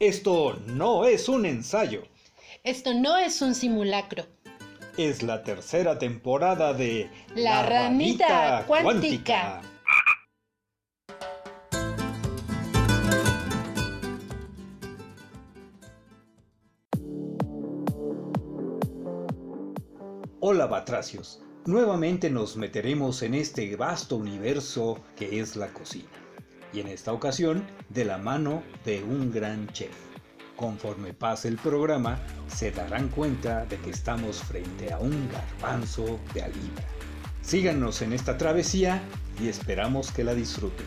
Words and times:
Esto 0.00 0.56
no 0.64 1.06
es 1.06 1.28
un 1.28 1.44
ensayo. 1.44 2.04
Esto 2.62 2.94
no 2.94 3.16
es 3.16 3.42
un 3.42 3.52
simulacro. 3.52 4.26
Es 4.96 5.24
la 5.24 5.42
tercera 5.42 5.98
temporada 5.98 6.72
de 6.72 7.10
La 7.34 7.64
ranita 7.64 8.64
cuántica. 8.68 9.60
Hola 20.38 20.68
batracios, 20.68 21.42
nuevamente 21.66 22.30
nos 22.30 22.56
meteremos 22.56 23.22
en 23.22 23.34
este 23.34 23.74
vasto 23.74 24.14
universo 24.14 25.00
que 25.16 25.40
es 25.40 25.56
la 25.56 25.66
cocina. 25.72 26.27
Y 26.72 26.80
en 26.80 26.88
esta 26.88 27.12
ocasión 27.12 27.64
de 27.88 28.04
la 28.04 28.18
mano 28.18 28.62
de 28.84 29.02
un 29.02 29.32
gran 29.32 29.68
chef. 29.68 29.94
Conforme 30.56 31.14
pase 31.14 31.48
el 31.48 31.56
programa, 31.56 32.18
se 32.48 32.72
darán 32.72 33.08
cuenta 33.08 33.64
de 33.64 33.78
que 33.78 33.90
estamos 33.90 34.42
frente 34.42 34.92
a 34.92 34.98
un 34.98 35.28
garbanzo 35.30 36.18
de 36.34 36.42
a 36.42 36.48
libra. 36.48 36.84
Síganos 37.42 38.02
en 38.02 38.12
esta 38.12 38.36
travesía 38.36 39.00
y 39.40 39.48
esperamos 39.48 40.10
que 40.10 40.24
la 40.24 40.34
disfruten. 40.34 40.86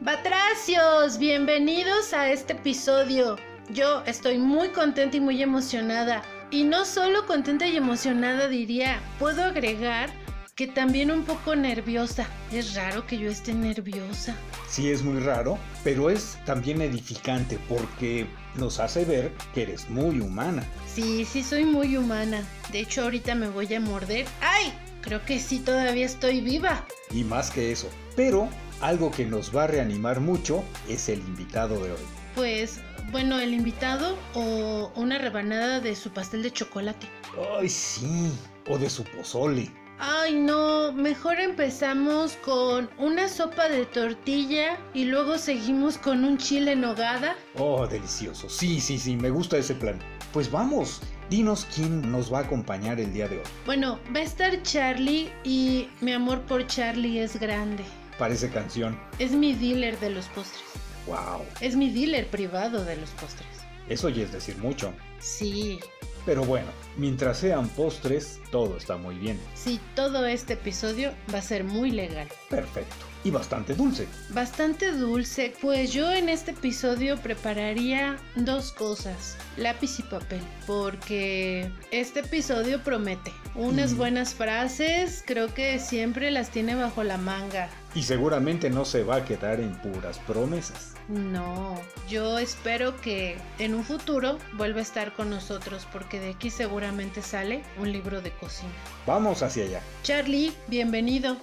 Batracios, 0.00 1.18
bienvenidos 1.18 2.14
a 2.14 2.30
este 2.30 2.52
episodio. 2.52 3.36
Yo 3.70 4.02
estoy 4.06 4.38
muy 4.38 4.68
contenta 4.68 5.16
y 5.16 5.20
muy 5.20 5.42
emocionada. 5.42 6.22
Y 6.50 6.62
no 6.62 6.84
solo 6.84 7.26
contenta 7.26 7.66
y 7.66 7.76
emocionada 7.76 8.48
diría, 8.48 9.00
puedo 9.18 9.42
agregar 9.42 10.10
que 10.54 10.68
también 10.68 11.10
un 11.10 11.24
poco 11.24 11.56
nerviosa. 11.56 12.26
Es 12.52 12.74
raro 12.74 13.06
que 13.06 13.18
yo 13.18 13.28
esté 13.28 13.52
nerviosa. 13.52 14.36
Sí 14.68 14.90
es 14.90 15.02
muy 15.02 15.20
raro, 15.20 15.58
pero 15.82 16.10
es 16.10 16.38
también 16.46 16.80
edificante 16.80 17.58
porque 17.68 18.26
nos 18.54 18.78
hace 18.78 19.04
ver 19.04 19.32
que 19.52 19.62
eres 19.62 19.90
muy 19.90 20.20
humana. 20.20 20.62
Sí, 20.86 21.24
sí 21.24 21.42
soy 21.42 21.64
muy 21.64 21.96
humana. 21.96 22.42
De 22.70 22.80
hecho, 22.80 23.02
ahorita 23.02 23.34
me 23.34 23.48
voy 23.48 23.74
a 23.74 23.80
morder. 23.80 24.26
¡Ay! 24.40 24.72
Creo 25.02 25.24
que 25.24 25.40
sí 25.40 25.58
todavía 25.58 26.06
estoy 26.06 26.40
viva. 26.40 26.84
Y 27.10 27.24
más 27.24 27.50
que 27.50 27.72
eso. 27.72 27.90
Pero 28.14 28.48
algo 28.80 29.10
que 29.10 29.26
nos 29.26 29.54
va 29.54 29.64
a 29.64 29.66
reanimar 29.66 30.20
mucho 30.20 30.64
es 30.88 31.08
el 31.08 31.18
invitado 31.18 31.82
de 31.82 31.92
hoy. 31.92 32.25
Pues, 32.36 32.80
bueno, 33.12 33.40
el 33.40 33.54
invitado 33.54 34.14
o 34.34 34.92
una 34.94 35.16
rebanada 35.16 35.80
de 35.80 35.96
su 35.96 36.10
pastel 36.10 36.42
de 36.42 36.50
chocolate. 36.50 37.08
Ay, 37.58 37.66
sí. 37.66 38.30
O 38.68 38.76
de 38.76 38.90
su 38.90 39.04
pozole. 39.04 39.72
Ay, 39.98 40.34
no, 40.34 40.92
mejor 40.92 41.40
empezamos 41.40 42.36
con 42.44 42.90
una 42.98 43.28
sopa 43.28 43.70
de 43.70 43.86
tortilla 43.86 44.76
y 44.92 45.04
luego 45.04 45.38
seguimos 45.38 45.96
con 45.96 46.26
un 46.26 46.36
chile 46.36 46.72
en 46.72 46.82
nogada. 46.82 47.34
Oh, 47.56 47.86
delicioso. 47.86 48.50
Sí, 48.50 48.82
sí, 48.82 48.98
sí, 48.98 49.16
me 49.16 49.30
gusta 49.30 49.56
ese 49.56 49.74
plan. 49.74 49.98
Pues 50.34 50.50
vamos, 50.50 51.00
dinos 51.30 51.66
quién 51.74 52.12
nos 52.12 52.30
va 52.30 52.40
a 52.40 52.42
acompañar 52.42 53.00
el 53.00 53.14
día 53.14 53.28
de 53.28 53.38
hoy. 53.38 53.44
Bueno, 53.64 53.98
va 54.14 54.20
a 54.20 54.24
estar 54.24 54.62
Charlie 54.62 55.32
y 55.42 55.88
mi 56.02 56.12
amor 56.12 56.42
por 56.42 56.66
Charlie 56.66 57.20
es 57.20 57.40
grande. 57.40 57.82
Parece 58.18 58.50
canción. 58.50 58.98
Es 59.18 59.32
mi 59.32 59.54
dealer 59.54 59.98
de 60.00 60.10
los 60.10 60.26
postres. 60.26 60.85
Wow. 61.06 61.44
Es 61.60 61.76
mi 61.76 61.90
dealer 61.90 62.26
privado 62.28 62.84
de 62.84 62.96
los 62.96 63.10
postres. 63.10 63.46
Eso 63.88 64.08
ya 64.08 64.24
es 64.24 64.32
decir 64.32 64.56
mucho. 64.58 64.92
Sí, 65.20 65.78
Pero 66.24 66.44
bueno, 66.44 66.66
mientras 66.96 67.38
sean 67.38 67.68
postres, 67.68 68.40
todo 68.50 68.76
está 68.76 68.96
muy 68.96 69.14
bien. 69.16 69.38
sí, 69.54 69.78
todo 69.94 70.26
este 70.26 70.54
episodio 70.54 71.12
va 71.32 71.38
a 71.38 71.42
ser 71.42 71.62
muy 71.62 71.92
legal. 71.92 72.26
Perfecto. 72.50 72.96
Y 73.22 73.30
bastante 73.30 73.74
dulce. 73.74 74.06
Bastante 74.30 74.90
dulce, 74.92 75.52
pues 75.60 75.92
yo 75.92 76.12
en 76.12 76.28
este 76.28 76.50
episodio 76.50 77.16
prepararía 77.18 78.16
dos 78.36 78.72
cosas, 78.72 79.36
lápiz 79.56 79.98
y 80.00 80.02
papel, 80.02 80.40
porque 80.66 81.70
este 81.92 82.20
episodio 82.20 82.82
promete. 82.82 83.32
Unas 83.54 83.92
Mm. 83.94 83.96
buenas 83.96 84.34
frases, 84.34 85.22
creo 85.26 85.54
que 85.54 85.78
siempre 85.78 86.30
las 86.32 86.50
tiene 86.50 86.74
bajo 86.74 87.02
la 87.04 87.18
manga. 87.18 87.68
Y 87.94 88.02
seguramente 88.02 88.68
no 88.68 88.84
se 88.84 89.02
va 89.04 89.16
a 89.16 89.24
quedar 89.24 89.60
en 89.60 89.74
puras 89.80 90.18
promesas. 90.26 90.92
No, 91.08 91.80
yo 92.08 92.36
espero 92.38 93.00
que 93.00 93.36
en 93.60 93.74
un 93.74 93.84
futuro 93.84 94.38
vuelva 94.54 94.80
a 94.80 94.82
estar 94.82 95.14
con 95.14 95.30
nosotros, 95.30 95.86
porque 95.92 96.18
de 96.18 96.30
aquí 96.30 96.50
seguramente 96.50 97.22
sale 97.22 97.62
un 97.78 97.92
libro 97.92 98.20
de 98.20 98.32
cocina. 98.32 98.72
Vamos 99.06 99.42
hacia 99.42 99.64
allá. 99.64 99.80
Charlie, 100.02 100.52
bienvenido. 100.66 101.36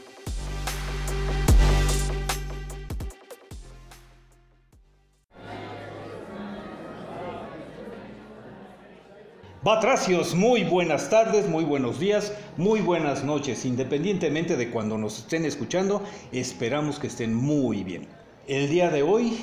Batracios, 9.63 10.35
muy 10.35 10.65
buenas 10.65 11.09
tardes, 11.09 11.47
muy 11.47 11.63
buenos 11.63 11.97
días, 11.97 12.33
muy 12.57 12.81
buenas 12.81 13.23
noches. 13.23 13.63
Independientemente 13.63 14.57
de 14.57 14.69
cuando 14.69 14.97
nos 14.97 15.19
estén 15.19 15.45
escuchando, 15.45 16.03
esperamos 16.33 16.99
que 16.99 17.07
estén 17.07 17.33
muy 17.33 17.85
bien. 17.85 18.22
El 18.47 18.69
día 18.69 18.89
de 18.89 19.03
hoy, 19.03 19.37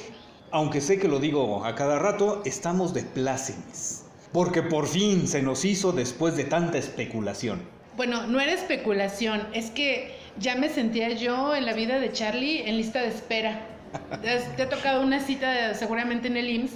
aunque 0.51 0.81
sé 0.81 0.99
que 0.99 1.09
lo 1.09 1.19
digo 1.21 1.65
a 1.65 1.75
cada 1.75 1.99
rato, 1.99 2.43
estamos 2.45 2.93
de 2.95 3.03
plácemes. 3.03 4.05
Porque 4.33 4.63
por 4.63 4.87
fin 4.87 5.27
se 5.27 5.43
nos 5.43 5.65
hizo 5.65 5.93
después 5.93 6.37
de 6.37 6.45
tanta 6.45 6.79
especulación. 6.79 7.63
Bueno, 7.97 8.27
no 8.27 8.41
era 8.41 8.53
especulación, 8.53 9.47
es 9.53 9.71
que 9.71 10.15
ya 10.39 10.55
me 10.55 10.69
sentía 10.69 11.11
yo 11.11 11.55
en 11.55 11.67
la 11.67 11.73
vida 11.73 11.99
de 11.99 12.13
Charlie 12.13 12.69
en 12.69 12.77
lista 12.77 13.01
de 13.03 13.09
espera. 13.09 13.67
Es- 14.23 14.55
Te 14.57 14.63
ha 14.63 14.69
tocado 14.69 15.03
una 15.03 15.19
cita 15.21 15.75
seguramente 15.75 16.29
en 16.29 16.37
el 16.37 16.49
IMSS, 16.49 16.73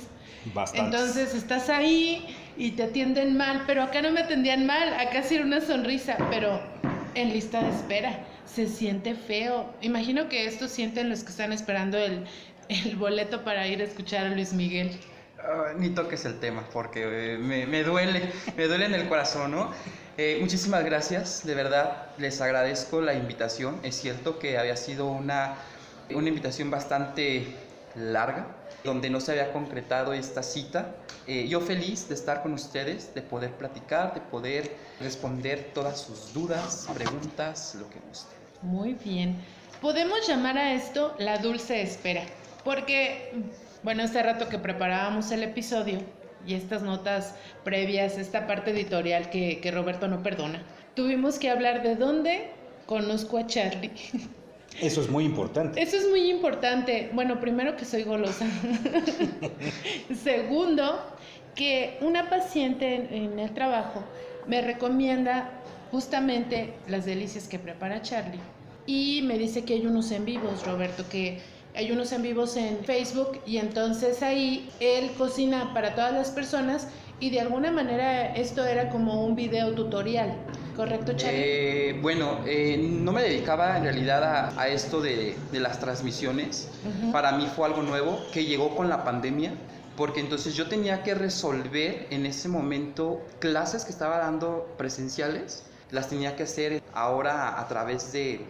Bastante. 0.52 0.84
entonces 0.96 1.34
estás 1.34 1.70
ahí 1.70 2.26
y 2.56 2.72
te 2.72 2.82
atienden 2.84 3.36
mal, 3.36 3.62
pero 3.66 3.82
acá 3.84 4.02
no 4.02 4.10
me 4.10 4.20
atendían 4.20 4.66
mal, 4.66 4.92
acá 4.94 5.22
sí 5.22 5.36
era 5.36 5.44
una 5.44 5.60
sonrisa, 5.60 6.16
pero 6.30 6.60
en 7.14 7.32
lista 7.32 7.62
de 7.62 7.68
espera. 7.70 8.24
Se 8.46 8.68
siente 8.68 9.14
feo. 9.14 9.74
Imagino 9.80 10.28
que 10.28 10.46
esto 10.46 10.68
sienten 10.68 11.08
los 11.10 11.24
que 11.24 11.30
están 11.30 11.52
esperando 11.52 11.98
el, 11.98 12.26
el 12.68 12.96
boleto 12.96 13.44
para 13.44 13.66
ir 13.66 13.80
a 13.80 13.84
escuchar 13.84 14.26
a 14.26 14.28
Luis 14.30 14.52
Miguel. 14.52 14.98
Ah, 15.38 15.72
ni 15.76 15.90
toques 15.90 16.24
el 16.24 16.40
tema 16.40 16.66
porque 16.72 17.34
eh, 17.34 17.38
me, 17.38 17.66
me 17.66 17.82
duele, 17.82 18.32
me 18.56 18.66
duele 18.66 18.86
en 18.86 18.94
el 18.94 19.08
corazón, 19.08 19.50
¿no? 19.50 19.72
Eh, 20.16 20.38
muchísimas 20.40 20.84
gracias, 20.84 21.44
de 21.44 21.54
verdad, 21.54 22.06
les 22.18 22.40
agradezco 22.40 23.00
la 23.00 23.14
invitación. 23.14 23.78
Es 23.82 23.96
cierto 23.96 24.38
que 24.38 24.58
había 24.58 24.76
sido 24.76 25.06
una, 25.06 25.56
una 26.10 26.28
invitación 26.28 26.70
bastante 26.70 27.56
larga, 27.94 28.46
donde 28.82 29.10
no 29.10 29.20
se 29.20 29.32
había 29.32 29.52
concretado 29.52 30.12
esta 30.12 30.42
cita. 30.42 30.94
Eh, 31.26 31.46
yo 31.48 31.60
feliz 31.60 32.08
de 32.08 32.14
estar 32.14 32.42
con 32.42 32.52
ustedes, 32.52 33.14
de 33.14 33.22
poder 33.22 33.52
platicar, 33.52 34.14
de 34.14 34.20
poder 34.20 34.76
responder 35.00 35.70
todas 35.72 36.00
sus 36.00 36.32
dudas, 36.32 36.88
preguntas, 36.94 37.74
lo 37.78 37.88
que 37.88 37.98
gusten. 38.08 38.36
Muy 38.62 38.94
bien. 38.94 39.36
Podemos 39.80 40.26
llamar 40.26 40.58
a 40.58 40.74
esto 40.74 41.14
la 41.18 41.38
dulce 41.38 41.82
espera, 41.82 42.22
porque, 42.64 43.32
bueno, 43.82 44.02
este 44.02 44.22
rato 44.22 44.48
que 44.48 44.58
preparábamos 44.58 45.30
el 45.30 45.42
episodio 45.42 45.98
y 46.46 46.54
estas 46.54 46.82
notas 46.82 47.34
previas, 47.64 48.16
esta 48.18 48.46
parte 48.46 48.70
editorial 48.70 49.30
que, 49.30 49.60
que 49.60 49.70
Roberto 49.70 50.08
no 50.08 50.22
perdona, 50.22 50.62
tuvimos 50.94 51.38
que 51.38 51.50
hablar 51.50 51.82
de 51.82 51.96
dónde 51.96 52.50
conozco 52.86 53.38
a 53.38 53.46
Charlie. 53.46 53.92
Eso 54.80 55.00
es 55.00 55.08
muy 55.08 55.24
importante. 55.24 55.80
Eso 55.80 55.96
es 55.96 56.08
muy 56.08 56.30
importante. 56.30 57.10
Bueno, 57.12 57.40
primero 57.40 57.76
que 57.76 57.84
soy 57.84 58.02
golosa. 58.02 58.46
Segundo, 60.22 61.00
que 61.54 61.98
una 62.00 62.28
paciente 62.28 63.08
en, 63.10 63.38
el 63.38 63.52
trabajo 63.54 64.02
me 64.46 64.60
recomienda 64.60 65.50
justamente 65.90 66.74
las 66.88 67.04
delicias 67.04 67.48
que 67.48 67.58
prepara 67.58 68.02
Charlie. 68.02 68.40
Y 68.86 69.22
me 69.22 69.38
dice 69.38 69.64
que 69.64 69.74
hay 69.74 69.86
unos 69.86 70.10
en 70.10 70.24
vivos, 70.24 70.66
Roberto, 70.66 71.04
que 71.08 71.40
hay 71.74 71.90
unos 71.90 72.12
en 72.12 72.22
vivos 72.22 72.56
en 72.56 72.84
Facebook 72.84 73.40
y 73.46 73.56
entonces 73.56 74.22
ahí 74.22 74.68
él 74.80 75.10
cocina 75.16 75.72
para 75.72 75.94
todas 75.94 76.12
las 76.12 76.30
personas 76.30 76.88
y 77.20 77.30
de 77.30 77.40
alguna 77.40 77.70
manera 77.70 78.34
esto 78.34 78.64
era 78.66 78.90
como 78.90 79.24
un 79.24 79.34
video 79.36 79.72
tutorial, 79.74 80.36
¿correcto 80.76 81.12
Charlie? 81.16 81.40
Eh, 81.42 81.98
bueno, 82.02 82.40
eh, 82.46 82.76
no 82.78 83.12
me 83.12 83.22
dedicaba 83.22 83.76
en 83.76 83.84
realidad 83.84 84.24
a, 84.24 84.60
a 84.60 84.68
esto 84.68 85.00
de, 85.00 85.36
de 85.50 85.60
las 85.60 85.80
transmisiones. 85.80 86.68
Para 87.12 87.32
mí 87.32 87.46
fue 87.54 87.66
algo 87.66 87.82
nuevo 87.82 88.18
que 88.32 88.44
llegó 88.44 88.74
con 88.76 88.88
la 88.88 89.04
pandemia, 89.04 89.52
porque 89.96 90.20
entonces 90.20 90.54
yo 90.54 90.68
tenía 90.68 91.02
que 91.02 91.14
resolver 91.14 92.08
en 92.10 92.26
ese 92.26 92.48
momento 92.48 93.22
clases 93.38 93.84
que 93.84 93.92
estaba 93.92 94.18
dando 94.18 94.74
presenciales, 94.76 95.64
las 95.90 96.08
tenía 96.08 96.34
que 96.34 96.42
hacer 96.42 96.82
ahora 96.92 97.60
a 97.60 97.68
través 97.68 98.12
de, 98.12 98.44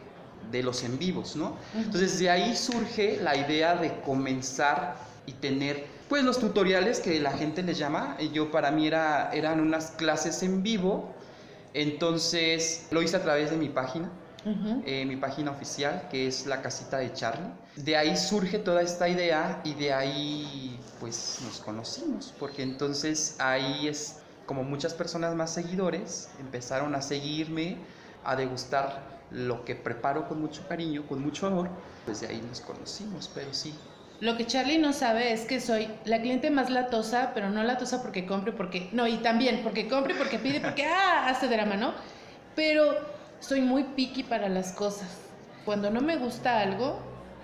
de 0.50 0.62
los 0.62 0.82
en 0.82 0.99
vivos, 0.99 1.37
¿no? 1.37 1.49
Ujú. 1.75 1.84
Entonces 1.84 2.19
de 2.19 2.31
ahí 2.31 2.56
surge 2.56 3.19
la 3.20 3.37
idea 3.37 3.75
de 3.75 4.00
comenzar 4.00 4.96
y 5.26 5.32
tener 5.32 5.94
pues 6.09 6.25
los 6.25 6.39
tutoriales 6.39 7.01
que 7.01 7.21
la 7.21 7.33
gente 7.33 7.62
les 7.62 7.79
llama. 7.79 8.17
Yo 8.33 8.51
para 8.51 8.71
mí 8.71 8.87
era, 8.87 9.31
eran 9.33 9.61
unas 9.61 9.93
clases 9.93 10.43
en 10.43 10.62
vivo. 10.62 11.15
Entonces 11.73 12.87
lo 12.91 13.03
hice 13.03 13.17
a 13.17 13.23
través 13.23 13.51
de 13.51 13.56
mi 13.56 13.69
página, 13.69 14.09
eh, 14.87 15.05
mi 15.06 15.17
página 15.17 15.51
oficial, 15.51 16.06
que 16.09 16.29
es 16.29 16.47
la 16.47 16.62
casita 16.62 16.99
de 16.99 17.12
Charlie. 17.12 17.51
De 17.77 17.97
ahí 17.97 18.17
surge 18.17 18.61
toda 18.61 18.81
esta 18.81 19.09
idea 19.09 19.61
y 19.65 19.75
de 19.75 19.93
ahí 19.93 20.79
pues 21.01 21.41
nos 21.45 21.59
conocimos, 21.59 22.33
porque 22.39 22.62
entonces 22.62 23.35
ahí 23.41 23.89
es 23.89 24.21
como 24.47 24.62
muchas 24.62 24.95
personas 24.95 25.35
más 25.35 25.53
seguidores 25.53 26.29
empezaron 26.39 26.95
a 26.95 27.03
seguirme, 27.03 27.79
a 28.23 28.37
degustar 28.37 29.25
lo 29.31 29.65
que 29.65 29.75
preparo 29.75 30.29
con 30.29 30.41
mucho 30.41 30.67
cariño, 30.69 31.07
con 31.09 31.21
mucho 31.21 31.47
amor, 31.47 31.71
pues 32.05 32.21
de 32.21 32.29
ahí 32.29 32.41
nos 32.47 32.61
conocimos, 32.61 33.31
pero 33.35 33.53
sí, 33.53 33.75
lo 34.20 34.37
que 34.37 34.46
Charlie 34.46 34.78
no 34.78 34.93
sabe 34.93 35.32
es 35.32 35.43
que 35.44 35.61
soy 35.61 35.88
la 36.05 36.20
cliente 36.20 36.50
más 36.50 36.70
latosa, 36.70 37.32
pero 37.34 37.50
no 37.50 37.62
latosa 37.62 38.02
porque 38.02 38.26
compre, 38.26 38.52
porque. 38.52 38.88
No, 38.93 39.06
y 39.06 39.16
también 39.19 39.61
porque 39.62 39.88
compre, 39.88 40.14
porque 40.14 40.38
pide, 40.38 40.61
porque. 40.61 40.84
¡Ah! 40.87 41.28
Hace 41.28 41.49
drama, 41.49 41.76
¿no? 41.76 41.94
Pero 42.55 42.94
soy 43.40 43.61
muy 43.61 43.84
picky 43.84 44.22
para 44.22 44.49
las 44.49 44.72
cosas. 44.72 45.19
Cuando 45.64 45.90
no 45.90 46.00
me 46.00 46.16
gusta 46.16 46.61
algo, 46.61 46.99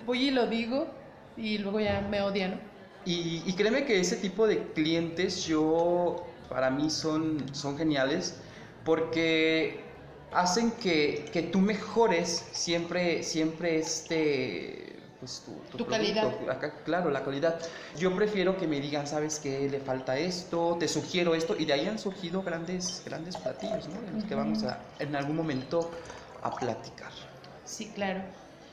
voy 0.05 0.29
y 0.29 0.31
lo 0.31 0.47
digo, 0.47 0.87
y 1.35 1.57
luego 1.57 1.79
ya 1.79 2.01
me 2.09 2.21
odian, 2.21 2.59
Y, 3.05 3.43
y 3.45 3.53
créeme 3.53 3.85
que 3.85 3.99
ese 3.99 4.15
tipo 4.17 4.47
de 4.47 4.63
clientes, 4.73 5.45
yo. 5.45 6.27
Para 6.49 6.69
mí 6.69 6.89
son, 6.89 7.45
son 7.55 7.77
geniales, 7.77 8.41
porque 8.83 9.79
hacen 10.33 10.71
que, 10.71 11.29
que 11.31 11.43
tú 11.43 11.59
mejores 11.59 12.45
siempre, 12.51 13.23
siempre 13.23 13.77
este 13.79 15.00
pues, 15.21 15.43
tu, 15.77 15.85
calidad. 15.85 16.33
claro, 16.83 17.11
la 17.11 17.23
calidad. 17.23 17.59
Yo 17.95 18.15
prefiero 18.15 18.57
que 18.57 18.65
me 18.65 18.81
digan, 18.81 19.05
sabes 19.05 19.37
que 19.37 19.69
le 19.69 19.79
falta 19.79 20.17
esto, 20.17 20.77
te 20.79 20.87
sugiero 20.87 21.35
esto, 21.35 21.55
y 21.59 21.65
de 21.65 21.73
ahí 21.73 21.85
han 21.85 21.99
surgido 21.99 22.41
grandes, 22.41 23.03
grandes 23.05 23.37
platillos, 23.37 23.87
¿no? 23.87 24.01
De 24.01 24.11
los 24.13 24.23
que 24.23 24.33
vamos 24.33 24.63
a, 24.63 24.79
en 24.97 25.15
algún 25.15 25.35
momento 25.35 25.91
a 26.41 26.49
platicar. 26.55 27.11
Sí, 27.65 27.91
claro. 27.93 28.21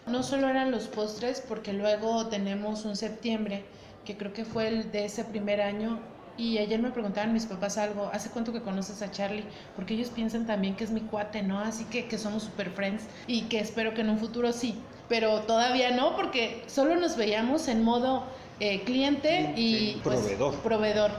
No 0.06 0.22
solo 0.22 0.48
eran 0.48 0.70
los 0.70 0.86
postres, 0.86 1.42
porque 1.46 1.74
luego 1.74 2.28
tenemos 2.28 2.86
un 2.86 2.96
septiembre, 2.96 3.66
que 4.06 4.16
creo 4.16 4.32
que 4.32 4.46
fue 4.46 4.68
el 4.68 4.90
de 4.90 5.04
ese 5.04 5.24
primer 5.24 5.60
año, 5.60 6.00
y 6.38 6.56
ayer 6.56 6.80
me 6.80 6.90
preguntaban 6.92 7.34
mis 7.34 7.44
papás 7.44 7.76
algo, 7.76 8.08
¿hace 8.10 8.30
cuánto 8.30 8.54
que 8.54 8.62
conoces 8.62 9.02
a 9.02 9.10
Charlie? 9.10 9.44
Porque 9.76 9.92
ellos 9.92 10.08
piensan 10.08 10.46
también 10.46 10.76
que 10.76 10.84
es 10.84 10.90
mi 10.90 11.02
cuate, 11.02 11.42
¿no? 11.42 11.58
Así 11.58 11.84
que, 11.84 12.06
que 12.06 12.16
somos 12.16 12.44
super 12.44 12.70
friends 12.70 13.02
y 13.26 13.42
que 13.48 13.60
espero 13.60 13.92
que 13.92 14.00
en 14.00 14.08
un 14.08 14.18
futuro 14.18 14.50
sí 14.52 14.80
pero 15.08 15.40
todavía 15.42 15.90
no, 15.90 16.16
porque 16.16 16.62
solo 16.66 16.96
nos 16.96 17.16
veíamos 17.16 17.68
en 17.68 17.82
modo 17.82 18.24
eh, 18.60 18.82
cliente 18.84 19.52
y 19.56 20.00
pues, 20.02 20.18
proveedor. 20.18 20.54
proveedor. 20.56 21.10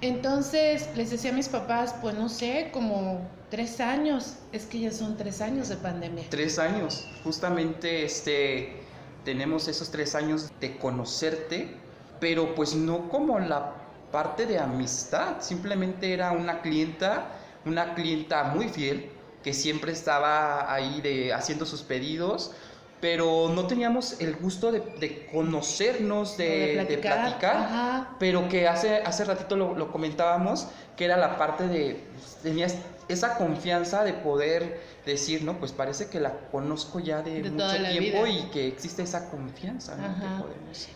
Entonces 0.00 0.88
les 0.96 1.10
decía 1.10 1.30
a 1.30 1.34
mis 1.34 1.48
papás, 1.48 1.94
pues 2.00 2.14
no 2.14 2.28
sé, 2.28 2.70
como 2.72 3.20
tres 3.50 3.80
años, 3.80 4.34
es 4.52 4.66
que 4.66 4.80
ya 4.80 4.90
son 4.90 5.16
tres 5.16 5.40
años 5.40 5.68
de 5.68 5.76
pandemia. 5.76 6.24
Tres 6.28 6.58
años, 6.58 7.06
justamente 7.22 8.04
este, 8.04 8.82
tenemos 9.24 9.68
esos 9.68 9.90
tres 9.90 10.14
años 10.14 10.50
de 10.60 10.76
conocerte, 10.76 11.74
pero 12.20 12.54
pues 12.54 12.74
no 12.74 13.08
como 13.08 13.38
la 13.38 13.74
parte 14.12 14.46
de 14.46 14.58
amistad, 14.58 15.40
simplemente 15.40 16.12
era 16.12 16.32
una 16.32 16.60
clienta, 16.60 17.28
una 17.64 17.94
clienta 17.94 18.44
muy 18.44 18.68
fiel, 18.68 19.10
que 19.42 19.52
siempre 19.52 19.92
estaba 19.92 20.72
ahí 20.72 21.00
de, 21.00 21.32
haciendo 21.32 21.66
sus 21.66 21.82
pedidos, 21.82 22.52
pero 23.00 23.50
no 23.54 23.66
teníamos 23.66 24.20
el 24.20 24.34
gusto 24.36 24.72
de, 24.72 25.28
conocernos, 25.30 26.36
de, 26.36 26.98
platicar, 27.02 28.08
pero 28.18 28.48
que 28.48 28.66
hace, 28.66 28.96
hace 28.98 29.24
ratito 29.24 29.56
lo, 29.56 29.92
comentábamos, 29.92 30.68
que 30.96 31.04
era 31.04 31.16
la 31.16 31.36
parte 31.36 31.68
de, 31.68 32.02
pues, 32.14 32.36
tenías 32.42 32.76
esa 33.08 33.36
confianza 33.36 34.04
de 34.04 34.14
poder 34.14 34.80
decir, 35.04 35.42
no, 35.42 35.58
pues 35.58 35.72
parece 35.72 36.08
que 36.08 36.20
la 36.20 36.32
conozco 36.50 37.00
ya 37.00 37.20
de, 37.20 37.50
mucho 37.50 37.76
tiempo 37.90 38.26
y 38.26 38.44
que 38.50 38.68
existe 38.68 39.02
esa 39.02 39.28
confianza. 39.30 39.96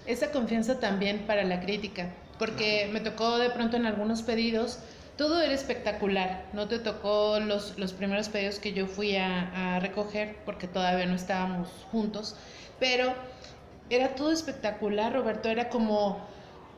Esa 0.07 0.31
confianza 0.31 0.81
también 0.81 1.27
para 1.27 1.45
la 1.45 1.61
crítica, 1.61 2.11
porque 2.39 2.89
me 2.93 3.01
tocó 3.01 3.39
de 3.39 3.51
pronto 3.51 3.77
en 3.77 3.87
algunos 3.87 4.23
pedidos 4.23 4.79
todo 5.19 5.43
era 5.43 5.53
espectacular. 5.53 6.45
No 6.55 6.69
te 6.69 6.79
tocó 6.79 7.41
los, 7.41 7.77
los 7.77 7.93
primeros 7.93 8.29
pedidos 8.31 8.61
que 8.61 8.73
yo 8.73 8.87
fui 8.87 9.17
a, 9.17 9.79
recoger 9.81 10.37
porque 10.47 10.67
todavía 10.67 11.05
no 11.07 11.15
estábamos 11.15 11.69
juntos, 11.93 12.37
pero 12.81 13.13
era 13.91 14.15
todo 14.15 14.33
espectacular, 14.33 15.13
Roberto. 15.13 15.49
Era 15.49 15.69
como 15.69 16.21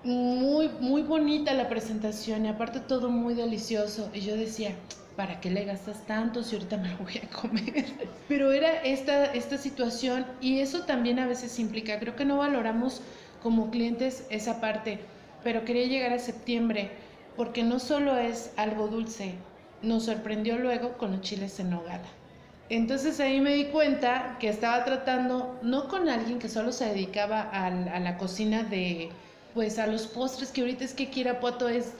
muy, 0.02 0.68
muy 0.80 1.02
bonita 1.02 1.52
la 1.52 1.68
presentación 1.68 2.46
y 2.46 2.48
aparte 2.48 2.80
todo 2.80 3.10
muy 3.10 3.34
delicioso. 3.34 4.10
Y 4.14 4.20
yo 4.20 4.34
decía, 4.36 4.74
¿para 5.16 5.38
qué 5.40 5.50
le 5.50 5.66
gastas 5.66 6.06
tanto 6.06 6.42
si 6.42 6.56
ahorita 6.56 6.78
me 6.78 6.88
lo 6.88 6.96
voy 7.04 7.18
a 7.18 7.28
comer? 7.28 7.84
Pero 8.26 8.52
era 8.52 8.82
esta, 8.82 9.26
esta 9.26 9.58
situación 9.58 10.24
y 10.40 10.60
eso 10.60 10.84
también 10.86 11.18
a 11.18 11.26
veces 11.26 11.58
implica, 11.58 12.00
creo 12.00 12.16
que 12.16 12.24
no 12.24 12.38
valoramos 12.38 13.02
como 13.42 13.70
clientes 13.70 14.26
esa 14.30 14.62
parte, 14.62 15.00
pero 15.44 15.64
quería 15.64 15.86
llegar 15.86 16.12
a 16.14 16.18
septiembre 16.18 16.90
porque 17.36 17.62
no 17.62 17.78
solo 17.78 18.16
es 18.16 18.52
algo 18.56 18.88
dulce, 18.88 19.34
nos 19.82 20.04
sorprendió 20.04 20.58
luego 20.58 20.96
con 20.98 21.12
los 21.12 21.20
chiles 21.20 21.58
en 21.60 21.70
nogada. 21.70 22.06
Entonces 22.68 23.18
ahí 23.18 23.40
me 23.40 23.54
di 23.54 23.64
cuenta 23.66 24.36
que 24.38 24.48
estaba 24.48 24.84
tratando 24.84 25.58
no 25.62 25.88
con 25.88 26.08
alguien 26.08 26.38
que 26.38 26.48
solo 26.48 26.70
se 26.70 26.86
dedicaba 26.86 27.40
a, 27.40 27.68
la 27.70 28.16
cocina 28.16 28.62
de, 28.62 29.08
pues 29.54 29.80
a 29.80 29.88
los 29.88 30.06
postres, 30.06 30.52
que 30.52 30.60
ahorita 30.60 30.84
es 30.84 30.94
que 30.94 31.10
Kirapuato 31.10 31.68
es 31.68 31.94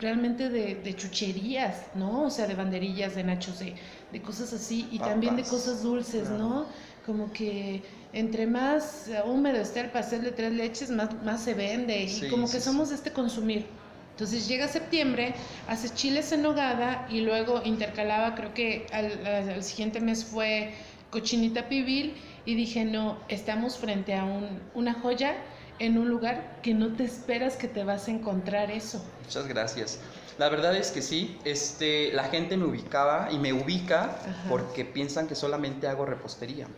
realmente 0.00 0.48
de, 0.48 0.94
chucherías, 0.96 1.88
¿no? 1.94 2.22
O 2.22 2.30
sea, 2.30 2.46
de 2.46 2.54
banderillas, 2.54 3.14
de 3.14 3.24
nachos, 3.24 3.58
de, 3.58 4.22
cosas 4.22 4.54
así, 4.54 4.88
y 4.90 4.98
también 4.98 5.36
de 5.36 5.42
cosas 5.42 5.82
dulces, 5.82 6.30
¿no? 6.30 6.66
Como 7.04 7.30
que 7.30 7.82
entre 8.14 8.46
más 8.46 9.10
húmedo 9.26 9.60
esté 9.60 9.80
el 9.80 9.90
pastel 9.90 10.22
de 10.22 10.32
tres 10.32 10.52
leches, 10.54 10.88
más, 10.88 11.22
más 11.22 11.42
se 11.42 11.52
vende, 11.52 12.02
y 12.04 12.30
como 12.30 12.50
que 12.50 12.60
somos 12.60 12.92
este 12.92 13.12
consumir. 13.12 13.66
Entonces 14.14 14.46
llega 14.46 14.68
septiembre, 14.68 15.34
hace 15.66 15.92
chiles 15.92 16.30
en 16.30 16.42
nogada 16.42 17.04
y 17.10 17.22
luego 17.22 17.62
intercalaba, 17.64 18.36
creo 18.36 18.54
que 18.54 18.86
al, 18.92 19.60
siguiente 19.64 20.00
mes 20.00 20.24
fue 20.24 20.72
cochinita 21.10 21.68
pibil 21.68 22.14
y 22.46 22.54
dije, 22.54 22.84
no, 22.84 23.18
estamos 23.26 23.76
frente 23.76 24.14
a 24.14 24.22
un, 24.22 24.60
una 24.74 24.94
joya 24.94 25.34
en 25.80 25.98
un 25.98 26.08
lugar 26.08 26.60
que 26.62 26.74
no 26.74 26.92
te 26.92 27.02
esperas 27.02 27.56
que 27.56 27.66
te 27.66 27.82
vas 27.82 28.06
a 28.06 28.12
encontrar 28.12 28.70
eso. 28.70 29.04
Muchas 29.24 29.48
gracias. 29.48 29.98
La 30.38 30.48
verdad 30.48 30.76
es 30.76 30.92
que 30.92 31.02
sí, 31.02 31.36
este, 31.44 32.12
la 32.12 32.22
gente 32.24 32.56
me 32.56 32.66
ubicaba 32.66 33.30
y 33.32 33.38
me 33.38 33.52
ubica 33.52 34.16
porque 34.48 34.84
piensan 34.84 35.26
que 35.26 35.34
solamente 35.34 35.88
hago 35.88 36.06
repostería. 36.06 36.68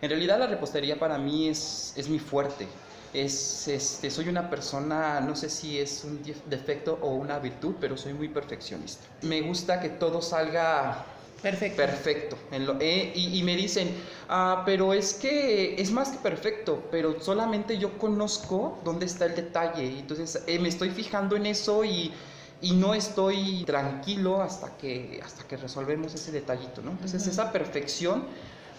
En 0.00 0.08
realidad 0.08 0.38
la 0.38 0.46
repostería 0.46 0.98
para 0.98 1.18
mí 1.18 1.48
es, 1.48 1.92
es 1.96 2.08
mi 2.08 2.18
fuerte 2.18 2.66
es, 3.12 3.68
este, 3.68 4.10
soy 4.10 4.28
una 4.28 4.50
persona, 4.50 5.20
no 5.20 5.34
sé 5.34 5.48
si 5.48 5.78
es 5.78 6.04
un 6.04 6.20
defecto 6.46 6.98
o 7.02 7.10
una 7.10 7.38
virtud, 7.38 7.74
pero 7.80 7.96
soy 7.96 8.12
muy 8.12 8.28
perfeccionista. 8.28 9.04
Me 9.22 9.40
gusta 9.40 9.80
que 9.80 9.88
todo 9.88 10.20
salga 10.20 11.04
perfecto. 11.42 11.76
perfecto 11.76 12.36
eh, 12.80 13.12
y, 13.14 13.42
me 13.42 13.56
dicen, 13.56 13.90
ah, 14.28 14.62
pero 14.66 14.92
es 14.92 15.14
que 15.14 15.80
es 15.80 15.90
más 15.90 16.10
que 16.10 16.18
perfecto, 16.18 16.84
pero 16.90 17.20
solamente 17.20 17.78
yo 17.78 17.96
conozco 17.98 18.78
dónde 18.84 19.06
está 19.06 19.26
el 19.26 19.34
detalle. 19.34 19.98
Entonces 19.98 20.42
eh, 20.46 20.58
me 20.58 20.68
estoy 20.68 20.90
fijando 20.90 21.36
en 21.36 21.46
eso 21.46 21.84
y, 21.84 22.12
y, 22.60 22.72
no 22.72 22.94
estoy 22.94 23.64
tranquilo 23.64 24.42
hasta 24.42 24.76
que, 24.76 25.20
hasta 25.24 25.44
que 25.44 25.56
resolvemos 25.56 26.14
ese 26.14 26.32
detallito. 26.32 26.82
¿no? 26.82 26.90
Entonces 26.90 27.26
esa 27.26 27.52
perfección 27.52 28.24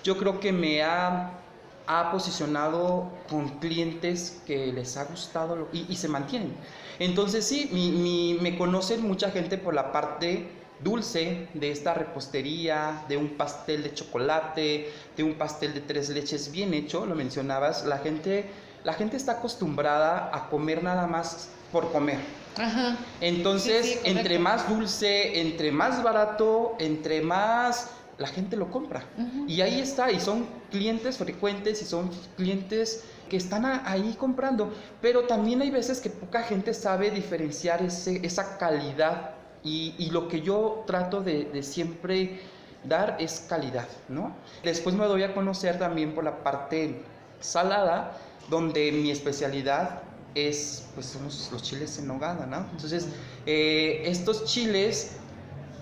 yo 0.04 0.18
creo 0.18 0.40
que 0.40 0.52
me 0.52 0.84
ha 0.84 1.32
ha 1.90 2.12
posicionado 2.12 3.10
con 3.28 3.58
clientes 3.58 4.44
que 4.46 4.68
les 4.68 4.96
ha 4.96 5.06
gustado 5.06 5.68
y, 5.74 5.96
se 5.96 6.08
mantienen. 6.08 6.56
Entonces 7.00 7.48
sí, 7.48 7.68
mi, 7.74 8.38
me 8.40 8.60
conocen 8.60 9.02
mucha 9.02 9.32
gente 9.32 9.58
por 9.58 9.74
la 9.74 9.92
parte 9.92 10.48
dulce 10.84 11.48
de 11.56 11.72
esta 11.72 11.96
repostería, 11.96 13.06
de 13.10 13.18
un 13.18 13.30
pastel 13.30 13.82
de 13.82 13.94
chocolate, 13.96 14.94
de 15.18 15.24
un 15.24 15.34
pastel 15.34 15.74
de 15.74 15.82
tres 15.82 16.10
leches 16.10 16.52
bien 16.52 16.76
hecho, 16.76 17.08
lo 17.08 17.16
mencionabas, 17.16 17.84
la 17.86 17.98
gente, 17.98 18.46
la 18.84 18.94
gente 18.94 19.18
está 19.18 19.34
acostumbrada 19.34 20.30
a 20.32 20.48
comer 20.48 20.84
nada 20.84 21.08
más 21.08 21.50
por 21.72 21.92
comer. 21.92 22.20
Entonces, 23.20 24.00
entre 24.04 24.38
más 24.38 24.70
dulce, 24.70 25.42
entre 25.42 25.72
más 25.72 26.04
barato, 26.04 26.76
entre 26.78 27.22
más 27.22 27.90
la 28.20 28.28
gente 28.28 28.58
lo 28.58 28.70
compra. 28.70 29.04
Y 29.48 29.62
ahí 29.62 29.80
está, 29.80 30.12
y 30.12 30.20
son 30.20 30.46
clientes 30.70 31.18
frecuentes 31.18 31.82
y 31.82 31.86
son 31.86 32.12
clientes 32.36 33.04
que 33.30 33.38
están 33.38 33.66
ahí 33.66 34.16
comprando. 34.20 34.74
Pero 35.02 35.24
también 35.24 35.62
hay 35.62 35.72
veces 35.72 36.02
que 36.02 36.10
poca 36.10 36.44
gente 36.44 36.74
sabe 36.74 37.12
diferenciar 37.12 37.82
ese, 37.82 38.26
esa 38.26 38.58
calidad. 38.58 39.32
Y, 39.64 40.10
lo 40.12 40.28
que 40.28 40.42
yo 40.42 40.84
trato 40.86 41.22
de, 41.22 41.64
siempre 41.64 42.42
dar 42.84 43.18
es 43.20 43.46
calidad, 43.48 43.88
¿no? 44.08 44.36
Después 44.64 44.96
me 44.96 45.06
doy 45.06 45.24
a 45.24 45.34
conocer 45.34 45.80
también 45.80 46.14
por 46.14 46.24
la 46.24 46.44
parte 46.44 47.02
salada, 47.40 48.18
donde 48.50 48.92
mi 48.92 49.12
especialidad 49.12 50.02
es, 50.36 50.86
pues 50.94 51.08
son 51.08 51.24
los, 51.24 51.62
chiles 51.62 52.00
en 52.00 52.08
nogada, 52.08 52.46
¿no? 52.46 52.68
Entonces, 52.72 53.08
eh, 53.46 54.04
estos 54.06 54.46
chiles 54.46 55.18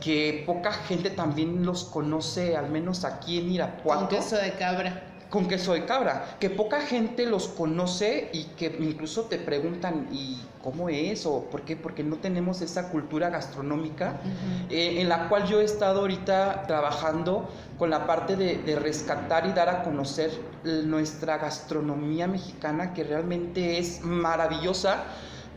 que 0.01 0.43
poca 0.45 0.71
gente 0.71 1.09
también 1.09 1.65
los 1.65 1.85
conoce, 1.85 2.55
al 2.55 2.69
menos 2.69 3.03
aquí 3.05 3.39
en 3.39 3.51
Irapuato. 3.51 4.07
Con 4.07 4.17
queso 4.17 4.35
de 4.37 4.53
cabra. 4.53 5.03
Con 5.29 5.47
queso 5.47 5.73
de 5.73 5.83
cabra, 5.83 6.37
que 6.39 6.49
poca 6.49 6.79
gente 6.79 7.25
los 7.25 7.49
conoce 7.49 8.29
y 8.31 8.45
que 8.55 8.73
incluso 8.79 9.23
te 9.23 9.37
preguntan, 9.37 10.07
¿y 10.09 10.41
cómo 10.63 10.87
es? 10.87 11.25
¿O 11.25 11.43
por 11.51 11.63
qué? 11.63 11.75
Porque 11.75 12.01
no 12.01 12.15
tenemos 12.15 12.61
esa 12.61 12.89
cultura 12.89 13.29
gastronómica 13.29 14.21
eh, 14.69 15.01
en 15.01 15.09
la 15.09 15.27
cual 15.27 15.45
yo 15.45 15.59
he 15.59 15.65
estado 15.65 15.99
ahorita 15.99 16.63
trabajando 16.65 17.49
con 17.77 17.89
la 17.89 18.07
parte 18.07 18.37
de, 18.37 18.57
de 18.59 18.77
rescatar 18.77 19.47
y 19.47 19.51
dar 19.51 19.67
a 19.67 19.83
conocer 19.83 20.31
nuestra 20.63 21.37
gastronomía 21.37 22.27
mexicana, 22.27 22.93
que 22.93 23.03
realmente 23.03 23.79
es 23.79 23.99
maravillosa 24.01 25.03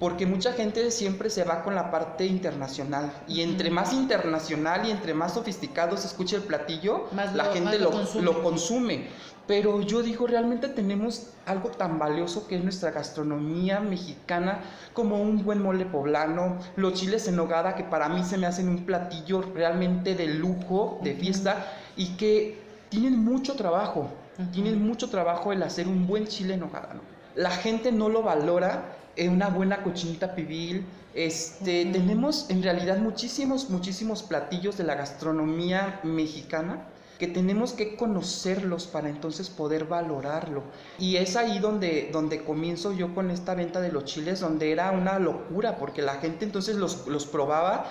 porque 0.01 0.25
mucha 0.25 0.55
gente 0.55 0.91
siempre 0.91 1.29
se 1.29 1.45
va 1.45 1.63
con 1.63 1.75
la 1.75 1.91
parte 1.91 2.25
internacional 2.25 3.13
y 3.29 3.43
entre 3.43 3.71
más 3.71 3.93
internacional 3.93 4.87
y 4.87 4.91
entre 4.91 5.13
más 5.13 5.35
sofisticado 5.35 5.99
se 5.99 6.07
escucha 6.07 6.37
el 6.37 6.43
platillo, 6.43 7.09
la 7.35 7.45
gente 7.53 7.79
lo, 7.79 8.43
consume. 8.43 9.09
Pero 9.47 9.83
yo 9.83 10.03
digo, 10.03 10.27
realmente 10.27 10.69
tenemos 10.69 11.27
algo 11.45 11.69
tan 11.69 11.99
valioso 11.99 12.47
que 12.49 12.57
es 12.57 12.65
nuestra 12.65 12.93
gastronomía 12.93 13.81
mexicana, 13.81 14.61
como 14.95 15.21
un 15.21 15.45
buen 15.45 15.63
mole 15.63 15.85
poblano, 15.85 16.57
los 16.77 16.95
chiles 16.95 17.29
en 17.29 17.37
nogada, 17.37 17.75
que 17.75 17.85
para 17.85 18.09
mí 18.09 18.25
se 18.25 18.39
me 18.39 18.47
hacen 18.47 18.71
un 18.71 18.87
platillo 18.87 19.43
realmente 19.55 20.15
de 20.15 20.29
lujo, 20.29 20.99
de 21.03 21.15
fiesta, 21.15 21.67
y 21.97 22.17
que 22.17 22.63
tienen 22.89 23.19
mucho 23.19 23.55
trabajo, 23.55 24.09
tienen 24.53 24.83
mucho 24.83 25.11
trabajo 25.11 25.53
el 25.53 25.63
hacer 25.63 25.89
un 25.89 26.07
buen 26.07 26.27
chile 26.27 26.55
en 26.55 26.61
nogada. 26.61 26.95
La 27.35 27.51
gente 27.51 27.93
no 27.93 28.09
lo 28.09 28.23
valora 28.23 29.00
eh, 29.21 29.29
una 29.29 29.49
buena 29.49 29.83
cochinita 29.83 30.35
pibil. 30.35 30.87
Este, 31.15 31.85
Tenemos 31.85 32.49
en 32.49 32.63
realidad 32.63 32.97
muchísimos, 32.99 33.69
muchísimos 33.69 34.23
platillos 34.23 34.79
de 34.79 34.85
la 34.85 34.95
gastronomía 34.95 36.01
mexicana 36.05 36.87
que 37.19 37.27
tenemos 37.27 37.75
que 37.75 37.97
conocerlos 37.97 38.87
para 38.87 39.11
entonces 39.11 39.51
poder 39.51 39.85
valorarlo. 39.85 40.63
Y 40.99 41.17
es 41.17 41.37
ahí 41.37 41.59
donde, 41.59 42.09
donde 42.11 42.43
comienzo 42.45 42.95
yo 42.95 43.15
con 43.15 43.31
esta 43.31 43.55
venta 43.55 43.83
de 43.83 43.93
los 43.93 44.07
chiles, 44.07 44.41
donde 44.41 44.73
era 44.73 44.91
una 44.91 45.19
locura, 45.19 45.77
porque 45.77 46.01
la 46.01 46.15
gente 46.15 46.47
entonces 46.47 46.77
los, 46.77 47.07
los 47.07 47.27
probaba 47.27 47.85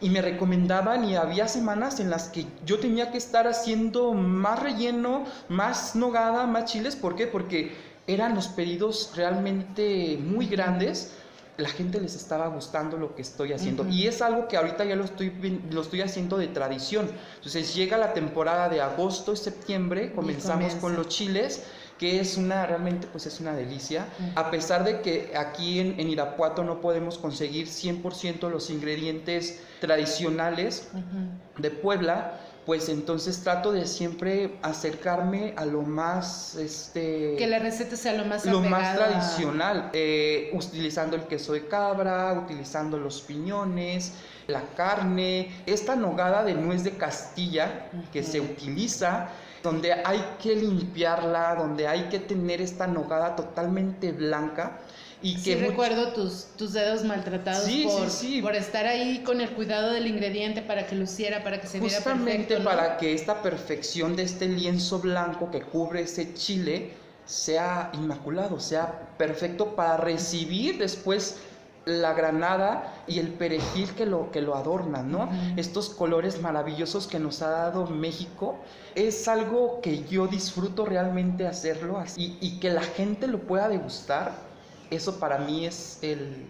y 0.00 0.10
me 0.10 0.22
recomendaban 0.22 1.04
y 1.04 1.14
había 1.14 1.46
semanas 1.46 2.00
en 2.00 2.10
las 2.10 2.30
que 2.30 2.46
yo 2.66 2.80
tenía 2.80 3.12
que 3.12 3.18
estar 3.18 3.46
haciendo 3.46 4.12
más 4.12 4.60
relleno, 4.60 5.24
más 5.48 5.94
nogada, 5.94 6.48
más 6.48 6.64
chiles. 6.64 6.96
¿Por 6.96 7.14
qué? 7.14 7.28
Porque 7.28 7.93
eran 8.06 8.34
los 8.34 8.48
pedidos 8.48 9.12
realmente 9.14 10.18
muy 10.20 10.46
grandes, 10.46 11.12
la 11.56 11.68
gente 11.68 12.00
les 12.00 12.16
estaba 12.16 12.48
gustando 12.48 12.96
lo 12.96 13.14
que 13.14 13.22
estoy 13.22 13.52
haciendo. 13.52 13.86
Y 13.88 14.06
es 14.06 14.22
algo 14.22 14.48
que 14.48 14.56
ahorita 14.56 14.84
ya 14.84 14.96
lo 14.96 15.04
estoy, 15.04 15.60
lo 15.70 15.82
estoy 15.82 16.00
haciendo 16.00 16.36
de 16.36 16.48
tradición. 16.48 17.08
Entonces 17.36 17.74
llega 17.74 17.96
la 17.96 18.12
temporada 18.12 18.68
de 18.68 18.80
agosto 18.80 19.32
y 19.32 19.36
septiembre, 19.36 20.12
comenzamos 20.12 20.74
con 20.74 20.96
los 20.96 21.08
chiles 21.08 21.62
que 21.98 22.20
es 22.20 22.36
una, 22.36 22.66
realmente 22.66 23.06
pues 23.06 23.26
es 23.26 23.40
una 23.40 23.54
delicia, 23.54 24.06
a 24.34 24.50
pesar 24.50 24.84
de 24.84 25.00
que 25.00 25.32
aquí 25.36 25.78
en, 25.78 26.00
Irapuato 26.00 26.64
no 26.64 26.80
podemos 26.80 27.18
conseguir 27.18 27.68
100% 27.68 28.50
los 28.50 28.70
ingredientes 28.70 29.62
tradicionales 29.80 30.88
de 31.56 31.70
Puebla, 31.70 32.40
pues 32.66 32.88
entonces 32.88 33.42
trato 33.42 33.72
de 33.72 33.86
siempre 33.86 34.58
acercarme 34.62 35.54
a 35.56 35.64
lo 35.64 35.82
más 35.82 36.54
este 36.56 37.36
que 37.36 37.46
la 37.46 37.58
receta 37.58 37.96
sea 37.96 38.14
lo 38.14 38.24
más 38.24 38.46
lo 38.46 38.60
más 38.60 38.96
tradicional 38.96 39.90
eh, 39.92 40.50
utilizando 40.54 41.16
el 41.16 41.22
queso 41.24 41.52
de 41.52 41.66
cabra 41.66 42.32
utilizando 42.32 42.98
los 42.98 43.20
piñones 43.20 44.12
la 44.46 44.62
carne 44.76 45.50
esta 45.66 45.96
nogada 45.96 46.42
de 46.44 46.54
nuez 46.54 46.84
de 46.84 46.92
Castilla 46.92 47.90
que 48.12 48.22
se 48.22 48.40
utiliza 48.40 49.28
donde 49.62 49.92
hay 49.92 50.24
que 50.42 50.56
limpiarla 50.56 51.54
donde 51.56 51.86
hay 51.86 52.04
que 52.04 52.18
tener 52.18 52.60
esta 52.60 52.86
nogada 52.86 53.36
totalmente 53.36 54.12
blanca 54.12 54.78
y 55.22 55.34
que 55.36 55.40
sí, 55.40 55.54
recuerdo 55.54 56.12
tus, 56.12 56.46
tus 56.56 56.72
dedos 56.72 57.04
maltratados 57.04 57.68
por, 57.84 58.42
por, 58.42 58.56
estar 58.56 58.86
ahí 58.86 59.22
con 59.24 59.40
el 59.40 59.50
cuidado 59.50 59.92
del 59.92 60.06
ingrediente 60.06 60.62
para 60.62 60.86
que 60.86 60.94
luciera, 60.94 61.42
para 61.42 61.60
que 61.60 61.66
se 61.66 61.80
viera 61.80 61.96
perfecto. 61.96 62.18
Justamente 62.18 62.60
para 62.60 62.96
que 62.96 63.14
esta 63.14 63.42
perfección 63.42 64.16
de 64.16 64.24
este 64.24 64.48
lienzo 64.48 64.98
blanco 64.98 65.50
que 65.50 65.62
cubre 65.62 66.02
ese 66.02 66.34
chile 66.34 66.92
sea 67.24 67.90
inmaculado, 67.94 68.60
sea 68.60 69.08
perfecto 69.16 69.74
para 69.74 69.96
recibir 69.96 70.78
después 70.78 71.36
la 71.86 72.14
granada 72.14 72.94
y 73.06 73.18
el 73.18 73.28
perejil 73.28 73.90
que 73.94 74.06
lo, 74.06 74.30
que 74.30 74.40
lo 74.40 74.56
adornan, 74.56 75.10
¿no? 75.10 75.28
Estos 75.56 75.90
colores 75.90 76.40
maravillosos 76.40 77.06
que 77.06 77.18
nos 77.18 77.42
ha 77.42 77.50
dado 77.50 77.86
México, 77.86 78.56
es 78.94 79.28
algo 79.28 79.80
que 79.82 80.04
yo 80.04 80.26
disfruto 80.26 80.86
realmente 80.86 81.46
hacerlo 81.46 81.98
así 81.98 82.38
y 82.40 82.58
que 82.58 82.70
la 82.70 82.82
gente 82.82 83.26
lo 83.26 83.40
pueda 83.40 83.68
degustar 83.68 84.32
eso 84.90 85.18
para 85.18 85.38
mí 85.38 85.66
es 85.66 85.98
el, 86.02 86.46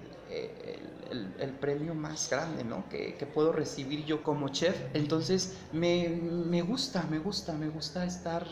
el, 1.41 1.51
premio 1.61 1.95
más 1.95 2.29
grande 2.29 2.65
¿no? 2.65 2.89
que, 2.89 3.15
puedo 3.33 3.53
recibir 3.53 4.05
yo 4.05 4.23
como 4.23 4.49
chef. 4.49 4.77
Entonces 4.95 5.57
me, 5.73 6.09
me 6.09 6.63
gusta, 6.63 7.05
me 7.11 7.19
gusta, 7.19 7.53
me 7.53 7.69
gusta 7.69 8.05
estar 8.05 8.45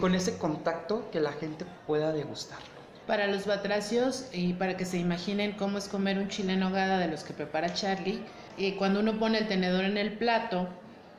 con 0.00 0.14
ese 0.14 0.36
contacto 0.38 1.10
que 1.10 1.20
la 1.20 1.32
gente 1.32 1.64
pueda 1.86 2.12
degustarlo. 2.12 2.80
Para 3.06 3.26
los 3.26 3.46
batracios 3.46 4.26
y 4.32 4.52
para 4.52 4.76
que 4.76 4.84
se 4.84 4.98
imaginen 4.98 5.52
cómo 5.52 5.78
es 5.78 5.88
comer 5.88 6.18
un 6.18 6.28
chile 6.28 6.52
en 6.52 6.60
nogada 6.60 6.98
de 6.98 7.08
los 7.08 7.24
que 7.24 7.32
prepara 7.32 7.72
Charlie, 7.72 8.22
y 8.56 8.72
cuando 8.72 9.00
uno 9.00 9.18
pone 9.18 9.38
el 9.38 9.48
tenedor 9.48 9.84
en 9.84 9.96
el 9.96 10.12
plato 10.18 10.68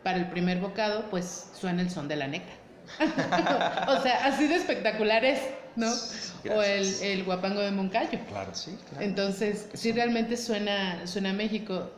para 0.03 0.18
el 0.18 0.30
primer 0.30 0.60
bocado, 0.60 1.10
pues 1.10 1.50
suena 1.60 1.82
el 1.82 1.89
son 1.89 2.08
de 2.08 2.15
la 2.15 2.27
neca. 2.27 2.51
o 3.88 4.01
sea, 4.01 4.25
así 4.25 4.48
de 4.48 4.56
espectacular 4.56 5.24
es. 5.25 5.39
¿No? 5.75 5.92
O 6.56 6.62
el, 6.62 7.24
guapango 7.24 7.62
de 7.62 7.72
Moncayo. 7.72 8.20
Claro, 8.28 8.54
sí. 8.54 8.78
Entonces, 9.00 9.68
sí 9.74 9.92
realmente 9.92 10.38
suena, 10.38 11.06
suena 11.06 11.32
a 11.32 11.34
México. 11.34 11.90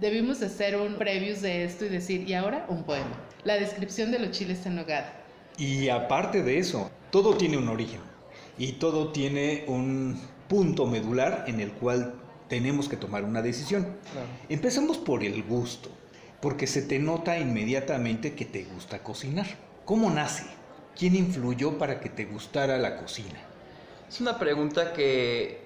Debimos 0.00 0.42
hacer 0.42 0.76
un 0.76 0.94
previews 0.96 1.42
de 1.42 1.64
esto 1.64 1.84
y 1.84 1.88
decir, 1.88 2.28
y 2.28 2.34
ahora 2.34 2.66
un 2.68 2.84
poema. 2.84 3.18
La 3.44 3.54
descripción 3.54 4.10
de 4.10 4.18
los 4.20 4.30
chiles 4.30 4.64
en 4.66 4.76
nogada. 4.76 5.12
Y 5.56 5.88
aparte 5.88 6.42
de 6.42 6.58
eso, 6.58 6.90
todo 7.10 7.36
tiene 7.36 7.56
un 7.56 7.68
origen 7.68 8.00
y 8.58 8.72
todo 8.72 9.12
tiene 9.12 9.64
un 9.66 10.20
punto 10.48 10.86
medular 10.86 11.44
en 11.46 11.60
el 11.60 11.72
cual 11.72 12.14
tenemos 12.48 12.88
que 12.88 12.96
tomar 12.96 13.24
una 13.24 13.42
decisión. 13.42 13.96
Empezamos 14.48 14.98
por 14.98 15.22
el 15.22 15.42
gusto, 15.42 15.90
porque 16.40 16.66
se 16.66 16.82
te 16.82 16.98
nota 16.98 17.38
inmediatamente 17.38 18.34
que 18.34 18.44
te 18.44 18.64
gusta 18.64 19.02
cocinar. 19.02 19.46
¿Cómo 19.84 20.10
nace? 20.10 20.44
¿Quién 20.98 21.14
influyó 21.14 21.78
para 21.78 22.00
que 22.00 22.08
te 22.08 22.24
gustara 22.24 22.76
la 22.76 22.96
cocina? 22.96 23.38
Es 24.08 24.20
una 24.20 24.36
pregunta 24.36 24.92
que, 24.92 25.60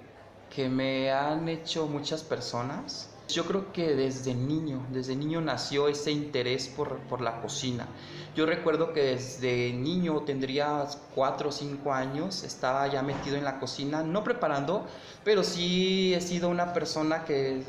que 0.55 0.69
me 0.69 1.11
han 1.11 1.49
hecho 1.49 1.87
muchas 1.87 2.21
personas. 2.21 3.09
Yo 3.29 3.43
creo 3.45 3.73
que 3.73 3.95
desde 3.95 4.35
niño, 4.35 4.85
desde 4.91 5.15
niño 5.15 5.41
nació 5.41 5.87
ese 5.87 6.11
interés 6.11 6.67
por, 6.67 6.99
por, 7.09 7.21
la 7.21 7.41
cocina. 7.41 7.87
Yo 8.35 8.45
recuerdo 8.45 8.93
que 8.93 9.01
desde 9.01 9.73
niño, 9.73 10.21
tendría 10.21 10.85
cuatro 11.15 11.49
o 11.49 11.51
cinco 11.51 11.91
años, 11.93 12.43
estaba 12.43 12.85
ya 12.87 13.01
metido 13.01 13.35
en 13.35 13.43
la 13.43 13.59
cocina, 13.59 14.03
no 14.03 14.23
preparando, 14.23 14.85
pero 15.23 15.43
sí 15.43 16.13
he 16.13 16.21
sido 16.21 16.49
una 16.49 16.73
persona 16.73 17.25
que 17.25 17.63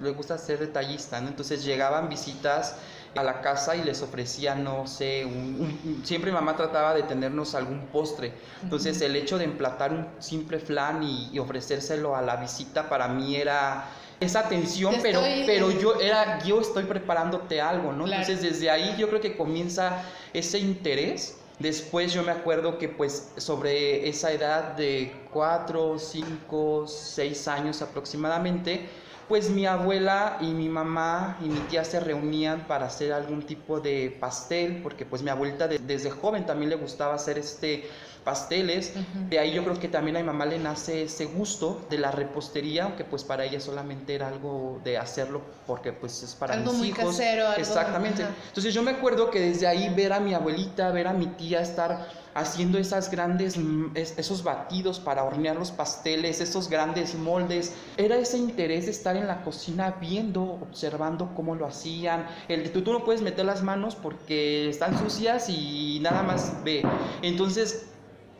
le 0.00 0.10
gusta 0.10 0.38
ser 0.38 0.60
detallista, 0.60 1.20
¿no? 1.20 1.28
Entonces 1.28 1.64
llegaban 1.64 2.08
visitas 2.08 2.76
a 3.14 3.22
la 3.22 3.40
casa 3.40 3.76
y 3.76 3.82
les 3.82 4.02
ofrecía, 4.02 4.54
no 4.54 4.86
sé, 4.86 5.24
un, 5.24 6.02
siempre 6.04 6.32
mamá 6.32 6.56
trataba 6.56 6.94
de 6.94 7.02
tenernos 7.02 7.54
algún 7.54 7.86
postre. 7.86 8.32
Entonces 8.62 9.00
el 9.00 9.16
hecho 9.16 9.38
de 9.38 9.44
emplatar 9.44 9.92
un 9.92 10.06
simple 10.18 10.58
flan 10.58 11.02
y, 11.02 11.38
ofrecérselo 11.38 12.16
a 12.16 12.22
la 12.22 12.36
visita 12.36 12.88
para 12.88 13.08
mí 13.08 13.36
era 13.36 13.88
esa 14.20 14.40
atención, 14.40 14.96
pero, 15.02 15.20
pero 15.46 15.70
yo 15.72 16.00
era, 16.00 16.42
yo 16.44 16.60
estoy 16.60 16.84
preparándote 16.84 17.60
algo, 17.60 17.92
¿no? 17.92 18.06
Entonces 18.06 18.40
desde 18.40 18.70
ahí 18.70 18.94
yo 18.96 19.08
creo 19.08 19.20
que 19.20 19.36
comienza 19.36 20.02
ese 20.32 20.58
interés. 20.58 21.38
Después 21.58 22.12
yo 22.12 22.22
me 22.22 22.32
acuerdo 22.32 22.78
que 22.78 22.88
pues 22.88 23.32
sobre 23.36 24.08
esa 24.08 24.32
edad 24.32 24.74
de 24.76 25.12
4, 25.32 25.98
5, 25.98 26.86
6 26.86 27.48
años 27.48 27.82
aproximadamente, 27.82 28.88
pues 29.32 29.48
mi 29.48 29.64
abuela 29.64 30.36
y 30.42 30.48
mi 30.48 30.68
mamá 30.68 31.38
y 31.40 31.48
mi 31.48 31.58
tía 31.60 31.84
se 31.84 31.98
reunían 32.00 32.66
para 32.66 32.84
hacer 32.84 33.14
algún 33.14 33.40
tipo 33.40 33.80
de 33.80 34.14
pastel, 34.20 34.82
porque 34.82 35.06
pues 35.06 35.22
mi 35.22 35.30
abuelita 35.30 35.68
desde 35.68 36.10
joven 36.10 36.44
también 36.44 36.68
le 36.68 36.76
gustaba 36.76 37.14
hacer 37.14 37.38
este 37.38 37.88
pasteles. 38.24 38.92
De 39.30 39.38
ahí 39.38 39.54
yo 39.54 39.64
creo 39.64 39.78
que 39.78 39.88
también 39.88 40.18
a 40.18 40.20
mi 40.20 40.26
mamá 40.26 40.44
le 40.44 40.58
nace 40.58 41.04
ese 41.04 41.24
gusto 41.24 41.80
de 41.88 41.96
la 41.96 42.10
repostería, 42.10 42.84
aunque 42.84 43.04
pues 43.04 43.24
para 43.24 43.46
ella 43.46 43.58
solamente 43.58 44.14
era 44.14 44.28
algo 44.28 44.82
de 44.84 44.98
hacerlo 44.98 45.40
porque 45.66 45.94
pues 45.94 46.22
es 46.22 46.34
para 46.34 46.52
algo 46.52 46.70
mis 46.72 46.78
muy 46.78 46.88
hijos. 46.88 47.16
Casero, 47.16 47.54
Exactamente. 47.54 48.26
Entonces 48.48 48.74
yo 48.74 48.82
me 48.82 48.90
acuerdo 48.90 49.30
que 49.30 49.40
desde 49.40 49.66
ahí 49.66 49.88
ver 49.94 50.12
a 50.12 50.20
mi 50.20 50.34
abuelita, 50.34 50.90
ver 50.90 51.06
a 51.06 51.14
mi 51.14 51.24
tía 51.24 51.62
estar 51.62 52.06
haciendo 52.34 52.78
esas 52.78 53.10
grandes, 53.10 53.56
mm, 53.56 53.92
esos 53.94 54.42
batidos 54.42 55.00
para 55.00 55.24
hornear 55.24 55.56
los 55.56 55.70
pasteles, 55.70 56.40
esos 56.40 56.68
grandes 56.68 57.14
moldes. 57.14 57.74
Era 57.96 58.16
ese 58.16 58.38
interés 58.38 58.86
de 58.86 58.92
estar 58.92 59.16
en 59.16 59.26
la 59.26 59.42
cocina 59.42 59.96
viendo, 60.00 60.42
observando 60.42 61.32
cómo 61.34 61.54
lo 61.54 61.66
hacían. 61.66 62.26
El, 62.48 62.72
tú, 62.72 62.82
tú 62.82 62.92
no 62.92 63.04
puedes 63.04 63.22
meter 63.22 63.44
las 63.44 63.62
manos 63.62 63.96
porque 63.96 64.68
están 64.68 64.98
sucias 64.98 65.48
y 65.48 65.98
nada 66.02 66.22
más 66.22 66.62
ve. 66.64 66.82
Entonces, 67.22 67.86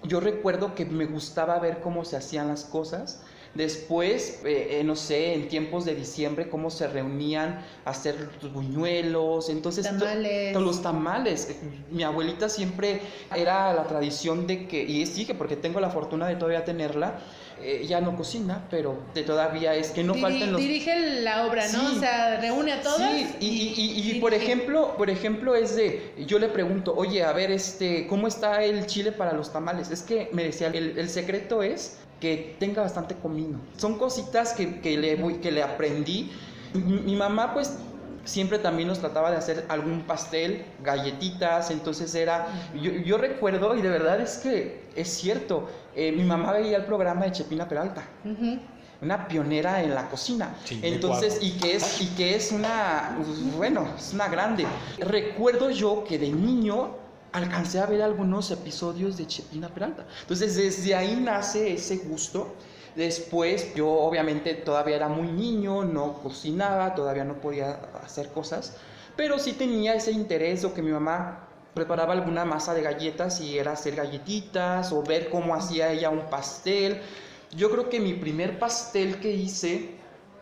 yo 0.04 0.20
recuerdo 0.20 0.74
que 0.74 0.84
me 0.84 1.06
gustaba 1.06 1.58
ver 1.58 1.80
cómo 1.80 2.04
se 2.04 2.16
hacían 2.16 2.48
las 2.48 2.64
cosas 2.64 3.22
Después, 3.54 4.40
eh, 4.46 4.78
eh, 4.80 4.84
no 4.84 4.96
sé, 4.96 5.34
en 5.34 5.48
tiempos 5.48 5.84
de 5.84 5.94
diciembre, 5.94 6.48
cómo 6.48 6.70
se 6.70 6.88
reunían 6.88 7.62
a 7.84 7.90
hacer 7.90 8.30
los 8.40 8.50
buñuelos, 8.50 9.50
entonces 9.50 9.84
tamales. 9.84 10.54
los 10.54 10.82
tamales. 10.82 11.56
Mi 11.90 12.02
abuelita 12.02 12.48
siempre 12.48 13.02
era 13.36 13.74
la 13.74 13.84
tradición 13.84 14.46
de 14.46 14.66
que, 14.66 14.82
y 14.82 15.04
sigue 15.04 15.34
porque 15.34 15.56
tengo 15.56 15.80
la 15.80 15.90
fortuna 15.90 16.28
de 16.28 16.36
todavía 16.36 16.64
tenerla, 16.64 17.20
eh, 17.60 17.84
ya 17.86 18.00
no 18.00 18.16
cocina, 18.16 18.66
pero 18.70 18.98
de 19.12 19.22
todavía 19.22 19.74
es 19.74 19.90
que 19.90 20.02
no 20.02 20.14
falten 20.14 20.50
los... 20.52 20.60
Dirige 20.60 21.20
la 21.20 21.46
obra, 21.46 21.68
¿no? 21.68 21.92
o 21.92 21.94
sea, 22.00 22.40
reúne 22.40 22.72
a 22.72 22.82
todos. 22.82 23.02
Sí, 23.02 23.36
y, 23.38 24.12
y, 24.12 24.20
por 24.20 24.32
ejemplo, 24.32 24.96
por 24.96 25.10
ejemplo 25.10 25.54
es 25.54 25.76
de, 25.76 26.14
yo 26.26 26.38
le 26.38 26.48
pregunto, 26.48 26.94
oye, 26.96 27.22
a 27.22 27.32
ver, 27.32 27.50
este, 27.52 28.06
¿cómo 28.06 28.26
está 28.26 28.64
el 28.64 28.86
chile 28.86 29.12
para 29.12 29.34
los 29.34 29.52
tamales? 29.52 29.90
Es 29.90 30.00
que 30.00 30.30
me 30.32 30.42
decía, 30.44 30.68
el, 30.68 30.98
el 30.98 31.08
secreto 31.10 31.62
es 31.62 31.98
que 32.22 32.54
tenga 32.60 32.82
bastante 32.82 33.16
comino. 33.16 33.58
Son 33.76 33.98
cositas 33.98 34.52
que, 34.52 34.78
que 34.78 34.96
le, 34.96 35.40
que 35.40 35.50
le 35.50 35.60
aprendí. 35.60 36.30
Mi, 36.72 37.16
mamá 37.16 37.52
pues 37.52 37.76
siempre 38.24 38.60
también 38.60 38.86
nos 38.86 39.00
trataba 39.00 39.32
de 39.32 39.38
hacer 39.38 39.66
algún 39.68 40.02
pastel, 40.02 40.64
galletitas, 40.84 41.72
entonces 41.72 42.14
era, 42.14 42.46
yo, 42.80 43.18
recuerdo 43.18 43.74
y 43.74 43.82
de 43.82 43.88
verdad 43.88 44.20
es 44.20 44.38
que 44.38 44.84
es 44.94 45.08
cierto, 45.08 45.68
eh, 45.96 46.12
mi 46.12 46.22
mamá 46.22 46.52
veía 46.52 46.76
el 46.76 46.84
programa 46.84 47.24
de 47.24 47.32
Chepina 47.32 47.68
Peralta. 47.68 48.04
Una 49.02 49.26
pionera 49.26 49.82
en 49.82 49.92
la 49.92 50.08
cocina. 50.08 50.54
entonces, 50.80 51.40
y 51.42 51.58
que 51.58 51.74
es, 51.74 52.00
y 52.00 52.06
que 52.14 52.36
es 52.36 52.52
una, 52.52 53.18
bueno, 53.56 53.88
es 53.98 54.12
una 54.14 54.28
grande. 54.28 54.64
Recuerdo 55.00 55.70
yo 55.70 56.04
que 56.04 56.20
de 56.20 56.30
niño 56.30 57.01
alcancé 57.32 57.80
a 57.80 57.86
ver 57.86 58.02
algunos 58.02 58.50
episodios 58.50 59.16
de 59.16 59.26
Chepina 59.26 59.68
Peralta. 59.68 60.06
Entonces, 60.20 60.56
desde 60.56 60.94
ahí 60.94 61.16
nace 61.16 61.72
ese 61.72 61.96
gusto. 61.98 62.54
Después, 62.94 63.74
yo 63.74 63.90
obviamente 63.90 64.52
todavía 64.54 64.96
era 64.96 65.08
muy 65.08 65.28
niño, 65.28 65.82
no 65.82 66.14
cocinaba, 66.22 66.94
todavía 66.94 67.24
no 67.24 67.40
podía 67.40 67.80
hacer 68.04 68.28
cosas, 68.28 68.76
pero 69.16 69.38
sí 69.38 69.54
tenía 69.54 69.94
ese 69.94 70.12
interés 70.12 70.62
o 70.64 70.74
que 70.74 70.82
mi 70.82 70.90
mamá 70.90 71.48
preparaba 71.72 72.12
alguna 72.12 72.44
masa 72.44 72.74
de 72.74 72.82
galletas 72.82 73.40
y 73.40 73.58
era 73.58 73.72
hacer 73.72 73.96
galletitas 73.96 74.92
o 74.92 75.02
ver 75.02 75.30
cómo 75.30 75.54
hacía 75.54 75.90
ella 75.90 76.10
un 76.10 76.28
pastel. 76.28 77.00
Yo 77.56 77.70
creo 77.70 77.88
que 77.88 77.98
mi 77.98 78.12
primer 78.12 78.58
pastel 78.58 79.20
que 79.20 79.32
hice 79.32 79.96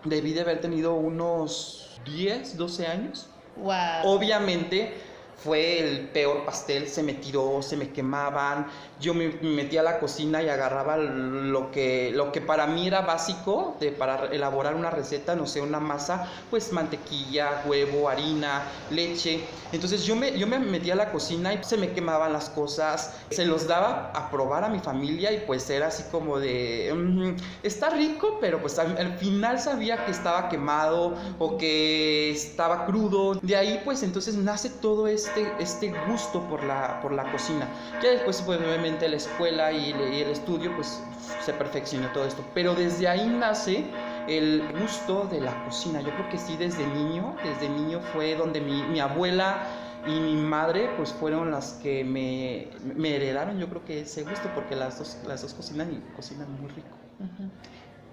debí 0.04 0.32
de 0.32 0.40
haber 0.40 0.61
tenido 0.61 0.94
unos 0.94 2.00
10, 2.04 2.56
12 2.56 2.87
años. 2.88 3.28
Wow. 3.56 3.73
Obviamente 4.04 4.94
fue 5.42 5.78
el 5.78 6.09
peor 6.09 6.44
pastel, 6.44 6.88
se 6.88 7.02
me 7.02 7.14
tiró, 7.14 7.62
se 7.62 7.76
me 7.76 7.90
quemaban, 7.90 8.66
yo 9.00 9.14
me, 9.14 9.28
metía 9.40 9.80
a 9.80 9.85
la 9.85 9.99
cocina 9.99 10.42
y 10.42 10.49
agarraba 10.49 10.99
lo 10.99 11.70
que, 11.70 12.12
lo 12.14 12.30
que 12.32 12.40
para 12.40 12.66
mí 12.66 12.87
era 12.87 13.00
básico 13.00 13.76
de, 13.80 13.92
para 13.92 14.26
elaborar 14.26 14.75
una 14.75 14.90
receta, 14.90 15.35
no 15.35 15.47
sé, 15.47 15.61
una 15.62 15.80
masa, 15.80 16.30
pues 16.50 16.73
mantequilla, 16.73 17.62
huevo, 17.66 18.09
harina, 18.09 18.64
leche. 18.90 19.40
Entonces 19.73 20.04
yo 20.04 20.16
me, 20.16 20.38
yo 20.38 20.47
me 20.47 20.59
metía 20.59 20.92
a 20.92 20.97
la 20.97 21.11
cocina 21.11 21.54
y 21.54 21.64
se 21.64 21.78
me 21.78 21.92
quemaban 21.92 22.32
las 22.32 22.50
cosas, 22.50 23.14
se 23.30 23.47
los 23.47 23.66
daba 23.66 24.12
a 24.14 24.30
probar 24.30 24.64
a 24.64 24.68
mi 24.68 24.80
familia 24.80 25.32
y 25.32 25.44
pues 25.47 25.68
era 25.70 25.87
así 25.87 26.04
como 26.11 26.38
de, 26.38 26.92
mm, 26.94 27.37
está 27.62 27.90
rico, 27.90 28.38
pero 28.40 28.61
pues 28.61 28.78
al, 28.78 29.18
final 29.18 29.61
sabía 29.61 30.04
que 30.04 30.12
estaba 30.12 30.49
quemado 30.49 31.14
o 31.38 31.56
que 31.56 32.30
estaba 32.30 32.85
crudo. 32.85 33.35
De 33.40 33.56
ahí 33.56 33.80
pues 33.85 34.02
entonces 34.02 34.34
nace 34.34 34.69
todo 34.69 35.06
este, 35.30 35.62
este 35.62 35.93
gusto 36.08 36.43
por 36.49 36.64
la, 36.64 37.00
por 37.00 37.12
la 37.12 37.30
cocina. 37.30 37.69
Ya 38.02 38.10
después 38.10 38.43
pues 38.43 38.58
obviamente 38.58 39.08
la 39.08 39.16
escuela 39.16 39.73
y, 39.73 39.90
el 39.90 40.30
estudio, 40.30 40.75
pues 40.75 41.02
se 41.45 41.52
perfeccionó 41.52 42.08
todo 42.12 42.25
esto. 42.26 42.45
Pero 42.54 42.75
desde 42.75 43.08
ahí 43.08 43.26
nace 43.26 43.84
el 44.28 44.62
gusto 44.80 45.28
de 45.30 45.40
la 45.40 45.64
cocina. 45.64 46.00
Yo 46.00 46.10
creo 46.10 46.28
que 46.28 46.38
sí, 46.38 46.56
desde 46.56 46.86
niño, 46.86 47.36
desde 47.45 47.69
niño 47.69 48.00
fue 48.12 48.34
donde 48.34 48.60
mi, 48.60 49.00
abuela 49.00 49.62
y 50.06 50.19
mi 50.19 50.34
madre 50.34 50.88
pues 50.97 51.12
fueron 51.12 51.50
las 51.50 51.75
que 51.75 52.04
me, 52.04 52.69
me, 52.95 53.16
heredaron 53.16 53.58
yo 53.58 53.69
creo 53.69 53.84
que 53.84 54.00
ese 54.00 54.23
gusto 54.23 54.49
porque 54.54 54.75
las 54.75 54.99
dos, 54.99 55.19
las 55.26 55.43
dos 55.43 55.52
cocinan 55.52 55.93
y 55.93 56.16
cocinan 56.16 56.50
muy 56.60 56.71
rico. 56.71 56.88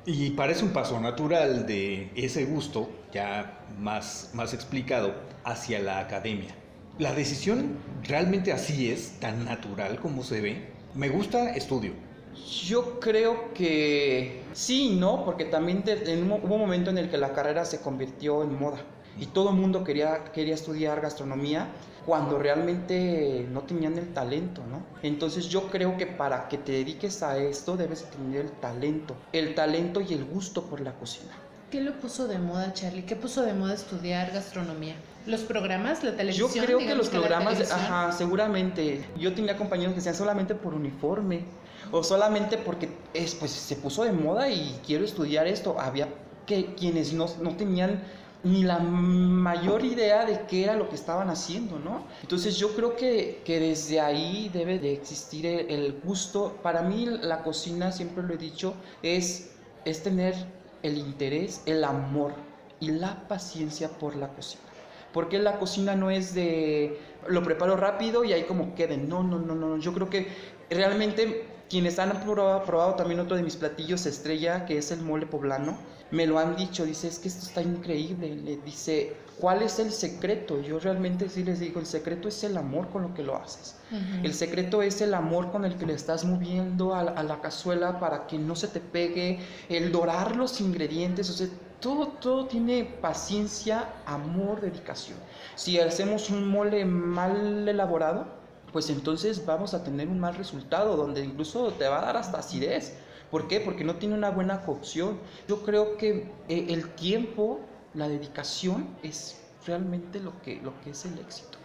Y 0.05 0.31
parece 0.31 0.63
un 0.63 0.71
paso 0.71 0.99
natural 0.99 1.65
de 1.65 2.11
ese 2.15 2.45
gusto, 2.45 2.89
ya 3.11 3.59
más, 3.77 4.31
más 4.33 4.53
explicado, 4.53 5.13
hacia 5.43 5.79
la 5.79 5.99
academia. 5.99 6.55
La 6.99 7.13
decisión 7.13 7.77
realmente 8.07 8.51
así 8.51 8.89
es, 8.89 9.19
tan 9.19 9.45
natural 9.45 9.99
como 9.99 10.23
se 10.23 10.41
ve. 10.41 10.67
Me 10.95 11.09
gusta, 11.09 11.51
estudio. 11.51 11.91
Yo 12.65 12.99
creo 12.99 13.53
que 13.53 14.41
sí 14.53 14.97
no, 14.99 15.23
porque 15.23 15.45
también 15.45 15.83
hubo 16.43 16.55
un 16.55 16.61
momento 16.61 16.89
en 16.89 16.97
el 16.97 17.11
que 17.11 17.19
la 17.19 17.33
carrera 17.33 17.65
se 17.65 17.81
convirtió 17.81 18.41
en 18.41 18.57
moda 18.57 18.79
y 19.19 19.27
todo 19.27 19.51
el 19.51 19.57
mundo 19.57 19.83
quería, 19.83 20.23
quería 20.33 20.55
estudiar 20.55 20.99
gastronomía 21.01 21.67
cuando 22.07 22.39
realmente 22.39 23.45
no 23.51 23.61
tenían 23.61 23.95
el 23.99 24.13
talento, 24.13 24.63
¿no? 24.65 24.81
Entonces 25.03 25.49
yo 25.49 25.69
creo 25.69 25.97
que 25.97 26.07
para 26.07 26.47
que 26.47 26.57
te 26.57 26.71
dediques 26.71 27.21
a 27.21 27.37
esto 27.37 27.77
debes 27.77 28.05
tener 28.05 28.41
el 28.41 28.51
talento, 28.53 29.15
el 29.33 29.53
talento 29.53 30.01
y 30.01 30.13
el 30.13 30.25
gusto 30.25 30.63
por 30.63 30.81
la 30.81 30.93
cocina. 30.93 31.33
¿Qué 31.71 31.81
lo 31.81 31.99
puso 31.99 32.27
de 32.27 32.39
moda, 32.39 32.71
Charlie? 32.73 33.03
¿Qué 33.03 33.17
puso 33.17 33.41
de 33.41 33.53
moda 33.53 33.73
estudiar 33.73 34.31
gastronomía? 34.31 34.95
¿Los 35.25 35.41
programas? 35.41 36.01
¿La 36.01 36.15
televisión? 36.15 36.49
Yo 36.53 36.63
creo 36.63 36.79
que 36.79 36.95
los 36.95 37.09
programas, 37.09 37.69
ajá, 37.69 38.13
seguramente. 38.13 39.03
Yo 39.19 39.33
tenía 39.33 39.57
compañeros 39.57 39.91
que 39.91 39.97
decían 39.97 40.15
solamente 40.15 40.55
por 40.55 40.73
uniforme 40.73 41.41
o 41.91 42.03
solamente 42.03 42.57
porque 42.57 42.89
es, 43.13 43.35
pues, 43.35 43.51
se 43.51 43.75
puso 43.75 44.05
de 44.05 44.13
moda 44.13 44.49
y 44.49 44.79
quiero 44.85 45.03
estudiar 45.03 45.45
esto. 45.45 45.77
Había 45.77 46.07
que 46.45 46.73
quienes 46.75 47.11
no, 47.11 47.25
no 47.41 47.57
tenían 47.57 48.01
ni 48.45 48.63
la 48.63 48.79
mayor 48.79 49.83
idea 49.83 50.25
de 50.25 50.43
qué 50.47 50.63
era 50.63 50.77
lo 50.77 50.87
que 50.87 50.95
estaban 50.95 51.29
haciendo, 51.29 51.79
¿no? 51.79 52.05
Entonces 52.21 52.55
yo 52.55 52.73
creo 52.77 52.95
que, 52.95 53.41
que 53.43 53.59
desde 53.59 53.99
ahí 53.99 54.49
debe 54.53 54.79
de 54.79 54.93
existir 54.93 55.45
el, 55.45 55.69
el, 55.69 55.99
gusto. 56.01 56.55
Para 56.63 56.81
mí 56.81 57.05
la 57.05 57.43
cocina, 57.43 57.91
siempre 57.91 58.23
lo 58.23 58.35
he 58.35 58.37
dicho, 58.37 58.73
es, 59.01 59.49
es 59.83 60.01
tener 60.01 60.35
el 60.83 60.97
interés, 60.97 61.61
el 61.65 61.83
amor 61.83 62.33
y 62.79 62.91
la 62.91 63.27
paciencia 63.27 63.89
por 63.89 64.15
la 64.15 64.29
cocina. 64.29 64.63
Porque 65.13 65.39
la 65.39 65.57
cocina 65.57 65.95
no 65.95 66.11
es 66.11 66.33
de 66.33 66.99
lo 67.27 67.43
preparo 67.43 67.75
rápido 67.75 68.23
y 68.23 68.33
ahí 68.33 68.43
como 68.43 68.75
quede. 68.75 68.97
No, 68.97 69.23
no, 69.23 69.39
no, 69.39 69.55
no. 69.55 69.77
Yo 69.77 69.93
creo 69.93 70.09
que 70.09 70.27
realmente 70.69 71.45
quienes 71.69 71.99
han 71.99 72.11
probado, 72.21 72.63
probado, 72.63 72.95
también 72.95 73.19
otro 73.19 73.35
de 73.35 73.43
mis 73.43 73.55
platillos 73.55 74.05
estrella, 74.05 74.65
que 74.65 74.77
es 74.77 74.91
el 74.91 75.01
mole 75.01 75.25
poblano, 75.25 75.77
me 76.11 76.25
lo 76.25 76.39
han 76.39 76.55
dicho. 76.55 76.85
Dice, 76.85 77.07
es 77.07 77.19
que 77.19 77.27
esto 77.27 77.45
está 77.45 77.61
increíble. 77.61 78.35
Le 78.35 78.57
dice, 78.57 79.15
¿cuál 79.39 79.61
es 79.61 79.79
el 79.79 79.91
secreto? 79.91 80.61
Yo 80.61 80.79
realmente 80.79 81.29
sí 81.29 81.43
les 81.43 81.59
digo, 81.59 81.79
el 81.79 81.85
secreto 81.85 82.27
es 82.27 82.43
el 82.43 82.57
amor 82.57 82.89
con 82.89 83.01
lo 83.03 83.13
que 83.13 83.23
lo 83.23 83.35
haces. 83.35 83.75
El 84.21 84.33
secreto 84.33 84.81
es 84.81 84.99
el 85.01 85.13
amor 85.13 85.51
con 85.51 85.63
el 85.63 85.77
que 85.77 85.85
le 85.85 85.93
estás 85.93 86.25
moviendo 86.25 86.93
a, 86.93 87.01
a, 87.01 87.23
la 87.23 87.39
cazuela 87.39 87.99
para 88.01 88.27
que 88.27 88.37
no 88.37 88.53
se 88.55 88.67
te 88.67 88.81
pegue, 88.81 89.39
el 89.69 89.93
dorar 89.93 90.35
los 90.35 90.59
ingredientes. 90.59 91.29
O 91.29 91.33
sea, 91.33 91.47
todo, 91.79 92.07
todo 92.07 92.47
tiene 92.47 92.83
paciencia, 92.83 93.93
amor, 94.05 94.61
dedicación. 94.61 95.17
Si 95.55 95.79
hacemos 95.79 96.29
un 96.29 96.47
mole 96.47 96.83
mal 96.85 97.67
elaborado, 97.67 98.27
pues 98.71 98.89
entonces 98.89 99.45
vamos 99.45 99.73
a 99.73 99.83
tener 99.83 100.07
un 100.07 100.19
mal 100.19 100.35
resultado, 100.35 100.95
donde 100.97 101.23
incluso 101.23 101.71
te 101.73 101.87
va 101.87 101.99
a 101.99 102.05
dar 102.05 102.17
hasta 102.17 102.39
acidez. 102.39 102.97
¿Por 103.31 103.47
qué? 103.47 103.59
Porque 103.59 103.83
no 103.83 103.95
tiene 103.95 104.15
una 104.15 104.29
buena 104.29 104.61
cocción. 104.61 105.19
Yo 105.47 105.63
creo 105.63 105.97
que 105.97 106.29
eh, 106.47 106.67
el 106.69 106.89
tiempo, 106.91 107.59
la 107.93 108.07
dedicación 108.07 108.87
es 109.03 109.41
realmente 109.65 110.19
lo 110.19 110.41
que, 110.41 110.61
lo 110.61 110.79
que 110.81 110.91
es 110.91 111.05
el 111.05 111.19
éxito. 111.19 111.57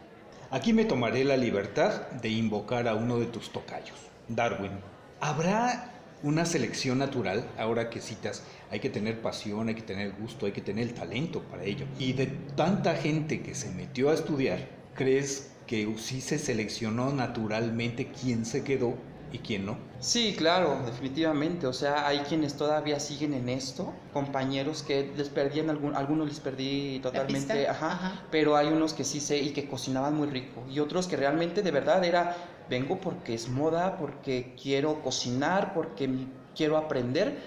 Aquí 0.51 0.72
me 0.72 0.85
tomaré 0.85 1.25
la 1.25 1.37
libertad 1.37 2.11
de 2.11 2.29
invocar 2.29 2.88
a 2.88 2.94
uno 2.94 3.18
de 3.18 3.27
tus 3.27 3.51
tocayos, 3.51 3.96
Darwin. 4.29 4.72
¿Habrá 5.20 5.92
una 6.22 6.44
selección 6.44 6.98
natural, 6.98 7.48
ahora 7.59 7.90
que 7.90 8.01
citas, 8.01 8.42
hay 8.70 8.81
que 8.81 8.90
tener 8.90 9.20
pasión, 9.20 9.68
hay 9.68 9.75
que 9.75 9.83
tener 9.83 10.12
gusto, 10.12 10.46
hay 10.46 10.53
que 10.53 10.61
tener 10.61 10.88
el 10.88 10.94
talento 10.94 11.42
para 11.42 11.64
ello. 11.64 11.87
Y 11.98 12.12
de 12.12 12.27
tanta 12.57 12.94
gente 12.94 13.42
que 13.42 13.55
se 13.55 13.70
metió 13.70 14.11
a 14.11 14.14
estudiar, 14.14 14.68
¿crees 14.94 15.51
que 15.66 15.92
sí 15.98 16.20
se 16.20 16.38
seleccionó 16.38 17.12
naturalmente 17.12 18.09
quién 18.09 18.44
se 18.44 18.62
quedó 18.62 18.94
y 19.32 19.38
quién 19.38 19.66
no? 19.66 19.78
Sí, 20.00 20.34
claro, 20.36 20.82
definitivamente. 20.84 21.66
O 21.66 21.72
sea, 21.72 22.06
hay 22.06 22.20
quienes 22.20 22.56
todavía 22.56 22.98
siguen 22.98 23.34
en 23.34 23.48
esto, 23.48 23.94
compañeros 24.12 24.82
que 24.82 25.12
les 25.16 25.28
perdían, 25.28 25.70
algún, 25.70 25.94
algunos 25.94 26.26
les 26.28 26.40
perdí 26.40 26.98
totalmente, 27.00 27.68
ajá, 27.68 28.26
pero 28.30 28.56
hay 28.56 28.66
unos 28.68 28.94
que 28.94 29.04
sí 29.04 29.20
sé 29.20 29.38
y 29.38 29.52
que 29.52 29.68
cocinaban 29.68 30.14
muy 30.14 30.26
rico 30.28 30.64
y 30.68 30.80
otros 30.80 31.06
que 31.06 31.16
realmente 31.16 31.62
de 31.62 31.70
verdad 31.70 32.04
era 32.04 32.36
vengo 32.68 33.00
porque 33.00 33.34
es 33.34 33.48
moda, 33.48 33.96
porque 33.96 34.56
quiero 34.60 35.02
cocinar, 35.02 35.72
porque 35.72 36.08
quiero 36.56 36.76
aprender, 36.76 37.38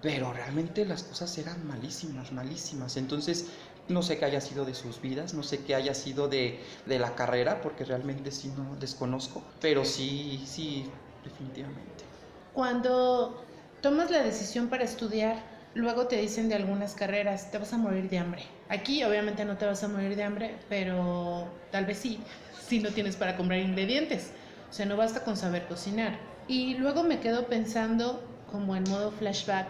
pero 0.00 0.32
realmente 0.32 0.84
las 0.84 1.04
cosas 1.04 1.36
eran 1.38 1.66
malísimas, 1.66 2.32
malísimas. 2.32 2.96
Entonces, 2.96 3.50
no 3.88 4.02
sé 4.02 4.18
qué 4.18 4.24
haya 4.24 4.40
sido 4.40 4.64
de 4.64 4.74
sus 4.74 5.00
vidas, 5.00 5.34
no 5.34 5.42
sé 5.42 5.64
qué 5.64 5.74
haya 5.74 5.94
sido 5.94 6.28
de, 6.28 6.60
de 6.86 6.98
la 6.98 7.14
carrera, 7.14 7.60
porque 7.60 7.84
realmente 7.84 8.30
sí 8.30 8.52
no 8.56 8.76
desconozco, 8.76 9.44
pero 9.60 9.84
sí, 9.84 10.44
sí, 10.46 10.92
definitivamente. 11.24 12.04
Cuando 12.52 13.44
tomas 13.80 14.10
la 14.10 14.22
decisión 14.22 14.68
para 14.68 14.84
estudiar, 14.84 15.36
luego 15.74 16.06
te 16.06 16.16
dicen 16.16 16.48
de 16.48 16.56
algunas 16.56 16.94
carreras, 16.94 17.50
te 17.50 17.58
vas 17.58 17.72
a 17.72 17.78
morir 17.78 18.08
de 18.10 18.18
hambre. 18.18 18.42
Aquí 18.68 19.02
obviamente 19.04 19.44
no 19.44 19.56
te 19.56 19.66
vas 19.66 19.82
a 19.84 19.88
morir 19.88 20.16
de 20.16 20.24
hambre, 20.24 20.56
pero 20.68 21.46
tal 21.70 21.86
vez 21.86 21.98
sí, 21.98 22.20
si 22.66 22.80
no 22.80 22.90
tienes 22.90 23.16
para 23.16 23.36
comprar 23.36 23.60
ingredientes. 23.60 24.32
O 24.68 24.72
sea, 24.72 24.86
no 24.86 24.96
basta 24.96 25.24
con 25.24 25.36
saber 25.36 25.66
cocinar. 25.66 26.18
Y 26.48 26.74
luego 26.74 27.02
me 27.02 27.20
quedo 27.20 27.46
pensando, 27.46 28.22
como 28.50 28.76
en 28.76 28.84
modo 28.84 29.12
flashback, 29.12 29.68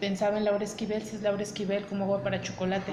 pensaba 0.00 0.38
en 0.38 0.44
Laura 0.44 0.64
Esquivel, 0.64 1.02
si 1.02 1.16
es 1.16 1.22
Laura 1.22 1.42
Esquivel, 1.42 1.84
como 1.86 2.04
agua 2.04 2.22
para 2.22 2.40
chocolate, 2.40 2.92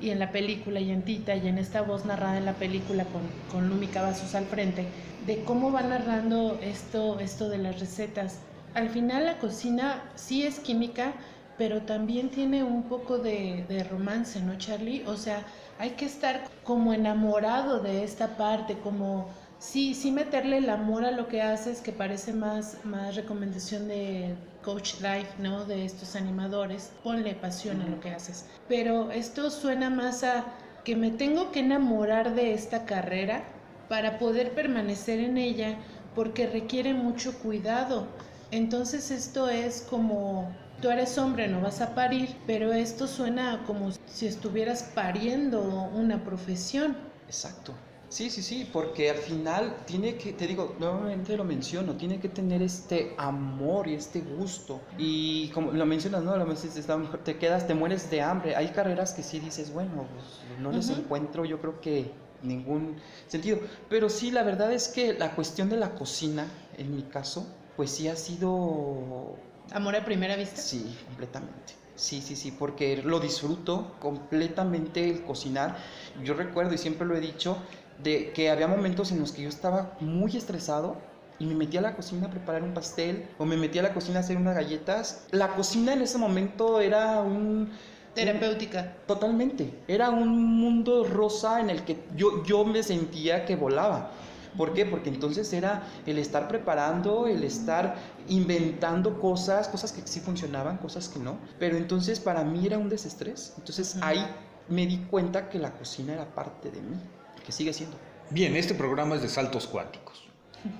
y 0.00 0.10
en 0.10 0.18
la 0.18 0.32
película, 0.32 0.80
y 0.80 0.90
en 0.90 1.02
Tita, 1.02 1.34
y 1.36 1.48
en 1.48 1.58
esta 1.58 1.82
voz 1.82 2.04
narrada 2.04 2.38
en 2.38 2.44
la 2.44 2.54
película 2.54 3.04
con, 3.04 3.22
con 3.50 3.68
Lumi 3.68 3.86
Cavazos 3.86 4.34
al 4.34 4.46
frente, 4.46 4.86
de 5.26 5.44
cómo 5.44 5.72
va 5.72 5.82
narrando 5.82 6.58
esto, 6.62 7.20
esto 7.20 7.48
de 7.48 7.58
las 7.58 7.80
recetas. 7.80 8.38
Al 8.74 8.88
final 8.88 9.26
la 9.26 9.38
cocina 9.38 10.02
sí 10.14 10.44
es 10.44 10.60
química, 10.60 11.12
pero 11.58 11.82
también 11.82 12.30
tiene 12.30 12.64
un 12.64 12.84
poco 12.84 13.18
de, 13.18 13.64
de, 13.68 13.84
romance, 13.84 14.40
¿no, 14.40 14.56
Charlie? 14.56 15.04
O 15.06 15.16
sea, 15.16 15.44
hay 15.78 15.90
que 15.90 16.06
estar 16.06 16.44
como 16.64 16.94
enamorado 16.94 17.80
de 17.80 18.02
esta 18.02 18.36
parte, 18.38 18.78
como 18.78 19.28
sí, 19.58 19.94
sí 19.94 20.10
meterle 20.10 20.58
el 20.58 20.70
amor 20.70 21.04
a 21.04 21.10
lo 21.10 21.28
que 21.28 21.42
haces, 21.42 21.80
que 21.82 21.92
parece 21.92 22.32
más, 22.32 22.78
más 22.84 23.14
recomendación 23.14 23.88
de 23.88 24.34
Coach 24.62 24.94
Life, 25.00 25.34
¿no? 25.38 25.64
De 25.64 25.84
estos 25.84 26.16
animadores. 26.16 26.92
Ponle 27.02 27.34
pasión 27.34 27.80
a 27.82 27.88
lo 27.88 28.00
que 28.00 28.10
haces. 28.10 28.46
Pero 28.68 29.10
esto 29.10 29.50
suena 29.50 29.90
más 29.90 30.24
a 30.24 30.44
que 30.84 30.96
me 30.96 31.10
tengo 31.10 31.52
que 31.52 31.60
enamorar 31.60 32.34
de 32.34 32.54
esta 32.54 32.84
carrera 32.84 33.44
para 33.88 34.18
poder 34.18 34.52
permanecer 34.54 35.20
en 35.20 35.36
ella, 35.36 35.76
porque 36.14 36.46
requiere 36.46 36.94
mucho 36.94 37.38
cuidado. 37.38 38.06
Entonces 38.50 39.10
esto 39.10 39.48
es 39.48 39.86
como 39.88 40.50
tú 40.80 40.90
eres 40.90 41.18
hombre, 41.18 41.48
no 41.48 41.60
vas 41.60 41.80
a 41.80 41.94
parir, 41.94 42.34
pero 42.46 42.72
esto 42.72 43.06
suena 43.06 43.62
como 43.66 43.90
si 44.06 44.26
estuvieras 44.26 44.90
pariendo 44.94 45.60
una 45.94 46.24
profesión. 46.24 46.96
Exacto. 47.26 47.74
Sí, 48.10 48.28
sí, 48.28 48.42
sí, 48.42 48.68
porque 48.70 49.08
al 49.08 49.18
final 49.18 49.84
tiene 49.86 50.16
que, 50.16 50.32
te 50.32 50.48
digo, 50.48 50.74
nuevamente 50.80 51.36
lo 51.36 51.44
menciono, 51.44 51.94
tiene 51.94 52.18
que 52.18 52.28
tener 52.28 52.60
este 52.60 53.14
amor 53.16 53.86
y 53.86 53.94
este 53.94 54.20
gusto. 54.20 54.80
Y 54.98 55.48
como 55.50 55.70
lo 55.70 55.86
mencionas, 55.86 56.24
¿no? 56.24 56.36
Lo 56.36 56.44
mencionas, 56.44 56.86
te 57.24 57.38
quedas, 57.38 57.68
te 57.68 57.74
mueres 57.74 58.10
de 58.10 58.20
hambre. 58.20 58.56
Hay 58.56 58.70
carreras 58.70 59.14
que 59.14 59.22
sí 59.22 59.38
dices, 59.38 59.72
bueno, 59.72 60.08
pues 60.12 60.58
no 60.58 60.72
les 60.72 60.90
encuentro, 60.90 61.44
yo 61.44 61.60
creo 61.60 61.80
que 61.80 62.10
ningún 62.42 62.96
sentido. 63.28 63.60
Pero 63.88 64.10
sí, 64.10 64.32
la 64.32 64.42
verdad 64.42 64.72
es 64.72 64.88
que 64.88 65.14
la 65.14 65.36
cuestión 65.36 65.68
de 65.68 65.76
la 65.76 65.94
cocina, 65.94 66.48
en 66.76 66.96
mi 66.96 67.02
caso, 67.02 67.46
pues 67.76 67.92
sí 67.92 68.08
ha 68.08 68.16
sido 68.16 69.36
¿Amor 69.72 69.94
a 69.94 70.04
primera 70.04 70.34
vista? 70.34 70.60
Sí, 70.60 70.98
completamente. 71.06 71.74
Sí, 71.94 72.22
sí, 72.22 72.34
sí, 72.34 72.50
porque 72.50 73.02
lo 73.02 73.20
disfruto 73.20 73.94
completamente 74.00 75.08
el 75.08 75.22
cocinar. 75.22 75.76
Yo 76.24 76.34
recuerdo 76.34 76.74
y 76.74 76.78
siempre 76.78 77.06
lo 77.06 77.14
he 77.14 77.20
dicho, 77.20 77.58
de 78.02 78.32
que 78.32 78.50
había 78.50 78.66
momentos 78.66 79.12
en 79.12 79.20
los 79.20 79.32
que 79.32 79.42
yo 79.42 79.48
estaba 79.48 79.96
muy 80.00 80.36
estresado 80.36 80.96
y 81.38 81.46
me 81.46 81.54
metía 81.54 81.80
a 81.80 81.82
la 81.82 81.96
cocina 81.96 82.26
a 82.26 82.30
preparar 82.30 82.62
un 82.62 82.74
pastel 82.74 83.28
o 83.38 83.46
me 83.46 83.56
metía 83.56 83.80
a 83.80 83.84
la 83.84 83.94
cocina 83.94 84.18
a 84.18 84.20
hacer 84.20 84.36
unas 84.36 84.54
galletas. 84.54 85.26
La 85.30 85.54
cocina 85.54 85.94
en 85.94 86.02
ese 86.02 86.18
momento 86.18 86.80
era 86.80 87.20
un... 87.22 87.70
Terapéutica. 88.14 88.96
totalmente. 89.06 89.72
Era 89.86 90.10
un 90.10 90.58
mundo 90.60 91.04
rosa 91.04 91.60
en 91.60 91.70
el 91.70 91.84
que 91.84 92.02
yo, 92.16 92.42
yo 92.44 92.64
me 92.64 92.82
sentía 92.82 93.44
que 93.44 93.56
volaba. 93.56 94.10
¿Por 94.56 94.74
qué? 94.74 94.84
Porque 94.84 95.08
entonces 95.08 95.52
era 95.52 95.84
el 96.06 96.18
estar 96.18 96.48
preparando, 96.48 97.26
el 97.28 97.44
estar 97.44 97.94
inventando 98.28 99.20
cosas, 99.20 99.68
cosas 99.68 99.92
que 99.92 100.02
sí 100.04 100.20
funcionaban, 100.20 100.78
cosas 100.78 101.08
que 101.08 101.20
no. 101.20 101.38
Pero 101.58 101.76
entonces 101.76 102.18
para 102.18 102.42
mí 102.42 102.66
era 102.66 102.78
un 102.78 102.88
desestrés. 102.88 103.54
Entonces 103.56 103.96
ahí 104.02 104.26
me 104.68 104.86
di 104.86 104.98
cuenta 105.10 105.48
que 105.48 105.58
la 105.58 105.72
cocina 105.72 106.14
era 106.14 106.26
parte 106.34 106.70
de 106.70 106.80
mí, 106.80 106.96
que 107.44 107.52
sigue 107.52 107.72
siendo. 107.72 107.96
Bien, 108.30 108.56
este 108.56 108.74
programa 108.74 109.16
es 109.16 109.22
de 109.22 109.28
saltos 109.28 109.66
cuánticos. 109.66 110.28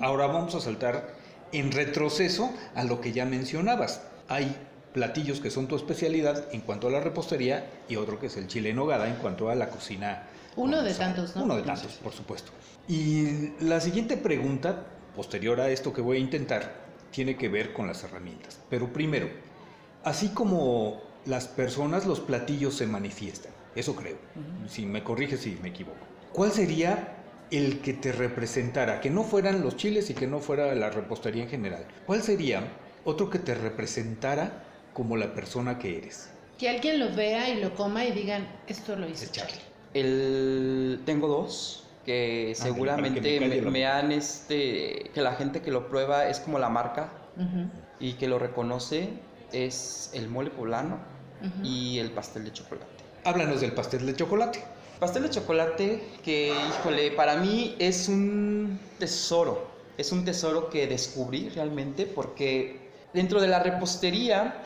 Ahora 0.01 0.27
vamos 0.27 0.55
a 0.55 0.61
saltar 0.61 1.15
en 1.53 1.73
retroceso 1.73 2.53
a 2.75 2.85
lo 2.85 3.01
que 3.01 3.13
ya 3.13 3.25
mencionabas. 3.25 4.03
Hay 4.29 4.57
platillos 4.93 5.41
que 5.41 5.51
son 5.51 5.67
tu 5.67 5.77
especialidad 5.77 6.47
en 6.53 6.61
cuanto 6.61 6.89
a 6.89 6.91
la 6.91 7.01
repostería 7.01 7.71
y 7.89 7.97
otro 7.97 8.19
que 8.19 8.27
es 8.27 8.37
el 8.37 8.47
chile 8.47 8.71
en 8.71 8.77
nogada 8.77 9.09
en 9.09 9.17
cuanto 9.17 9.51
a 9.51 9.55
la 9.55 9.69
cocina. 9.69 10.25
Uno 10.57 10.83
de 10.83 10.95
tantos, 10.95 11.37
¿no? 11.37 11.45
Uno 11.45 11.57
de 11.57 11.63
tantos, 11.63 11.93
por 12.03 12.13
supuesto. 12.13 12.53
Y 12.89 13.53
la 13.61 13.81
siguiente 13.81 14.17
pregunta, 14.17 14.87
posterior 15.15 15.61
a 15.61 15.71
esto 15.71 15.93
que 15.93 16.01
voy 16.01 16.19
a 16.19 16.21
intentar, 16.21 16.75
tiene 17.11 17.37
que 17.37 17.49
ver 17.49 17.73
con 17.73 17.87
las 17.87 18.03
herramientas. 18.05 18.61
Pero 18.69 18.93
primero, 18.93 19.29
así 20.05 20.29
como 20.29 21.01
las 21.25 21.47
personas, 21.49 22.07
los 22.07 22.21
platillos 22.21 22.75
se 22.75 22.87
manifiestan, 22.87 23.53
eso 23.75 23.95
creo. 23.95 24.17
Si 24.69 24.87
me 24.87 25.05
corriges 25.05 25.41
si 25.41 25.59
me 25.63 25.69
equivoco. 25.69 26.10
¿Cuál 26.33 26.53
sería 26.53 27.17
el 27.51 27.81
que 27.81 27.93
te 27.93 28.13
representara, 28.13 29.01
que 29.01 29.11
no 29.11 29.25
fueran 29.25 29.63
los 29.63 29.77
chiles 29.77 30.11
y 30.11 30.15
que 30.15 30.27
no 30.27 30.39
fuera 30.39 30.75
la 30.75 30.91
repostería 30.91 31.43
en 31.43 31.49
general? 31.49 31.85
¿Cuál 32.07 32.23
sería 32.23 32.63
otro 33.05 33.31
que 33.31 33.39
te 33.39 33.55
representara 33.55 34.65
como 34.95 35.17
la 35.17 35.35
persona 35.35 35.79
que 35.79 35.99
eres? 35.99 36.31
Que 36.59 36.69
alguien 36.69 37.01
lo 37.01 37.15
vea 37.15 37.49
y 37.49 37.61
lo 37.61 37.75
coma 37.75 38.05
y 38.05 38.13
digan, 38.13 38.47
esto 38.69 38.95
lo 38.95 39.09
hice 39.09 39.31
Charlie. 39.31 39.61
El... 39.93 41.01
Tengo 41.05 41.27
dos 41.27 41.85
que 42.07 42.53
seguramente 42.55 43.41
me, 43.71 43.87
han, 43.87 44.13
este, 44.13 45.11
que 45.13 45.21
la 45.21 45.35
gente 45.35 45.63
que 45.63 45.71
lo 45.71 45.89
prueba 45.89 46.29
es 46.29 46.39
como 46.39 46.59
la 46.59 46.69
marca 46.69 47.13
y 47.99 48.15
que 48.15 48.29
lo 48.29 48.39
reconoce 48.39 49.09
es 49.53 50.11
el 50.15 50.29
mole 50.29 50.51
poblano 50.51 50.99
y 51.65 51.99
el 51.99 52.11
pastel 52.13 52.45
de 52.45 52.53
chocolate. 52.53 52.87
Háblanos 53.25 53.61
del 53.61 53.73
pastel 53.73 54.07
de 54.07 54.15
chocolate. 54.15 54.63
Pastel 55.01 55.23
de 55.23 55.31
chocolate 55.31 56.03
que, 56.23 56.53
híjole, 56.53 57.13
para 57.13 57.37
mí 57.37 57.75
es 57.79 58.07
un 58.07 58.79
tesoro, 58.99 59.67
es 59.97 60.13
un 60.13 60.27
tesoro 60.27 60.69
que 60.69 60.87
descubrí 60.87 61.49
realmente 61.49 62.05
porque 62.05 62.91
dentro 63.15 63.41
de 63.41 63.49
la 63.49 63.61
repostería 63.63 64.63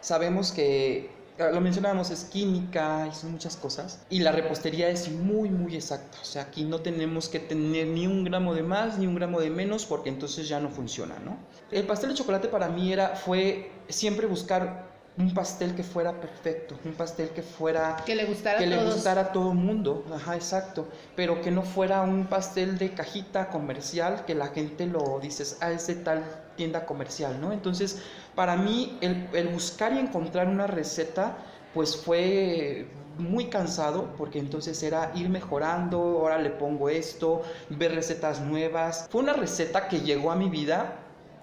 sabemos 0.00 0.52
que 0.52 1.10
lo 1.38 1.60
mencionábamos, 1.60 2.10
es 2.10 2.24
química 2.24 3.08
y 3.10 3.14
son 3.14 3.32
muchas 3.32 3.56
cosas. 3.56 4.00
Y 4.08 4.20
la 4.20 4.32
repostería 4.32 4.88
es 4.88 5.10
muy, 5.10 5.50
muy 5.50 5.76
exacta. 5.76 6.16
O 6.22 6.24
sea, 6.24 6.42
aquí 6.44 6.64
no 6.64 6.80
tenemos 6.80 7.28
que 7.28 7.40
tener 7.40 7.88
ni 7.88 8.06
un 8.06 8.24
gramo 8.24 8.54
de 8.54 8.62
más 8.62 8.96
ni 8.96 9.06
un 9.06 9.16
gramo 9.16 9.38
de 9.38 9.50
menos 9.50 9.84
porque 9.84 10.08
entonces 10.08 10.48
ya 10.48 10.60
no 10.60 10.70
funciona, 10.70 11.18
¿no? 11.18 11.36
El 11.70 11.84
pastel 11.86 12.10
de 12.10 12.16
chocolate 12.16 12.48
para 12.48 12.70
mí 12.70 12.90
era, 12.90 13.16
fue 13.16 13.70
siempre 13.90 14.26
buscar 14.26 14.93
un 15.16 15.32
pastel 15.32 15.74
que 15.76 15.84
fuera 15.84 16.20
perfecto, 16.20 16.76
un 16.84 16.92
pastel 16.92 17.28
que 17.30 17.42
fuera 17.42 18.02
que 18.04 18.16
le 18.16 18.24
gustara 18.24 18.58
que 18.58 18.64
a 18.64 18.68
le 18.68 18.84
gustara 18.84 19.20
a 19.20 19.32
todo 19.32 19.54
mundo, 19.54 20.04
ajá, 20.12 20.34
exacto, 20.34 20.88
pero 21.14 21.40
que 21.40 21.52
no 21.52 21.62
fuera 21.62 22.02
un 22.02 22.26
pastel 22.26 22.78
de 22.78 22.90
cajita 22.90 23.48
comercial 23.48 24.24
que 24.24 24.34
la 24.34 24.48
gente 24.48 24.86
lo 24.86 25.20
dices, 25.20 25.58
ah, 25.60 25.70
es 25.70 25.86
de 25.86 25.94
tal 25.96 26.24
tienda 26.56 26.84
comercial, 26.84 27.40
¿no? 27.40 27.52
Entonces, 27.52 28.02
para 28.34 28.56
mí 28.56 28.98
el, 29.00 29.28
el 29.32 29.48
buscar 29.48 29.92
y 29.92 29.98
encontrar 29.98 30.48
una 30.48 30.66
receta 30.66 31.36
pues 31.74 31.96
fue 31.96 32.88
muy 33.18 33.46
cansado 33.46 34.14
porque 34.16 34.38
entonces 34.38 34.82
era 34.82 35.12
ir 35.14 35.28
mejorando, 35.28 35.98
ahora 35.98 36.38
le 36.38 36.50
pongo 36.50 36.88
esto, 36.88 37.42
ver 37.68 37.94
recetas 37.94 38.40
nuevas. 38.40 39.06
Fue 39.10 39.22
una 39.22 39.32
receta 39.32 39.88
que 39.88 40.00
llegó 40.00 40.32
a 40.32 40.36
mi 40.36 40.48
vida 40.48 40.98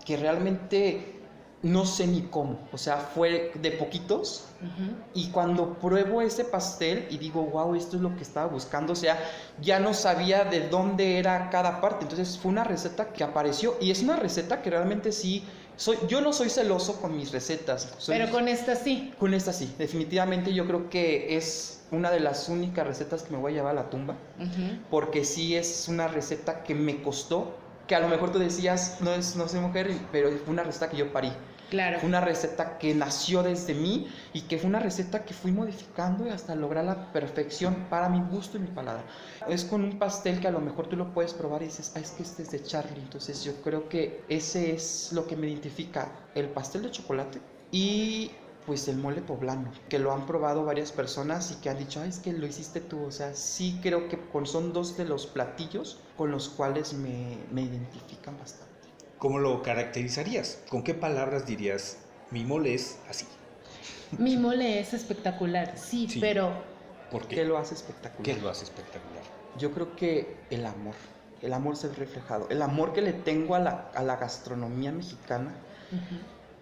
que 0.05 0.17
realmente 0.17 1.20
no 1.63 1.86
sé 1.86 2.08
ni 2.08 2.24
cómo, 2.24 2.60
o 2.71 2.78
sea, 2.78 2.97
fue 2.97 3.52
de 3.56 3.71
poquitos. 3.71 4.45
Y 5.13 5.30
cuando 5.30 5.74
pruebo 5.76 6.21
ese 6.21 6.45
pastel 6.45 7.08
y 7.10 7.17
digo, 7.17 7.43
wow, 7.43 7.76
esto 7.76 7.95
es 7.95 8.02
lo 8.02 8.15
que 8.15 8.24
estaba 8.24 8.47
buscando, 8.47 8.93
o 8.93 8.95
sea, 8.95 9.19
ya 9.60 9.80
no 9.80 9.93
sabía 9.93 10.43
de 10.45 10.69
dónde 10.69 11.17
era 11.17 11.50
cada 11.50 11.82
parte. 11.82 12.04
Entonces 12.04 12.38
fue 12.38 12.52
una 12.52 12.63
receta 12.63 13.12
que 13.12 13.24
apareció 13.24 13.76
y 13.80 13.91
es 13.91 14.02
una 14.02 14.15
receta 14.15 14.62
que 14.62 14.69
realmente 14.69 15.12
sí. 15.12 15.43
Soy, 15.78 15.97
yo 16.08 16.21
no 16.21 16.32
soy 16.32 16.50
celoso 16.50 17.02
con 17.02 17.15
mis 17.15 17.32
recetas. 17.32 17.91
Pero 18.06 18.30
con 18.30 18.47
esta 18.47 18.76
sí. 18.76 19.13
Con 19.17 19.34
esta 19.34 19.52
sí. 19.52 19.74
Definitivamente 19.80 20.54
yo 20.54 20.67
creo 20.67 20.89
que 20.91 21.38
es 21.38 21.84
una 21.89 22.12
de 22.12 22.19
las 22.19 22.50
únicas 22.50 22.86
recetas 22.86 23.24
que 23.24 23.32
me 23.32 23.39
voy 23.39 23.54
a 23.54 23.56
llevar 23.56 23.71
a 23.71 23.82
la 23.84 23.89
tumba. 23.89 24.15
Porque 24.91 25.26
sí 25.26 25.56
es 25.56 25.88
una 25.88 26.08
receta 26.08 26.63
que 26.63 26.76
me 26.76 27.02
costó. 27.02 27.56
Que 27.88 27.95
a 27.95 28.00
lo 28.00 28.08
mejor 28.10 28.32
tú 28.32 28.38
decías, 28.38 28.97
no, 29.02 29.12
es, 29.12 29.36
no 29.36 29.47
soy 29.47 29.60
mujer, 29.60 29.91
pero 30.12 30.30
fue 30.30 30.54
una 30.54 30.63
receta 30.63 30.89
que 30.89 30.97
yo 30.97 31.12
parí 31.12 31.34
Claro. 31.71 32.01
Fue 32.01 32.10
una 32.10 32.19
receta 32.19 32.77
que 32.77 32.93
nació 32.93 33.43
desde 33.43 33.73
mí 33.73 34.05
y 34.34 34.41
que 34.41 34.57
fue 34.57 34.69
una 34.69 34.79
receta 34.79 35.23
que 35.23 35.34
fui 35.34 35.53
modificando 35.53 36.29
hasta 36.29 36.53
lograr 36.53 36.84
la 36.84 37.13
perfección 37.13 37.88
para 37.89 38.10
mi 38.10 38.19
gusto 38.19 38.57
y 38.57 38.60
mi 38.60 38.67
paladar. 38.67 39.05
Es 39.47 39.63
con 39.63 39.86
un 39.86 39.97
pastel 39.97 40.41
que 40.41 40.49
a 40.49 40.51
lo 40.51 40.60
mejor 40.60 40.88
tú 40.88 40.97
lo 40.97 41.13
puedes 41.13 41.34
probar 41.34 41.62
y 41.62 41.67
dices, 41.67 41.93
ah, 41.95 42.01
es 42.01 42.12
que 42.12 42.23
este 42.23 42.43
es 42.43 42.51
de 42.51 42.62
Charlie. 42.62 43.01
Entonces 43.01 43.45
yo 43.45 43.53
creo 43.62 43.88
que 43.88 44.21
ese 44.27 44.73
es 44.73 45.13
lo 45.13 45.25
que 45.25 45.38
me 45.38 45.47
identifica, 45.47 46.12
el 46.36 46.49
pastel 46.49 46.84
de 46.84 46.91
chocolate 46.91 47.39
y 47.71 48.31
pues 48.65 48.89
el 48.89 48.97
mole 48.97 49.21
poblano, 49.21 49.71
que 49.88 49.97
lo 49.97 50.12
han 50.12 50.25
probado 50.25 50.65
varias 50.65 50.91
personas 50.91 51.53
y 51.53 51.62
que 51.62 51.69
han 51.69 51.77
dicho, 51.77 52.01
ay, 52.01 52.10
es 52.10 52.19
que 52.19 52.34
lo 52.34 52.45
hiciste 52.45 52.81
tú. 52.81 53.01
O 53.05 53.12
sea, 53.12 53.34
sí 53.34 53.79
creo 53.81 54.10
que 54.10 54.19
son 54.43 54.73
dos 54.73 54.97
de 54.97 55.05
los 55.05 55.25
platillos 55.25 56.01
con 56.17 56.31
los 56.31 56.49
cuales 56.49 56.93
me, 56.93 57.38
me 57.49 57.62
identifican 57.62 58.38
bastante. 58.38 58.80
¿Cómo 59.21 59.38
lo 59.38 59.62
caracterizarías? 59.62 60.57
¿Con 60.67 60.81
qué 60.81 60.95
palabras 60.95 61.45
dirías, 61.45 61.97
mi 62.31 62.43
mole 62.43 62.73
es 62.73 62.97
así? 63.07 63.27
Mi 64.17 64.36
mole 64.36 64.79
es 64.79 64.95
espectacular, 64.95 65.77
sí, 65.77 66.07
Sí. 66.10 66.19
pero 66.19 66.51
¿Por 67.12 67.27
qué? 67.27 67.36
¿Qué 67.36 67.45
lo 67.45 67.60
hace 67.60 67.75
espectacular? 67.75 68.23
¿Qué 68.23 68.41
lo 68.41 68.49
hace 68.49 68.63
espectacular? 68.63 69.21
Yo 69.60 69.71
creo 69.73 69.95
que 69.95 70.38
el 70.49 70.65
amor, 70.65 70.95
el 71.43 71.53
amor 71.53 71.77
se 71.77 71.89
ve 71.89 71.93
reflejado, 71.97 72.47
el 72.49 72.63
amor 72.63 72.93
que 72.93 73.03
le 73.03 73.13
tengo 73.13 73.53
a 73.53 73.60
la, 73.60 73.91
a 73.93 74.01
la 74.01 74.15
gastronomía 74.15 74.91
mexicana 74.91 75.53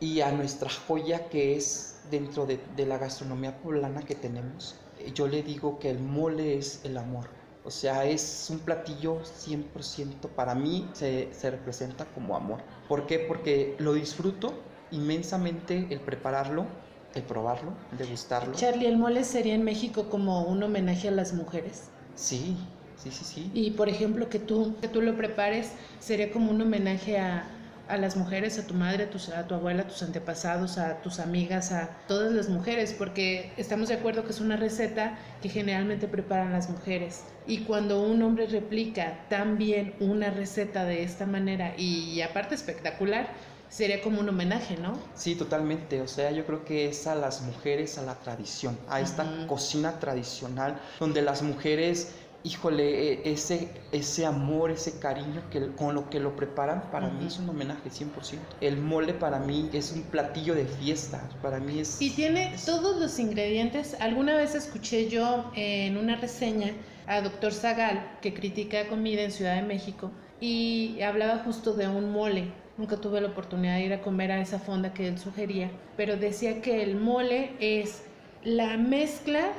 y 0.01 0.19
a 0.19 0.33
nuestra 0.33 0.69
joya 0.69 1.29
que 1.29 1.55
es 1.55 1.95
dentro 2.11 2.45
de, 2.45 2.59
de 2.75 2.85
la 2.85 2.97
gastronomía 2.97 3.55
poblana 3.55 4.03
que 4.03 4.15
tenemos. 4.15 4.75
Yo 5.15 5.29
le 5.29 5.43
digo 5.43 5.79
que 5.79 5.91
el 5.91 5.99
mole 5.99 6.57
es 6.57 6.81
el 6.83 6.97
amor. 6.97 7.38
O 7.69 7.71
sea, 7.71 8.03
es 8.03 8.47
un 8.49 8.57
platillo 8.57 9.23
100% 9.23 10.29
para 10.29 10.55
mí 10.55 10.89
se, 10.93 11.31
se 11.35 11.51
representa 11.51 12.03
como 12.15 12.35
amor. 12.35 12.61
¿Por 12.87 13.05
qué? 13.05 13.19
Porque 13.19 13.75
lo 13.77 13.93
disfruto 13.93 14.51
inmensamente 14.89 15.85
el 15.91 15.99
prepararlo, 15.99 16.65
el 17.13 17.21
probarlo, 17.21 17.73
el 17.91 17.99
degustarlo. 17.99 18.55
Charlie, 18.55 18.87
el 18.87 18.97
mole 18.97 19.23
sería 19.23 19.53
en 19.53 19.63
México 19.63 20.09
como 20.09 20.47
un 20.47 20.63
homenaje 20.63 21.09
a 21.09 21.11
las 21.11 21.31
mujeres. 21.33 21.83
Sí, 22.15 22.57
sí, 22.95 23.11
sí, 23.11 23.23
sí. 23.23 23.51
Y 23.53 23.69
por 23.69 23.87
ejemplo, 23.87 24.29
que 24.29 24.39
tú, 24.39 24.75
que 24.81 24.87
tú 24.87 25.03
lo 25.03 25.15
prepares 25.15 25.73
sería 25.99 26.31
como 26.31 26.49
un 26.49 26.59
homenaje 26.63 27.19
a, 27.19 27.58
a 27.89 27.97
las 27.97 28.15
mujeres, 28.15 28.57
a 28.59 28.67
tu 28.67 28.73
madre, 28.75 29.03
a, 29.05 29.09
tus- 29.09 29.29
a 29.29 29.47
tu 29.47 29.55
abuela, 29.55 29.81
a 29.83 29.87
tus 29.87 30.01
antepasados, 30.03 30.77
a 30.77 31.01
tus 31.01 31.19
amigas, 31.19 31.71
a 31.71 31.89
todas 32.07 32.31
las 32.31 32.47
mujeres, 32.49 32.93
porque 32.97 33.51
estamos 33.57 33.89
de 33.89 33.95
acuerdo 33.95 34.23
que 34.23 34.31
es 34.31 34.39
una 34.39 34.55
receta 34.55 35.17
que 35.41 35.49
generalmente 35.49 36.07
preparan 36.07 36.53
las 36.53 36.69
mujeres. 36.69 37.23
Y 37.47 37.59
cuando 37.65 38.01
un 38.03 38.21
hombre 38.21 38.45
replica 38.47 39.25
tan 39.29 39.57
bien 39.57 39.95
una 39.99 40.29
receta 40.29 40.85
de 40.85 41.03
esta 41.03 41.25
manera 41.25 41.73
y 41.77 42.21
aparte 42.21 42.55
espectacular, 42.55 43.27
sería 43.69 44.01
como 44.01 44.19
un 44.19 44.29
homenaje, 44.29 44.77
¿no? 44.77 44.97
Sí, 45.15 45.35
totalmente. 45.35 46.01
O 46.01 46.07
sea, 46.07 46.31
yo 46.31 46.45
creo 46.45 46.65
que 46.65 46.87
es 46.89 47.05
a 47.07 47.13
las 47.15 47.41
mujeres, 47.41 47.97
a 47.97 48.03
la 48.03 48.15
tradición, 48.15 48.77
a 48.89 48.99
esta 48.99 49.45
cocina 49.47 49.99
tradicional, 49.99 50.79
donde 50.99 51.21
las 51.21 51.41
mujeres, 51.43 52.09
híjole, 52.43 53.13
e- 53.13 53.31
ese, 53.31 53.69
ese 53.91 54.25
amor, 54.25 54.71
ese 54.71 54.99
cariño 54.99 55.41
que, 55.51 55.67
con 55.75 55.93
lo 55.95 56.09
que 56.09 56.19
lo 56.19 56.35
preparan, 56.35 56.89
para 56.91 57.09
mí 57.09 57.19
Ujú. 57.19 57.27
es 57.27 57.39
un 57.39 57.49
homenaje 57.49 57.89
100%. 57.89 58.39
El 58.61 58.77
mole 58.77 59.13
para 59.13 59.39
mí 59.39 59.69
es 59.73 59.91
un 59.91 60.03
platillo 60.03 60.55
de 60.55 60.65
fiesta, 60.65 61.29
para 61.41 61.59
mí 61.59 61.79
es... 61.79 62.01
Y 62.01 62.11
tiene 62.11 62.53
es- 62.53 62.65
todos 62.65 62.99
los 62.99 63.19
ingredientes. 63.19 63.95
Alguna 63.99 64.35
vez 64.35 64.55
escuché 64.55 65.09
yo 65.09 65.51
en 65.55 65.97
una 65.97 66.15
reseña 66.15 66.73
a 67.07 67.21
Doctor 67.21 67.51
Zagal, 67.53 68.17
que 68.21 68.33
critica 68.33 68.87
comida 68.87 69.21
en 69.23 69.31
Ciudad 69.31 69.55
de 69.55 69.63
México, 69.63 70.11
y 70.39 71.01
hablaba 71.01 71.39
justo 71.39 71.73
de 71.73 71.87
un 71.87 72.11
mole. 72.11 72.51
Nunca 72.77 72.95
tuve 72.95 73.19
la 73.19 73.27
oportunidad 73.27 73.75
de 73.75 73.85
ir 73.85 73.93
a 73.93 74.01
comer 74.01 74.31
a 74.31 74.39
esa 74.39 74.57
fonda 74.57 74.93
que 74.93 75.07
él 75.09 75.19
sugería, 75.19 75.69
pero 75.97 76.15
decía 76.15 76.61
que 76.61 76.81
el 76.81 76.95
mole 76.95 77.51
es 77.59 78.03
la 78.43 78.77
mezcla 78.77 79.49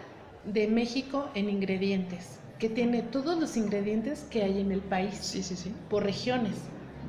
de 0.44 0.66
México 0.68 1.28
en 1.34 1.50
ingredientes, 1.50 2.39
que 2.60 2.68
tiene 2.68 3.02
todos 3.02 3.38
los 3.40 3.56
ingredientes 3.56 4.20
que 4.30 4.42
hay 4.44 4.60
en 4.60 4.70
el 4.70 4.80
país 4.82 5.14
Sí, 5.22 5.42
sí, 5.42 5.56
sí. 5.56 5.74
por 5.88 6.04
regiones. 6.04 6.52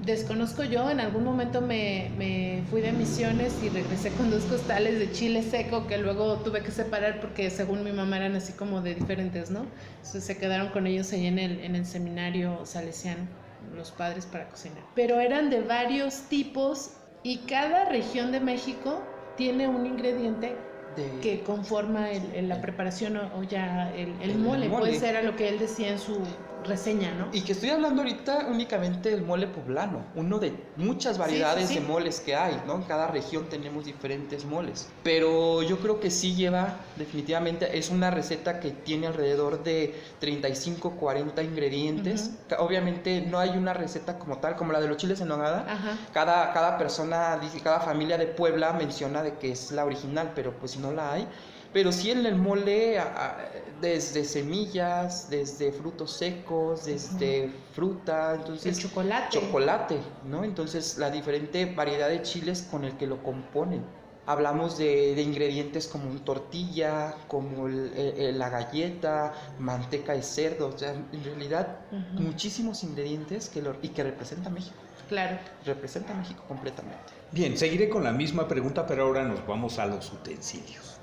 Desconozco 0.05 0.63
yo, 0.63 0.89
en 0.89 0.99
algún 0.99 1.23
momento 1.25 1.61
me, 1.61 2.11
me 2.17 2.63
fui 2.69 2.81
de 2.81 2.91
misiones 2.93 3.61
y 3.61 3.69
regresé 3.69 4.15
con 4.15 4.31
dos 4.31 4.45
costales 4.45 4.97
de 4.97 5.11
chile 5.11 5.43
seco 5.43 5.85
que 5.85 5.97
luego 5.97 6.37
tuve 6.39 6.63
que 6.63 6.71
separar 6.71 7.19
porque 7.19 7.49
según 7.51 7.83
mi 7.83 7.91
mamá 7.91 8.17
eran 8.17 8.35
así 8.35 8.53
como 8.53 8.81
de 8.81 8.95
diferentes, 8.95 9.51
¿no? 9.51 9.67
Entonces 9.97 10.23
se 10.23 10.37
quedaron 10.37 10.69
con 10.69 10.87
ellos 10.87 11.11
ahí 11.13 11.27
en 11.27 11.37
el, 11.37 11.59
en 11.59 11.75
el 11.75 11.85
seminario 11.85 12.65
salesiano, 12.65 13.27
los 13.75 13.91
padres 13.91 14.25
para 14.25 14.49
cocinar. 14.49 14.83
Pero 14.95 15.19
eran 15.19 15.49
de 15.49 15.61
varios 15.61 16.29
tipos 16.29 16.91
y 17.21 17.45
cada 17.45 17.85
región 17.85 18.31
de 18.31 18.39
México 18.39 19.07
tiene 19.35 19.67
un 19.67 19.85
ingrediente 19.85 20.70
De- 20.95 21.19
que 21.21 21.41
conforma 21.43 22.11
el- 22.11 22.33
el- 22.35 22.49
la 22.49 22.59
preparación 22.61 23.17
o, 23.17 23.39
o 23.39 23.43
ya 23.43 23.91
el, 23.95 24.09
el 24.21 24.31
El 24.31 24.37
mole. 24.39 24.67
mole. 24.67 24.79
Puede 24.87 24.99
ser 24.99 25.15
a 25.15 25.21
lo 25.21 25.35
que 25.35 25.47
él 25.49 25.57
decía 25.59 25.89
en 25.89 25.99
su 25.99 26.19
reseña, 26.63 27.11
¿no? 27.13 27.27
Y 27.31 27.41
que 27.41 27.51
estoy 27.53 27.69
hablando 27.69 28.01
ahorita 28.01 28.47
únicamente 28.49 29.09
del 29.11 29.21
mole 29.23 29.47
poblano, 29.47 30.05
uno 30.15 30.39
de 30.39 30.53
muchas 30.75 31.17
variedades 31.17 31.67
sí, 31.67 31.73
sí. 31.75 31.79
de 31.79 31.85
moles 31.87 32.19
que 32.19 32.35
hay, 32.35 32.61
¿no? 32.65 32.75
En 32.75 32.83
cada 32.83 33.07
región 33.07 33.47
tenemos 33.49 33.85
diferentes 33.85 34.45
moles. 34.45 34.89
Pero 35.03 35.61
yo 35.63 35.79
creo 35.79 35.99
que 35.99 36.09
sí 36.11 36.35
lleva, 36.35 36.75
definitivamente, 36.97 37.77
es 37.77 37.89
una 37.89 38.11
receta 38.11 38.59
que 38.59 38.71
tiene 38.71 39.07
alrededor 39.07 39.63
de 39.63 39.99
35, 40.19 40.91
40 40.91 41.43
ingredientes. 41.43 42.27
Ujú. 42.27 42.37
Ca- 42.49 42.59
Obviamente 42.61 43.21
no 43.21 43.39
hay 43.39 43.49
una 43.51 43.73
receta 43.73 44.17
como 44.19 44.37
tal, 44.37 44.55
como 44.55 44.71
la 44.71 44.79
de 44.81 44.87
los 44.87 44.97
chiles 44.97 45.19
en 45.21 45.27
nogada. 45.27 45.65
Ajá. 45.67 45.97
Cada, 46.13 46.53
cada 46.53 46.77
persona, 46.77 47.39
cada 47.63 47.79
familia 47.79 48.17
de 48.17 48.27
Puebla 48.27 48.73
menciona 48.73 49.23
de 49.23 49.33
que 49.35 49.51
es 49.51 49.71
la 49.71 49.85
original, 49.85 50.31
pero 50.35 50.53
pues 50.59 50.77
no 50.77 50.91
la 50.91 51.13
hay. 51.13 51.27
Pero 51.73 51.91
sí 51.91 52.11
en 52.11 52.25
el 52.25 52.35
mole, 52.35 52.99
a- 52.99 53.03
a- 53.03 53.37
desde 53.79 54.25
semillas, 54.25 55.29
desde 55.29 55.71
frutos 55.71 56.11
secos, 56.17 56.85
desde 56.85 57.49
fruta, 57.73 58.33
El 58.33 58.39
entonces 58.41 58.79
chocolate. 58.79 59.27
chocolate, 59.39 59.97
¿no? 60.25 60.43
Entonces 60.43 60.97
la 60.97 61.09
diferente 61.09 61.65
variedad 61.73 62.09
de 62.09 62.21
chiles 62.23 62.63
con 62.69 62.83
el 62.83 62.97
que 62.97 63.07
lo 63.07 63.23
componen. 63.23 63.83
Hablamos 64.27 64.77
de, 64.77 65.15
de 65.15 65.21
ingredientes 65.23 65.87
como 65.87 66.11
tortilla, 66.21 67.15
como 67.27 67.67
el- 67.67 67.91
el- 67.95 68.17
el- 68.19 68.39
la 68.39 68.49
galleta, 68.49 69.33
manteca 69.57 70.13
de 70.13 70.21
cerdo, 70.23 70.67
o 70.67 70.77
sea, 70.77 70.91
en 70.91 71.23
realidad 71.23 71.79
muchísimos 72.13 72.83
ingredientes 72.83 73.49
que 73.49 73.61
lo, 73.61 73.75
y 73.81 73.89
que 73.89 74.03
representa 74.03 74.49
a 74.49 74.51
México, 74.51 74.77
Claro. 75.09 75.39
representa 75.65 76.13
a 76.13 76.17
México 76.17 76.43
completamente. 76.47 77.13
Bien, 77.31 77.57
seguiré 77.57 77.89
con 77.89 78.03
la 78.03 78.11
misma 78.11 78.47
pregunta, 78.47 78.85
pero 78.85 79.03
ahora 79.03 79.23
nos 79.23 79.45
vamos 79.47 79.79
a 79.79 79.85
los 79.87 80.11
utensilios. 80.13 81.00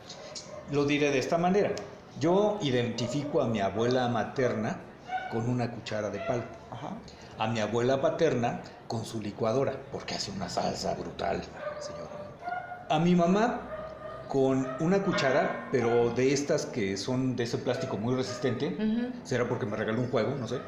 Lo 0.70 0.84
diré 0.84 1.10
de 1.10 1.18
esta 1.18 1.38
manera. 1.38 1.70
Yo 2.20 2.58
identifico 2.62 3.40
a 3.40 3.46
mi 3.48 3.60
abuela 3.60 4.08
materna 4.08 4.76
con 5.28 5.48
una 5.48 5.70
cuchara 5.70 6.10
de 6.10 6.18
palo, 6.18 6.44
Ajá. 6.70 6.90
a 7.38 7.46
mi 7.48 7.60
abuela 7.60 8.00
paterna 8.00 8.60
con 8.86 9.04
su 9.04 9.20
licuadora, 9.20 9.72
porque 9.92 10.14
hace 10.14 10.30
una 10.30 10.48
salsa 10.48 10.94
brutal, 10.94 11.42
señor. 11.78 12.08
A 12.88 12.98
mi 12.98 13.14
mamá 13.14 13.60
con 14.26 14.74
una 14.80 15.02
cuchara, 15.02 15.68
pero 15.70 16.10
de 16.10 16.32
estas 16.32 16.66
que 16.66 16.96
son 16.96 17.34
de 17.36 17.44
ese 17.44 17.58
plástico 17.58 17.96
muy 17.96 18.14
resistente, 18.14 18.66
Ujú. 18.78 19.12
será 19.24 19.48
porque 19.48 19.64
me 19.64 19.76
regaló 19.76 20.00
un 20.00 20.08
juego, 20.10 20.34
no 20.38 20.48
sé, 20.48 20.60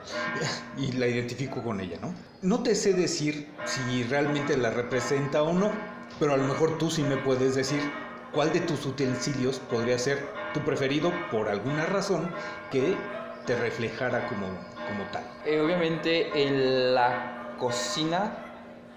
y 0.78 0.92
la 0.92 1.06
identifico 1.08 1.62
con 1.62 1.80
ella, 1.80 1.98
¿no? 2.00 2.14
No 2.42 2.62
te 2.62 2.74
sé 2.74 2.94
decir 2.94 3.48
si 3.66 4.02
realmente 4.04 4.56
la 4.56 4.70
representa 4.70 5.42
o 5.42 5.52
no, 5.52 5.72
pero 6.18 6.32
a 6.32 6.36
lo 6.38 6.44
mejor 6.44 6.78
tú 6.78 6.90
sí 6.90 7.02
me 7.02 7.16
puedes 7.18 7.54
decir 7.54 7.82
cuál 8.30 8.52
de 8.52 8.60
tus 8.60 8.86
utensilios 8.86 9.58
podría 9.58 9.98
ser 9.98 10.40
tu 10.52 10.64
preferido 10.64 11.28
por 11.30 11.48
alguna 11.48 11.86
razón 11.86 12.34
que 12.70 13.18
te 13.44 13.56
reflejara 13.56 14.26
como, 14.26 14.58
como 14.84 15.04
tal. 15.06 15.24
Eh, 15.44 15.60
obviamente 15.60 16.46
en 16.46 16.94
la 16.94 17.54
cocina 17.56 18.46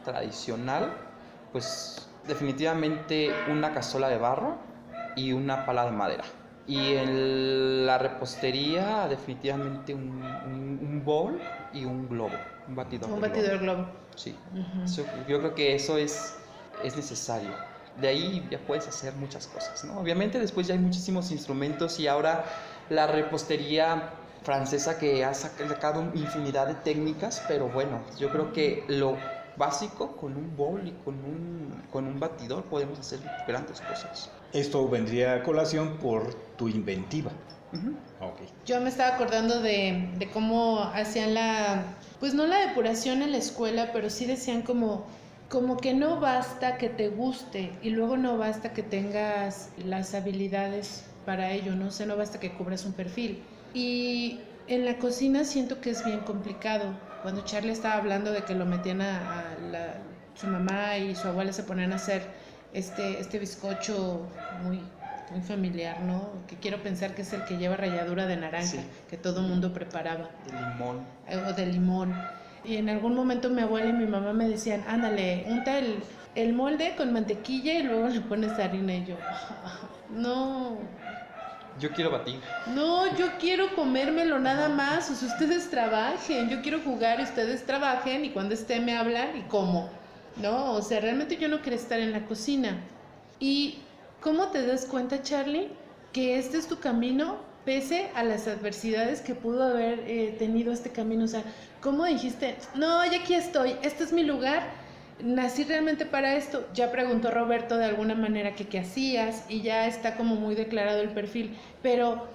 tradicional, 0.03 0.97
pues 1.51 2.09
definitivamente 2.23 3.43
una 3.47 3.73
cazuela 3.73 4.09
de 4.09 4.17
barro 4.17 4.57
y 5.15 5.33
una 5.33 5.65
pala 5.65 5.85
de 5.85 5.91
madera. 5.91 6.23
Y 6.65 6.93
en 6.93 7.85
la 7.85 7.97
repostería 7.97 9.07
definitivamente 9.09 9.93
un, 9.93 10.39
un- 10.45 10.79
un 10.81 11.03
bowl 11.05 11.41
y 11.73 11.85
un 11.85 12.07
globo, 12.07 12.39
un 12.67 12.75
batidor. 12.75 13.09
Un 13.09 13.15
de 13.21 13.27
batidor 13.27 13.59
globo. 13.59 13.77
globo. 13.77 13.91
Sí. 14.15 14.39
Ujú. 14.51 14.83
Eso- 14.85 15.05
yo 15.27 15.39
creo 15.39 15.55
que 15.55 15.75
eso 15.75 15.97
es, 15.97 16.39
es 16.81 16.95
necesario. 16.95 17.55
De 18.01 18.07
ahí 18.07 18.47
ya 18.49 18.59
puedes 18.59 18.87
hacer 18.87 19.13
muchas 19.15 19.47
cosas, 19.47 19.83
¿no? 19.85 19.99
Obviamente 19.99 20.39
después 20.39 20.67
ya 20.67 20.73
hay 20.73 20.79
muchísimos 20.79 21.31
instrumentos 21.31 21.99
y 21.99 22.07
ahora 22.07 22.45
la 22.89 23.05
repostería 23.07 24.09
francesa 24.43 24.97
que 24.97 25.23
ha 25.23 25.31
sac- 25.31 25.67
sacado 25.67 26.01
infinidad 26.15 26.67
de 26.67 26.73
técnicas, 26.73 27.43
pero 27.47 27.69
bueno, 27.69 28.01
yo 28.19 28.29
creo 28.29 28.51
que 28.51 28.83
lo 28.87 29.15
básico 29.55 30.17
con 30.17 30.35
un 30.35 30.57
bowl 30.57 30.85
y 30.87 30.91
con 31.05 31.13
un, 31.13 31.83
con 31.91 32.07
un 32.07 32.19
batidor 32.19 32.63
podemos 32.63 32.99
hacer 32.99 33.19
grandes 33.47 33.79
cosas. 33.81 34.29
Esto 34.51 34.89
vendría 34.89 35.35
a 35.35 35.43
colación 35.43 35.97
por 35.97 36.33
tu 36.57 36.67
inventiva. 36.67 37.31
Ujú. 37.71 37.95
Ok. 38.19 38.41
Yo 38.65 38.81
me 38.81 38.89
estaba 38.89 39.15
acordando 39.15 39.61
de, 39.61 40.09
de 40.17 40.29
cómo 40.31 40.79
hacían 40.93 41.33
la, 41.35 41.83
pues 42.19 42.33
no 42.33 42.45
la 42.47 42.57
depuración 42.67 43.21
en 43.21 43.31
la 43.31 43.37
escuela, 43.37 43.91
pero 43.93 44.09
sí 44.09 44.25
decían 44.25 44.61
como 44.63 45.05
como 45.53 45.77
que 45.77 45.93
no 45.93 46.19
basta 46.19 46.79
que 46.79 46.89
te 46.89 47.09
guste 47.09 47.77
y 47.83 47.91
luego 47.91 48.17
no 48.17 48.39
basta 48.39 48.73
que 48.73 48.81
tengas 48.81 49.69
las 49.77 50.15
habilidades 50.15 51.05
para 51.27 51.51
ello, 51.51 51.75
no 51.75 51.91
sé, 51.91 52.07
no 52.07 52.17
basta 52.17 52.39
que 52.39 52.53
cubras 52.53 52.85
un 52.85 52.93
perfil. 52.93 53.43
Y 53.71 54.39
en 54.65 54.83
la 54.83 54.97
cocina 54.97 55.43
siento 55.43 55.79
que 55.79 55.91
es 55.91 56.03
bien 56.03 56.21
complicado. 56.21 56.95
Cuando 57.21 57.41
Charlie 57.41 57.71
estaba 57.71 57.97
hablando 57.97 58.31
de 58.31 58.41
que 58.41 58.55
lo 58.55 58.65
metían 58.65 59.01
a, 59.03 59.55
su 60.33 60.47
mamá 60.47 60.97
y 60.97 61.13
su 61.13 61.27
abuela 61.27 61.53
se 61.53 61.61
ponían 61.61 61.93
a 61.93 61.97
hacer 61.97 62.23
este, 62.73 63.19
este 63.19 63.37
bizcocho 63.37 64.25
muy, 64.63 64.81
muy 65.29 65.41
familiar, 65.41 65.99
¿no? 65.99 66.31
Que 66.47 66.55
quiero 66.55 66.81
pensar 66.81 67.13
que 67.13 67.21
es 67.21 67.31
el 67.31 67.43
que 67.43 67.57
lleva 67.57 67.77
ralladura 67.77 68.25
de 68.25 68.37
naranja, 68.37 68.81
que 69.07 69.17
todo 69.17 69.41
el 69.41 69.49
mundo 69.49 69.71
preparaba. 69.71 70.31
De 70.47 70.53
limón. 70.53 71.05
O 71.47 71.53
de 71.53 71.67
limón. 71.67 72.15
Y 72.65 72.77
en 72.77 72.89
algún 72.89 73.15
momento 73.15 73.49
mi 73.49 73.61
abuela 73.61 73.89
y 73.89 73.93
mi 73.93 74.05
mamá 74.05 74.33
me 74.33 74.47
decían, 74.47 74.83
ándale, 74.87 75.45
unta 75.47 75.79
el, 75.79 75.97
el 76.35 76.53
molde 76.53 76.93
con 76.95 77.11
mantequilla 77.11 77.79
y 77.79 77.83
luego 77.83 78.07
le 78.07 78.21
pones 78.21 78.51
harina 78.53 78.95
y 78.95 79.05
yo, 79.05 79.15
no, 80.09 80.77
yo 81.79 81.89
quiero 81.91 82.11
batir. 82.11 82.39
No, 82.67 83.15
yo 83.17 83.37
quiero 83.39 83.75
comérmelo 83.75 84.39
nada 84.39 84.69
más. 84.69 85.09
O 85.09 85.15
sea, 85.15 85.27
ustedes 85.27 85.69
trabajen. 85.69 86.49
Yo 86.49 86.61
quiero 86.61 86.79
jugar 86.79 87.19
y 87.19 87.23
ustedes 87.23 87.65
trabajen. 87.65 88.25
Y 88.25 88.29
cuando 88.29 88.53
esté 88.53 88.79
me 88.79 88.95
hablan 88.95 89.35
y 89.37 89.41
como. 89.43 89.89
No, 90.37 90.73
o 90.73 90.81
sea, 90.81 90.99
realmente 90.99 91.37
yo 91.37 91.47
no 91.47 91.61
quiero 91.61 91.75
estar 91.75 91.99
en 91.99 92.11
la 92.11 92.25
cocina. 92.25 92.77
¿Y 93.39 93.79
cómo 94.21 94.47
te 94.47 94.65
das 94.65 94.85
cuenta, 94.85 95.21
Charlie, 95.21 95.69
que 96.11 96.37
este 96.37 96.57
es 96.57 96.67
tu 96.67 96.79
camino 96.79 97.37
pese 97.65 98.09
a 98.15 98.23
las 98.23 98.47
adversidades 98.47 99.21
que 99.21 99.35
pudo 99.35 99.63
haber 99.63 99.99
eh, 100.07 100.35
tenido 100.37 100.73
este 100.73 100.89
camino? 100.89 101.25
O 101.25 101.27
sea, 101.27 101.43
¿cómo 101.81 102.05
dijiste, 102.05 102.55
no, 102.75 103.05
ya 103.05 103.21
aquí 103.21 103.33
estoy, 103.33 103.75
este 103.81 104.03
es 104.03 104.13
mi 104.13 104.23
lugar? 104.23 104.83
nací 105.21 105.63
realmente 105.63 106.05
para 106.05 106.35
esto. 106.35 106.67
Ya 106.73 106.91
preguntó 106.91 107.31
Roberto 107.31 107.77
de 107.77 107.85
alguna 107.85 108.15
manera 108.15 108.55
que 108.55 108.67
qué 108.67 108.79
hacías 108.79 109.45
y 109.49 109.61
ya 109.61 109.87
está 109.87 110.15
como 110.15 110.35
muy 110.35 110.55
declarado 110.55 111.01
el 111.01 111.09
perfil, 111.09 111.57
pero 111.81 112.27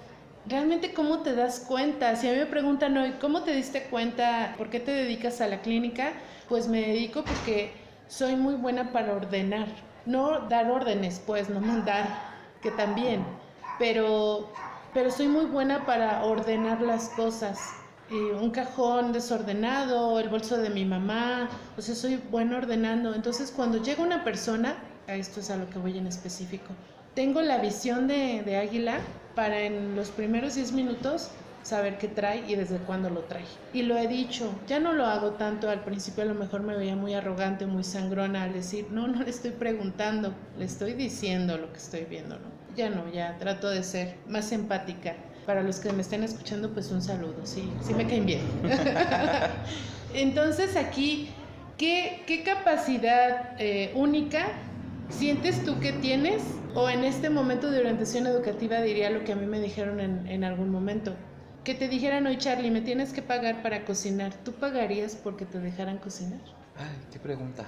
realmente 0.47 0.93
cómo 0.93 1.19
te 1.19 1.35
das 1.35 1.59
cuenta. 1.59 2.15
Si 2.15 2.27
a 2.27 2.33
mí 2.33 2.37
me 2.37 2.45
preguntan 2.45 2.97
hoy, 2.97 3.13
¿cómo 3.19 3.43
te 3.43 3.53
diste 3.53 3.83
cuenta? 3.83 4.55
¿Por 4.57 4.69
qué 4.69 4.79
te 4.79 4.91
dedicas 4.91 5.41
a 5.41 5.47
la 5.47 5.61
clínica? 5.61 6.13
Pues 6.47 6.67
me 6.67 6.81
dedico 6.81 7.23
porque 7.23 7.71
soy 8.07 8.35
muy 8.35 8.55
buena 8.55 8.91
para 8.91 9.13
ordenar. 9.13 9.67
No 10.05 10.47
dar 10.47 10.71
órdenes, 10.71 11.21
pues, 11.25 11.49
no 11.49 11.59
mandar, 11.59 12.07
que 12.61 12.71
también, 12.71 13.23
pero, 13.77 14.51
pero 14.93 15.11
soy 15.11 15.27
muy 15.27 15.45
buena 15.45 15.85
para 15.85 16.23
ordenar 16.23 16.81
las 16.81 17.09
cosas 17.09 17.59
un 18.11 18.49
cajón 18.49 19.13
desordenado, 19.13 20.19
el 20.19 20.29
bolso 20.29 20.57
de 20.57 20.69
mi 20.69 20.85
mamá, 20.85 21.49
o 21.77 21.81
sea, 21.81 21.95
soy 21.95 22.19
bueno 22.31 22.57
ordenando. 22.57 23.13
Entonces, 23.13 23.53
cuando 23.55 23.81
llega 23.81 24.03
una 24.03 24.23
persona, 24.23 24.75
a 25.07 25.15
esto 25.15 25.39
es 25.39 25.49
a 25.49 25.57
lo 25.57 25.69
que 25.69 25.79
voy 25.79 25.97
en 25.97 26.07
específico, 26.07 26.73
tengo 27.13 27.41
la 27.41 27.59
visión 27.59 28.07
de, 28.07 28.41
de 28.43 28.57
águila 28.57 28.99
para 29.35 29.61
en 29.61 29.95
los 29.95 30.09
primeros 30.09 30.55
10 30.55 30.71
minutos 30.71 31.29
saber 31.61 31.97
qué 31.97 32.07
trae 32.07 32.43
y 32.47 32.55
desde 32.55 32.77
cuándo 32.77 33.09
lo 33.09 33.21
trae. 33.21 33.45
Y 33.73 33.83
lo 33.83 33.97
he 33.97 34.07
dicho, 34.07 34.49
ya 34.67 34.79
no 34.79 34.93
lo 34.93 35.05
hago 35.05 35.31
tanto, 35.31 35.69
al 35.69 35.83
principio 35.83 36.23
a 36.23 36.27
lo 36.27 36.33
mejor 36.33 36.61
me 36.61 36.75
veía 36.75 36.95
muy 36.95 37.13
arrogante, 37.13 37.65
muy 37.65 37.83
sangrona 37.83 38.43
al 38.43 38.53
decir, 38.53 38.87
no, 38.89 39.07
no 39.07 39.21
le 39.21 39.29
estoy 39.29 39.51
preguntando, 39.51 40.33
le 40.57 40.65
estoy 40.65 40.93
diciendo 40.93 41.57
lo 41.57 41.71
que 41.71 41.77
estoy 41.77 42.05
viendo. 42.05 42.39
Ya 42.75 42.89
no, 42.89 43.11
ya 43.11 43.37
trato 43.37 43.69
de 43.69 43.83
ser 43.83 44.15
más 44.27 44.51
empática 44.51 45.15
para 45.45 45.63
los 45.63 45.79
que 45.79 45.91
me 45.91 46.01
estén 46.01 46.23
escuchando, 46.23 46.71
pues 46.71 46.91
un 46.91 47.01
saludo, 47.01 47.43
sí, 47.43 47.71
sí 47.81 47.93
me 47.93 48.05
caen 48.05 48.25
bien. 48.25 48.41
Entonces 50.13 50.75
aquí, 50.75 51.29
¿qué, 51.77 52.23
qué 52.27 52.43
capacidad 52.43 53.55
eh, 53.57 53.91
única 53.95 54.47
sientes 55.09 55.63
tú 55.65 55.79
que 55.79 55.91
tienes? 55.93 56.43
O 56.75 56.87
en 56.87 57.03
este 57.03 57.31
momento 57.31 57.71
de 57.71 57.79
orientación 57.79 58.27
educativa 58.27 58.79
diría 58.81 59.09
lo 59.09 59.23
que 59.23 59.31
a 59.31 59.35
mí 59.35 59.47
me 59.47 59.59
dijeron 59.59 59.99
en, 59.99 60.27
en 60.27 60.43
algún 60.43 60.69
momento. 60.69 61.15
Que 61.63 61.73
te 61.73 61.87
dijeran 61.87 62.27
hoy, 62.27 62.37
Charlie, 62.37 62.69
me 62.69 62.81
tienes 62.81 63.11
que 63.11 63.23
pagar 63.23 63.63
para 63.63 63.85
cocinar. 63.85 64.33
¿Tú 64.45 64.53
pagarías 64.53 65.15
porque 65.15 65.45
te 65.45 65.59
dejaran 65.59 65.97
cocinar? 65.97 66.39
Ay, 66.77 66.95
qué 67.11 67.19
pregunta. 67.19 67.65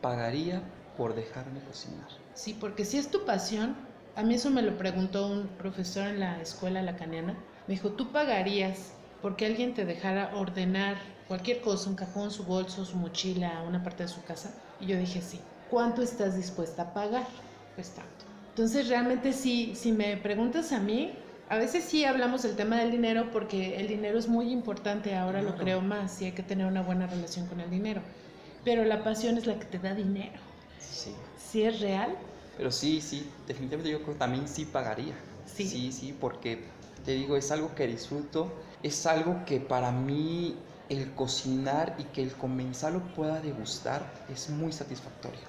¿Pagaría 0.00 0.62
por 0.96 1.14
dejarme 1.14 1.60
cocinar? 1.60 2.06
Sí, 2.34 2.56
porque 2.58 2.84
si 2.84 2.98
es 2.98 3.10
tu 3.10 3.24
pasión, 3.24 3.74
a 4.16 4.22
mí 4.22 4.34
eso 4.34 4.50
me 4.50 4.62
lo 4.62 4.76
preguntó 4.78 5.26
un 5.26 5.48
profesor 5.58 6.06
en 6.08 6.20
la 6.20 6.40
escuela 6.40 6.82
lacaniana. 6.82 7.34
Me 7.66 7.74
dijo, 7.74 7.90
¿tú 7.90 8.12
pagarías 8.12 8.92
porque 9.22 9.46
alguien 9.46 9.74
te 9.74 9.84
dejara 9.84 10.36
ordenar 10.36 10.96
cualquier 11.26 11.60
cosa, 11.60 11.90
un 11.90 11.96
cajón, 11.96 12.30
su 12.30 12.44
bolso, 12.44 12.84
su 12.84 12.96
mochila, 12.96 13.62
una 13.66 13.82
parte 13.82 14.04
de 14.04 14.08
su 14.08 14.22
casa? 14.22 14.54
Y 14.80 14.86
yo 14.86 14.96
dije, 14.96 15.20
sí. 15.20 15.40
¿Cuánto 15.70 16.02
estás 16.02 16.36
dispuesta 16.36 16.82
a 16.82 16.94
pagar? 16.94 17.26
Pues 17.74 17.90
tanto. 17.90 18.24
Entonces, 18.50 18.88
realmente 18.88 19.32
sí, 19.32 19.72
si 19.74 19.90
me 19.90 20.16
preguntas 20.16 20.72
a 20.72 20.78
mí, 20.78 21.12
a 21.48 21.56
veces 21.56 21.84
sí 21.84 22.04
hablamos 22.04 22.42
del 22.42 22.54
tema 22.54 22.76
del 22.76 22.92
dinero 22.92 23.30
porque 23.32 23.76
el 23.78 23.88
dinero 23.88 24.18
es 24.18 24.28
muy 24.28 24.52
importante, 24.52 25.16
ahora 25.16 25.42
lo 25.42 25.56
creo 25.56 25.80
más, 25.80 26.22
y 26.22 26.26
hay 26.26 26.32
que 26.32 26.42
tener 26.42 26.66
una 26.66 26.82
buena 26.82 27.06
relación 27.06 27.46
con 27.46 27.60
el 27.60 27.70
dinero. 27.70 28.00
Pero 28.64 28.84
la 28.84 29.02
pasión 29.02 29.36
es 29.38 29.46
la 29.46 29.58
que 29.58 29.64
te 29.64 29.78
da 29.78 29.94
dinero. 29.94 30.38
Sí. 30.78 31.14
Si 31.36 31.64
es 31.64 31.80
real, 31.80 32.16
pero 32.56 32.70
sí, 32.70 33.00
sí, 33.00 33.30
definitivamente 33.46 33.90
yo 33.90 34.02
creo 34.02 34.14
que 34.14 34.18
también 34.18 34.48
sí 34.48 34.64
pagaría. 34.64 35.14
Sí. 35.44 35.68
Sí, 35.68 35.92
sí, 35.92 36.16
porque 36.18 36.64
te 37.04 37.12
digo, 37.12 37.36
es 37.36 37.50
algo 37.50 37.74
que 37.74 37.86
disfruto, 37.86 38.52
es 38.82 39.06
algo 39.06 39.44
que 39.44 39.60
para 39.60 39.92
mí 39.92 40.56
el 40.88 41.14
cocinar 41.14 41.96
y 41.98 42.04
que 42.04 42.22
el 42.22 42.32
comensal 42.32 42.94
lo 42.94 43.14
pueda 43.14 43.40
degustar 43.40 44.24
es 44.28 44.50
muy 44.50 44.72
satisfactorio. 44.72 45.40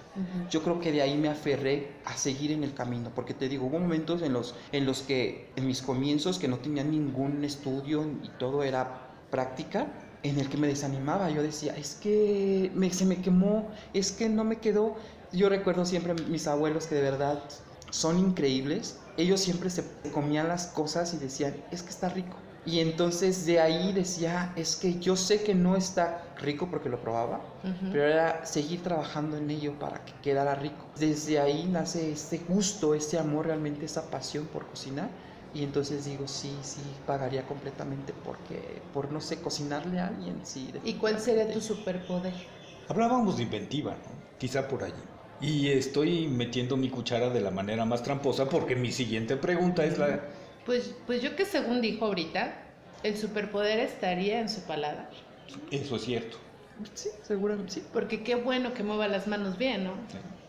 Yo 0.49 0.63
creo 0.63 0.79
que 0.79 0.93
de 0.93 1.01
ahí 1.01 1.17
me 1.17 1.27
aferré 1.27 1.97
a 2.05 2.15
seguir 2.15 2.51
en 2.51 2.63
el 2.63 2.73
camino, 2.73 3.11
porque 3.13 3.33
te 3.33 3.49
digo, 3.49 3.65
hubo 3.65 3.79
momentos 3.79 4.21
en 4.21 4.31
los, 4.31 4.55
en 4.71 4.85
los 4.85 5.01
que 5.01 5.51
en 5.57 5.67
mis 5.67 5.81
comienzos, 5.81 6.39
que 6.39 6.47
no 6.47 6.59
tenía 6.59 6.85
ningún 6.85 7.43
estudio 7.43 8.05
y 8.23 8.29
todo 8.39 8.63
era 8.63 9.09
práctica, 9.29 9.87
en 10.23 10.39
el 10.39 10.47
que 10.47 10.57
me 10.57 10.67
desanimaba. 10.67 11.29
Yo 11.29 11.43
decía, 11.43 11.75
es 11.75 11.95
que 11.95 12.71
me, 12.73 12.91
se 12.91 13.05
me 13.05 13.21
quemó, 13.21 13.69
es 13.93 14.13
que 14.13 14.29
no 14.29 14.45
me 14.45 14.57
quedó 14.57 14.95
yo 15.31 15.49
recuerdo 15.49 15.85
siempre 15.85 16.13
mis 16.13 16.47
abuelos 16.47 16.88
que 16.88 16.95
de 16.95 17.01
verdad 17.01 17.39
son 17.89 18.19
increíbles. 18.19 18.99
Ellos 19.17 19.39
siempre 19.39 19.69
se 19.69 19.83
comían 20.11 20.47
las 20.47 20.67
cosas 20.67 21.13
y 21.13 21.17
decían, 21.17 21.55
es 21.71 21.81
que 21.81 21.89
está 21.89 22.09
rico. 22.09 22.35
Y 22.65 22.79
entonces 22.79 23.45
de 23.45 23.59
ahí 23.59 23.93
decía, 23.93 24.51
es 24.55 24.75
que 24.75 24.99
yo 24.99 25.15
sé 25.15 25.43
que 25.43 25.53
no 25.53 25.75
está 25.75 26.23
rico 26.39 26.67
porque 26.69 26.89
lo 26.89 26.99
probaba, 26.99 27.39
pero 27.91 28.03
era 28.03 28.43
seguir 28.43 28.81
trabajando 28.81 29.38
en 29.38 29.51
ello 29.51 29.77
para 29.77 30.03
que 30.03 30.13
quedara 30.23 30.55
rico. 30.55 30.83
Desde 30.97 31.39
ahí 31.39 31.69
nace 31.71 32.11
este 32.11 32.39
gusto, 32.39 32.95
este 32.95 33.19
amor, 33.19 33.45
realmente 33.45 33.85
esa 33.85 34.09
pasión 34.09 34.47
por 34.47 34.65
cocinar. 34.65 35.09
Y 35.53 35.63
entonces 35.63 36.05
digo, 36.05 36.27
sí, 36.27 36.57
sí, 36.63 36.81
pagaría 37.05 37.47
completamente 37.47 38.13
porque, 38.25 38.81
por 38.93 39.11
no 39.11 39.21
sé, 39.21 39.39
cocinarle 39.39 39.99
a 39.99 40.07
alguien, 40.07 40.41
sí. 40.43 40.73
¿Y 40.83 40.95
cuál 40.95 41.19
sería 41.19 41.49
tu 41.49 41.61
superpoder? 41.61 42.33
Hablábamos 42.89 43.38
de 43.38 43.43
inventiva, 43.43 43.91
¿no? 43.91 44.38
Quizá 44.38 44.67
por 44.67 44.83
allí. 44.83 44.93
Y 45.41 45.69
estoy 45.69 46.27
metiendo 46.27 46.77
mi 46.77 46.89
cuchara 46.89 47.29
de 47.29 47.41
la 47.41 47.51
manera 47.51 47.85
más 47.85 48.03
tramposa 48.03 48.47
porque 48.49 48.75
mi 48.75 48.91
siguiente 48.91 49.35
pregunta 49.35 49.83
es 49.83 49.97
la... 49.97 50.21
Pues, 50.65 50.95
pues 51.05 51.21
yo 51.21 51.35
que 51.35 51.45
según 51.45 51.81
dijo 51.81 52.05
ahorita, 52.05 52.55
el 53.03 53.17
superpoder 53.17 53.79
estaría 53.79 54.39
en 54.39 54.49
su 54.49 54.61
paladar. 54.61 55.09
Eso 55.71 55.97
es 55.97 56.03
cierto. 56.03 56.37
Sí, 56.93 57.09
seguramente 57.23 57.73
sí. 57.73 57.83
Porque 57.93 58.23
qué 58.23 58.35
bueno 58.35 58.73
que 58.73 58.83
mueva 58.83 59.07
las 59.07 59.27
manos 59.27 59.57
bien, 59.57 59.83
¿no? 59.83 59.93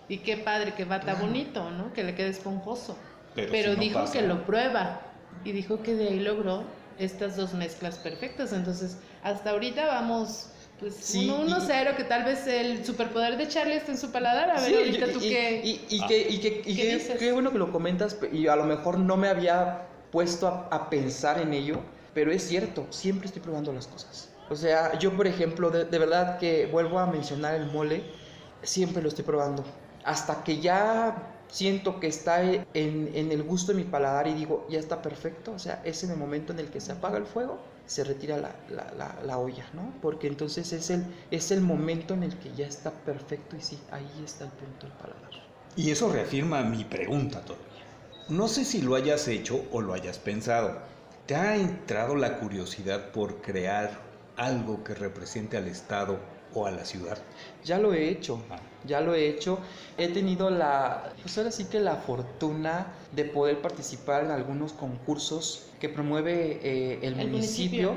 Y 0.08 0.18
qué 0.18 0.36
padre 0.36 0.74
que 0.74 0.84
bata 0.84 1.14
bonito, 1.14 1.70
¿no? 1.70 1.92
Que 1.92 2.04
le 2.04 2.14
quede 2.14 2.28
esponjoso. 2.28 2.96
Pero, 3.34 3.76
dijo 3.76 4.10
que 4.10 4.22
lo 4.22 4.46
prueba 4.46 5.02
y 5.44 5.52
dijo 5.52 5.82
que 5.82 5.94
de 5.94 6.08
ahí 6.08 6.20
logró 6.20 6.64
estas 6.98 7.36
dos 7.36 7.52
mezclas 7.52 7.98
perfectas. 7.98 8.52
Entonces, 8.52 8.98
hasta 9.22 9.50
ahorita 9.50 9.86
vamos 9.86 10.50
pues 10.80 10.94
sí, 11.00 11.28
1-0, 11.28 11.96
que 11.96 12.04
tal 12.04 12.24
vez 12.24 12.46
el 12.46 12.84
superpoder 12.84 13.36
de 13.36 13.48
Charlie 13.48 13.76
esté 13.76 13.92
en 13.92 13.98
su 13.98 14.10
paladar. 14.10 14.50
A 14.50 14.60
ver, 14.60 14.76
ahorita 14.76 15.12
tú 15.12 15.20
qué. 15.20 15.62
Y, 15.64 16.00
qué, 16.06 17.16
qué, 17.18 17.32
bueno 17.32 17.50
que 17.50 17.58
lo 17.58 17.72
comentas, 17.72 18.18
y 18.32 18.46
a 18.46 18.56
lo 18.56 18.64
mejor 18.64 18.98
no 18.98 19.16
me 19.16 19.28
había 19.28 19.86
puesto 20.10 20.48
a, 20.48 20.90
pensar 20.90 21.40
en 21.40 21.52
ello, 21.52 21.80
pero 22.14 22.30
es 22.30 22.46
cierto, 22.46 22.86
siempre 22.90 23.26
estoy 23.26 23.42
probando 23.42 23.72
las 23.72 23.86
cosas. 23.86 24.30
O 24.48 24.56
sea, 24.56 24.98
yo, 24.98 25.16
por 25.16 25.26
ejemplo, 25.26 25.70
de, 25.70 25.84
de 25.84 25.98
verdad 25.98 26.38
que 26.38 26.66
vuelvo 26.66 26.98
a 26.98 27.06
mencionar 27.06 27.54
el 27.54 27.66
mole, 27.66 28.02
siempre 28.62 29.02
lo 29.02 29.08
estoy 29.08 29.24
probando. 29.24 29.64
Hasta 30.04 30.44
que 30.44 30.60
ya 30.60 31.32
siento 31.48 32.00
que 32.00 32.06
está 32.06 32.42
en, 32.42 32.66
en, 32.74 33.32
el 33.32 33.42
gusto 33.42 33.72
de 33.72 33.78
mi 33.78 33.84
paladar 33.84 34.26
y 34.26 34.34
digo, 34.34 34.66
ya 34.68 34.78
está 34.78 35.02
perfecto, 35.02 35.52
o 35.52 35.58
sea, 35.58 35.80
es 35.84 36.02
en 36.04 36.10
el 36.10 36.16
momento 36.16 36.52
en 36.52 36.58
el 36.58 36.70
que 36.70 36.80
se 36.80 36.92
apaga 36.92 37.18
el 37.18 37.26
fuego, 37.26 37.58
se 37.86 38.04
retira 38.04 38.36
la, 38.36 38.54
la, 38.70 39.16
la, 39.24 39.38
olla, 39.38 39.64
¿no? 39.72 39.94
Porque 40.02 40.26
entonces 40.26 40.72
es 40.72 40.90
el, 40.90 41.04
es 41.30 41.50
el 41.50 41.60
momento 41.60 42.14
en 42.14 42.24
el 42.24 42.36
que 42.38 42.52
ya 42.54 42.66
está 42.66 42.90
perfecto 42.90 43.56
y 43.56 43.60
sí, 43.60 43.78
ahí 43.90 44.10
está 44.24 44.44
el 44.44 44.50
punto 44.50 44.86
del 44.86 44.96
paladar. 44.96 45.30
Y 45.76 45.90
eso 45.90 46.10
reafirma 46.10 46.62
mi 46.62 46.84
pregunta 46.84 47.40
todavía. 47.42 47.66
No 48.28 48.48
sé 48.48 48.64
si 48.64 48.82
lo 48.82 48.94
hayas 48.94 49.28
hecho 49.28 49.64
o 49.70 49.80
lo 49.80 49.92
hayas 49.92 50.18
pensado. 50.18 50.78
¿Te 51.26 51.36
ha 51.36 51.56
entrado 51.56 52.16
la 52.16 52.38
curiosidad 52.38 53.10
por 53.12 53.40
crear 53.40 53.90
algo 54.36 54.82
que 54.82 54.94
represente 54.94 55.56
al 55.56 55.68
Estado 55.68 56.18
o 56.56 56.66
a 56.66 56.70
la 56.70 56.84
ciudad? 56.84 57.18
Ya 57.64 57.78
lo 57.78 57.92
he 57.92 58.08
hecho, 58.08 58.42
ah. 58.50 58.58
ya 58.86 59.00
lo 59.00 59.14
he 59.14 59.28
hecho. 59.28 59.58
He 59.98 60.08
tenido 60.08 60.50
la, 60.50 61.12
pues 61.20 61.36
ahora 61.38 61.50
sí 61.50 61.66
que 61.66 61.80
la 61.80 61.96
fortuna 61.96 62.92
de 63.14 63.24
poder 63.24 63.60
participar 63.60 64.24
en 64.24 64.30
algunos 64.30 64.72
concursos 64.72 65.66
que 65.80 65.88
promueve 65.88 66.60
eh, 66.62 66.98
el, 67.02 67.16
municipio. 67.16 67.94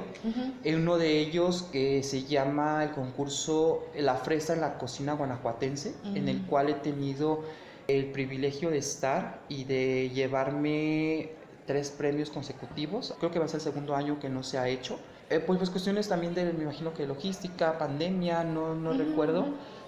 Uno 0.66 0.98
de 0.98 1.20
ellos 1.20 1.68
que 1.72 2.04
se 2.04 2.24
llama 2.24 2.84
el 2.84 2.92
concurso 2.92 3.86
La 3.96 4.16
Fresa 4.16 4.54
en 4.54 4.62
la 4.62 4.78
Cocina 4.78 5.14
Guanajuatense, 5.14 5.94
en 6.14 6.28
el 6.28 6.46
cual 6.46 6.70
he 6.70 6.76
tenido 6.76 7.44
el 7.88 8.12
privilegio 8.12 8.70
de 8.70 8.78
estar 8.78 9.42
y 9.50 9.64
de 9.64 10.12
llevarme 10.14 11.32
tres 11.66 11.92
premios 11.92 12.30
consecutivos. 12.30 13.16
Creo 13.20 13.32
que 13.32 13.40
va 13.40 13.46
a 13.46 13.48
ser 13.48 13.60
el 13.60 13.64
segundo 13.64 13.96
año 13.96 14.20
que 14.20 14.30
no 14.30 14.44
se 14.44 14.58
ha 14.58 14.68
hecho. 14.68 15.00
Eh, 15.30 15.40
pues, 15.40 15.60
pues, 15.60 15.70
cuestiones 15.70 16.08
también 16.08 16.34
de, 16.34 16.52
me 16.54 16.64
imagino 16.64 16.94
que 16.94 17.06
logística, 17.06 17.78
pandemia, 17.78 18.44
no, 18.44 18.76
no 18.76 18.94
recuerdo. 18.94 19.46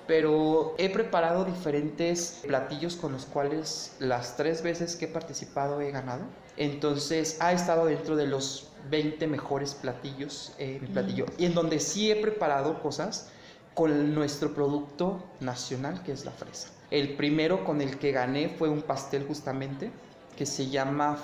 Pero 0.07 0.75
he 0.77 0.89
preparado 0.89 1.45
diferentes 1.45 2.41
platillos 2.45 2.95
con 2.95 3.13
los 3.13 3.25
cuales 3.25 3.95
las 3.99 4.35
tres 4.35 4.61
veces 4.61 4.95
que 4.95 5.05
he 5.05 5.07
participado 5.07 5.79
he 5.79 5.91
ganado. 5.91 6.23
Entonces 6.57 7.37
ha 7.39 7.53
estado 7.53 7.85
dentro 7.85 8.15
de 8.15 8.27
los 8.27 8.71
20 8.89 9.25
mejores 9.27 9.73
platillos, 9.75 10.53
eh, 10.57 10.79
mi 10.81 10.87
platillo. 10.87 11.25
Y 11.37 11.45
en 11.45 11.53
donde 11.53 11.79
sí 11.79 12.11
he 12.11 12.15
preparado 12.15 12.81
cosas 12.81 13.29
con 13.73 14.13
nuestro 14.13 14.53
producto 14.53 15.23
nacional, 15.39 16.03
que 16.03 16.11
es 16.11 16.25
la 16.25 16.31
fresa. 16.31 16.69
El 16.89 17.15
primero 17.15 17.63
con 17.63 17.81
el 17.81 17.97
que 17.97 18.11
gané 18.11 18.49
fue 18.49 18.69
un 18.69 18.81
pastel 18.81 19.25
justamente, 19.25 19.91
que 20.35 20.45
se 20.45 20.69
llama 20.69 21.19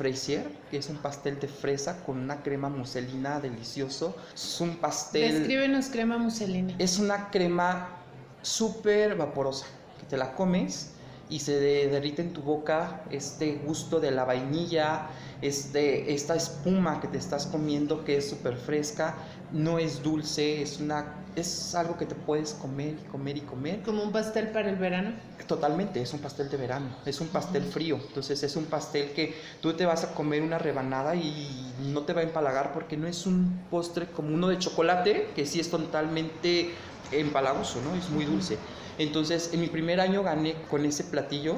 Fraisier, 0.00 0.50
que 0.70 0.78
es 0.78 0.88
un 0.88 0.96
pastel 0.96 1.38
de 1.38 1.46
fresa 1.46 2.02
con 2.04 2.16
una 2.16 2.42
crema 2.42 2.70
muselina 2.70 3.38
delicioso. 3.38 4.16
Es 4.34 4.58
un 4.58 4.76
pastel... 4.76 5.30
Descríbenos 5.30 5.90
crema 5.90 6.16
muselina. 6.16 6.74
Es 6.78 6.98
una 6.98 7.28
crema 7.28 7.98
súper 8.40 9.14
vaporosa, 9.14 9.66
que 9.98 10.06
te 10.06 10.16
la 10.16 10.34
comes 10.34 10.92
y 11.30 11.38
se 11.38 11.58
derrite 11.88 12.22
en 12.22 12.32
tu 12.32 12.42
boca 12.42 13.04
este 13.10 13.54
gusto 13.64 14.00
de 14.00 14.10
la 14.10 14.24
vainilla, 14.24 15.06
este, 15.40 16.12
esta 16.12 16.34
espuma 16.34 17.00
que 17.00 17.08
te 17.08 17.18
estás 17.18 17.46
comiendo 17.46 18.04
que 18.04 18.16
es 18.16 18.28
súper 18.28 18.56
fresca, 18.56 19.14
no 19.52 19.78
es 19.78 20.02
dulce, 20.02 20.60
es, 20.60 20.80
una, 20.80 21.24
es 21.36 21.74
algo 21.74 21.96
que 21.96 22.06
te 22.06 22.16
puedes 22.16 22.52
comer 22.54 22.96
y 23.00 23.08
comer 23.08 23.36
y 23.36 23.40
comer. 23.42 23.82
¿Como 23.82 24.02
un 24.02 24.12
pastel 24.12 24.48
para 24.48 24.68
el 24.70 24.76
verano? 24.76 25.12
Totalmente, 25.46 26.02
es 26.02 26.12
un 26.12 26.20
pastel 26.20 26.50
de 26.50 26.56
verano, 26.56 26.88
es 27.06 27.20
un 27.20 27.28
pastel 27.28 27.64
frío, 27.64 27.98
entonces 28.08 28.42
es 28.42 28.56
un 28.56 28.66
pastel 28.66 29.12
que 29.12 29.34
tú 29.60 29.72
te 29.72 29.86
vas 29.86 30.04
a 30.04 30.14
comer 30.14 30.42
una 30.42 30.58
rebanada 30.58 31.14
y 31.14 31.74
no 31.78 32.02
te 32.02 32.12
va 32.12 32.20
a 32.20 32.24
empalagar 32.24 32.72
porque 32.72 32.96
no 32.96 33.06
es 33.06 33.26
un 33.26 33.66
postre 33.70 34.10
como 34.10 34.34
uno 34.34 34.48
de 34.48 34.58
chocolate, 34.58 35.32
que 35.34 35.46
sí 35.46 35.60
es 35.60 35.70
totalmente 35.70 36.74
empalagoso, 37.10 37.80
¿no? 37.80 37.94
Es 37.94 38.10
muy 38.10 38.24
dulce. 38.24 38.58
Entonces, 39.00 39.48
en 39.54 39.62
mi 39.62 39.68
primer 39.68 39.98
año 39.98 40.22
gané 40.22 40.54
con 40.70 40.84
ese 40.84 41.04
platillo. 41.04 41.56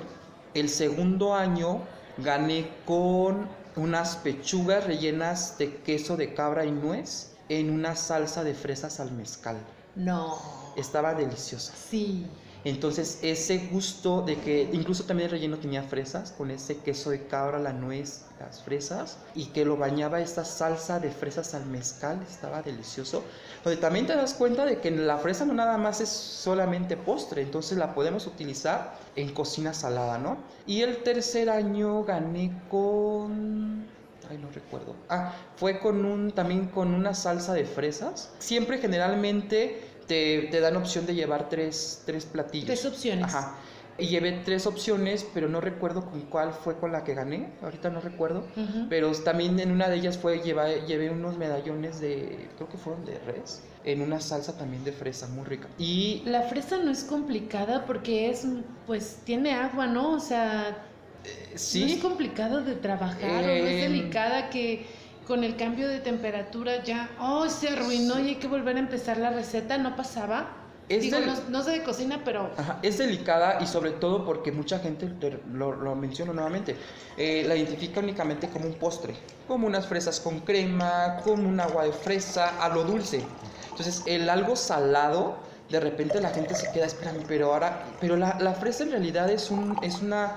El 0.54 0.68
segundo 0.68 1.34
año 1.34 1.80
gané 2.18 2.68
con 2.86 3.48
unas 3.74 4.14
pechugas 4.18 4.86
rellenas 4.86 5.58
de 5.58 5.74
queso 5.78 6.16
de 6.16 6.34
cabra 6.34 6.64
y 6.64 6.70
nuez 6.70 7.32
en 7.48 7.70
una 7.70 7.96
salsa 7.96 8.44
de 8.44 8.54
fresas 8.54 9.00
al 9.00 9.10
mezcal. 9.10 9.58
No. 9.96 10.38
Estaba 10.76 11.14
deliciosa. 11.14 11.74
Sí. 11.74 12.26
Entonces 12.64 13.18
ese 13.22 13.68
gusto 13.72 14.22
de 14.22 14.36
que 14.36 14.68
incluso 14.72 15.04
también 15.04 15.26
el 15.26 15.32
relleno 15.32 15.58
tenía 15.58 15.82
fresas, 15.82 16.32
con 16.32 16.50
ese 16.50 16.78
queso 16.78 17.10
de 17.10 17.26
cabra, 17.26 17.58
la 17.58 17.72
nuez, 17.72 18.22
las 18.38 18.62
fresas, 18.62 19.18
y 19.34 19.46
que 19.46 19.64
lo 19.64 19.76
bañaba 19.76 20.20
esta 20.20 20.44
salsa 20.44 21.00
de 21.00 21.10
fresas 21.10 21.54
al 21.54 21.66
mezcal, 21.66 22.24
estaba 22.28 22.62
delicioso. 22.62 23.24
Donde 23.64 23.80
también 23.80 24.06
te 24.06 24.14
das 24.14 24.34
cuenta 24.34 24.64
de 24.64 24.78
que 24.78 24.92
la 24.92 25.18
fresa 25.18 25.44
no 25.44 25.54
nada 25.54 25.76
más 25.76 26.00
es 26.00 26.08
solamente 26.08 26.96
postre, 26.96 27.42
entonces 27.42 27.78
la 27.78 27.94
podemos 27.94 28.26
utilizar 28.26 28.96
en 29.16 29.32
cocina 29.34 29.74
salada, 29.74 30.18
¿no? 30.18 30.38
Y 30.66 30.82
el 30.82 31.02
tercer 31.02 31.50
año 31.50 32.04
gané 32.04 32.62
con... 32.70 33.86
Ay, 34.30 34.38
no 34.38 34.50
recuerdo. 34.50 34.94
Ah, 35.08 35.34
fue 35.56 35.80
con 35.80 36.04
un, 36.04 36.30
también 36.30 36.68
con 36.68 36.94
una 36.94 37.12
salsa 37.12 37.52
de 37.54 37.64
fresas. 37.64 38.30
Siempre 38.38 38.78
generalmente 38.78 39.91
te, 40.06 40.60
dan 40.60 40.76
opción 40.76 41.06
de 41.06 41.14
llevar 41.14 41.48
tres, 41.48 42.02
tres 42.06 42.24
platillos. 42.26 42.66
Tres 42.66 42.84
opciones. 42.84 43.24
Ajá. 43.24 43.56
Y 43.98 44.06
llevé 44.06 44.32
tres 44.44 44.66
opciones, 44.66 45.26
pero 45.34 45.48
no 45.48 45.60
recuerdo 45.60 46.06
con 46.10 46.22
cuál 46.22 46.54
fue 46.54 46.78
con 46.78 46.92
la 46.92 47.04
que 47.04 47.14
gané. 47.14 47.52
Ahorita 47.62 47.90
no 47.90 48.00
recuerdo. 48.00 48.46
Pero 48.88 49.12
también 49.12 49.60
en 49.60 49.70
una 49.70 49.88
de 49.88 49.96
ellas 49.96 50.16
fue 50.16 50.40
llevé, 50.40 50.82
llevé 50.86 51.10
unos 51.10 51.36
medallones 51.36 52.00
de, 52.00 52.48
creo 52.56 52.68
que 52.68 52.78
fueron 52.78 53.04
de 53.04 53.18
res, 53.18 53.62
en 53.84 54.00
una 54.00 54.18
salsa 54.20 54.56
también 54.56 54.82
de 54.82 54.92
fresa, 54.92 55.28
muy 55.28 55.44
rica. 55.44 55.68
Y 55.78 56.22
la 56.24 56.42
fresa 56.42 56.78
no 56.78 56.90
es 56.90 57.04
complicada 57.04 57.84
porque 57.84 58.30
es, 58.30 58.46
pues, 58.86 59.18
tiene 59.24 59.52
agua, 59.52 59.86
¿no? 59.86 60.12
O 60.12 60.20
sea, 60.20 60.84
eh, 61.24 61.52
sí. 61.54 61.84
No 61.84 61.86
es 61.88 61.96
complicado 61.98 62.62
de 62.62 62.74
trabajar, 62.74 63.44
o 63.44 63.46
no 63.46 63.52
es 63.52 63.84
em, 63.84 63.92
delicada 63.92 64.48
que 64.48 64.86
con 65.32 65.44
el 65.44 65.56
cambio 65.56 65.88
de 65.88 65.98
temperatura 65.98 66.84
ya, 66.84 67.08
oh, 67.18 67.48
se 67.48 67.70
arruinó 67.70 68.20
y 68.20 68.28
hay 68.28 68.34
que 68.34 68.48
volver 68.48 68.76
a 68.76 68.80
empezar 68.80 69.16
la 69.16 69.30
receta, 69.30 69.78
¿no 69.78 69.96
pasaba? 69.96 70.50
Es 70.90 71.04
Digo, 71.04 71.16
no, 71.48 71.62
sé 71.62 71.70
de 71.70 71.82
cocina, 71.82 72.20
pero... 72.22 72.50
es 72.82 72.98
delicada 72.98 73.56
y 73.62 73.66
sobre 73.66 73.92
todo 73.92 74.26
porque 74.26 74.52
mucha 74.52 74.78
gente, 74.78 75.10
lo, 75.50 75.74
lo 75.74 75.94
menciono 75.94 76.34
nuevamente, 76.34 76.76
eh, 77.16 77.44
la 77.48 77.56
identifica 77.56 78.00
únicamente 78.00 78.50
como 78.50 78.66
un 78.66 78.74
postre, 78.74 79.14
como 79.48 79.66
unas 79.66 79.86
fresas 79.86 80.20
con 80.20 80.40
crema, 80.40 81.22
como 81.24 81.48
un 81.48 81.58
agua 81.58 81.84
de 81.84 81.92
fresa, 81.92 82.62
a 82.62 82.68
lo 82.68 82.84
dulce. 82.84 83.24
Entonces, 83.70 84.02
el 84.04 84.28
algo 84.28 84.54
salado, 84.54 85.38
de 85.70 85.80
repente 85.80 86.20
la 86.20 86.28
gente 86.28 86.54
se 86.54 86.70
queda, 86.72 86.84
espérame, 86.84 87.24
pero 87.26 87.54
ahora, 87.54 87.86
pero 88.02 88.18
la, 88.18 88.36
la 88.38 88.52
fresa 88.52 88.82
en 88.84 88.90
realidad 88.90 89.30
es, 89.30 89.50
un, 89.50 89.78
es 89.82 90.02
una 90.02 90.36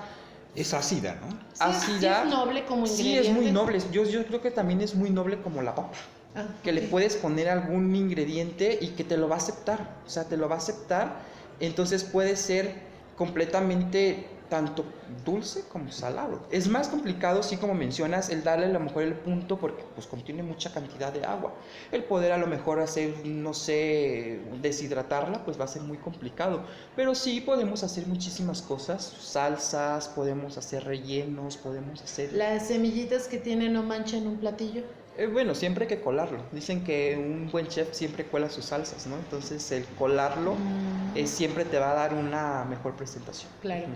es 0.54 0.72
ácida, 0.74 1.16
¿no? 1.20 1.38
ácida. 1.58 2.22
Sí 2.22 2.28
es 2.28 2.34
noble 2.34 2.64
como 2.64 2.86
ingrediente. 2.86 3.22
Sí, 3.22 3.28
es 3.28 3.34
muy 3.34 3.50
noble. 3.50 3.80
Yo, 3.92 4.04
yo 4.04 4.24
creo 4.26 4.40
que 4.40 4.50
también 4.50 4.80
es 4.80 4.94
muy 4.94 5.10
noble 5.10 5.40
como 5.40 5.62
la 5.62 5.74
papa. 5.74 5.96
Ah, 6.34 6.46
que 6.62 6.72
le 6.72 6.82
puedes 6.82 7.16
poner 7.16 7.48
algún 7.48 7.94
ingrediente 7.94 8.78
y 8.80 8.88
que 8.88 9.04
te 9.04 9.16
lo 9.16 9.28
va 9.28 9.36
a 9.36 9.38
aceptar. 9.38 9.96
O 10.06 10.10
sea, 10.10 10.24
te 10.24 10.36
lo 10.36 10.48
va 10.48 10.56
a 10.56 10.58
aceptar. 10.58 11.16
Entonces 11.60 12.04
puede 12.04 12.36
ser 12.36 12.74
completamente 13.16 14.26
tanto 14.48 14.84
dulce 15.24 15.64
como 15.72 15.90
salado. 15.90 16.46
Es 16.50 16.68
más 16.68 16.88
complicado, 16.88 17.42
sí 17.42 17.56
como 17.56 17.74
mencionas, 17.74 18.30
el 18.30 18.42
darle 18.42 18.66
a 18.66 18.70
lo 18.70 18.80
mejor 18.80 19.02
el 19.02 19.14
punto 19.14 19.58
porque 19.58 19.84
pues 19.94 20.06
contiene 20.06 20.42
mucha 20.42 20.72
cantidad 20.72 21.12
de 21.12 21.24
agua. 21.24 21.54
El 21.92 22.04
poder 22.04 22.32
a 22.32 22.38
lo 22.38 22.46
mejor 22.46 22.80
hacer, 22.80 23.14
no 23.24 23.54
sé, 23.54 24.40
deshidratarla, 24.60 25.44
pues 25.44 25.58
va 25.58 25.64
a 25.64 25.68
ser 25.68 25.82
muy 25.82 25.98
complicado. 25.98 26.62
Pero 26.94 27.14
sí 27.14 27.40
podemos 27.40 27.82
hacer 27.82 28.06
muchísimas 28.06 28.62
cosas, 28.62 29.02
salsas, 29.20 30.08
podemos 30.08 30.58
hacer 30.58 30.84
rellenos, 30.84 31.56
podemos 31.56 32.02
hacer... 32.02 32.32
Las 32.32 32.68
semillitas 32.68 33.28
que 33.28 33.38
tienen 33.38 33.72
no 33.72 33.82
manchan 33.82 34.26
un 34.26 34.38
platillo. 34.38 34.82
Eh, 35.18 35.26
bueno, 35.26 35.54
siempre 35.54 35.84
hay 35.84 35.88
que 35.88 36.00
colarlo. 36.00 36.38
Dicen 36.52 36.84
que 36.84 37.16
un 37.16 37.50
buen 37.50 37.68
chef 37.68 37.92
siempre 37.92 38.24
cuela 38.24 38.50
sus 38.50 38.66
salsas, 38.66 39.06
¿no? 39.06 39.16
Entonces 39.16 39.72
el 39.72 39.84
colarlo 39.98 40.54
mm. 40.54 41.16
eh, 41.16 41.26
siempre 41.26 41.64
te 41.64 41.78
va 41.78 41.92
a 41.92 41.94
dar 41.94 42.14
una 42.14 42.64
mejor 42.64 42.94
presentación. 42.96 43.50
Claro. 43.62 43.86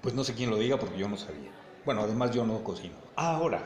Pues 0.00 0.14
no 0.14 0.22
sé 0.22 0.34
quién 0.34 0.50
lo 0.50 0.58
diga 0.58 0.78
porque 0.78 0.98
yo 0.98 1.08
no 1.08 1.16
sabía. 1.16 1.50
Bueno, 1.84 2.02
además 2.02 2.30
yo 2.30 2.46
no 2.46 2.62
cocino. 2.62 2.94
Ahora, 3.16 3.62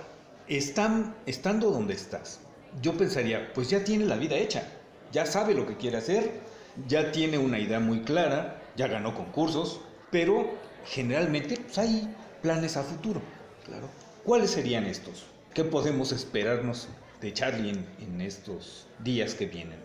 están, 0.48 1.14
estando 1.26 1.70
donde 1.70 1.94
estás, 1.94 2.40
yo 2.80 2.94
pensaría, 2.94 3.52
pues 3.52 3.68
ya 3.68 3.84
tiene 3.84 4.06
la 4.06 4.16
vida 4.16 4.36
hecha, 4.36 4.66
ya 5.12 5.26
sabe 5.26 5.54
lo 5.54 5.66
que 5.66 5.76
quiere 5.76 5.98
hacer, 5.98 6.40
ya 6.88 7.12
tiene 7.12 7.38
una 7.38 7.58
idea 7.58 7.80
muy 7.80 8.00
clara, 8.00 8.62
ya 8.76 8.88
ganó 8.88 9.14
concursos, 9.14 9.80
pero 10.10 10.54
generalmente 10.86 11.56
pues, 11.56 11.78
hay 11.78 12.14
planes 12.42 12.76
a 12.76 12.82
futuro. 12.82 13.20
Claro. 13.64 13.88
¿Cuáles 14.24 14.50
serían 14.50 14.84
estos? 14.84 15.26
¿Qué 15.54 15.62
podemos 15.62 16.10
esperarnos 16.10 16.88
de 17.20 17.32
Charlie 17.32 17.70
en, 18.00 18.20
estos 18.20 18.88
días 18.98 19.34
que 19.34 19.46
vienen? 19.46 19.78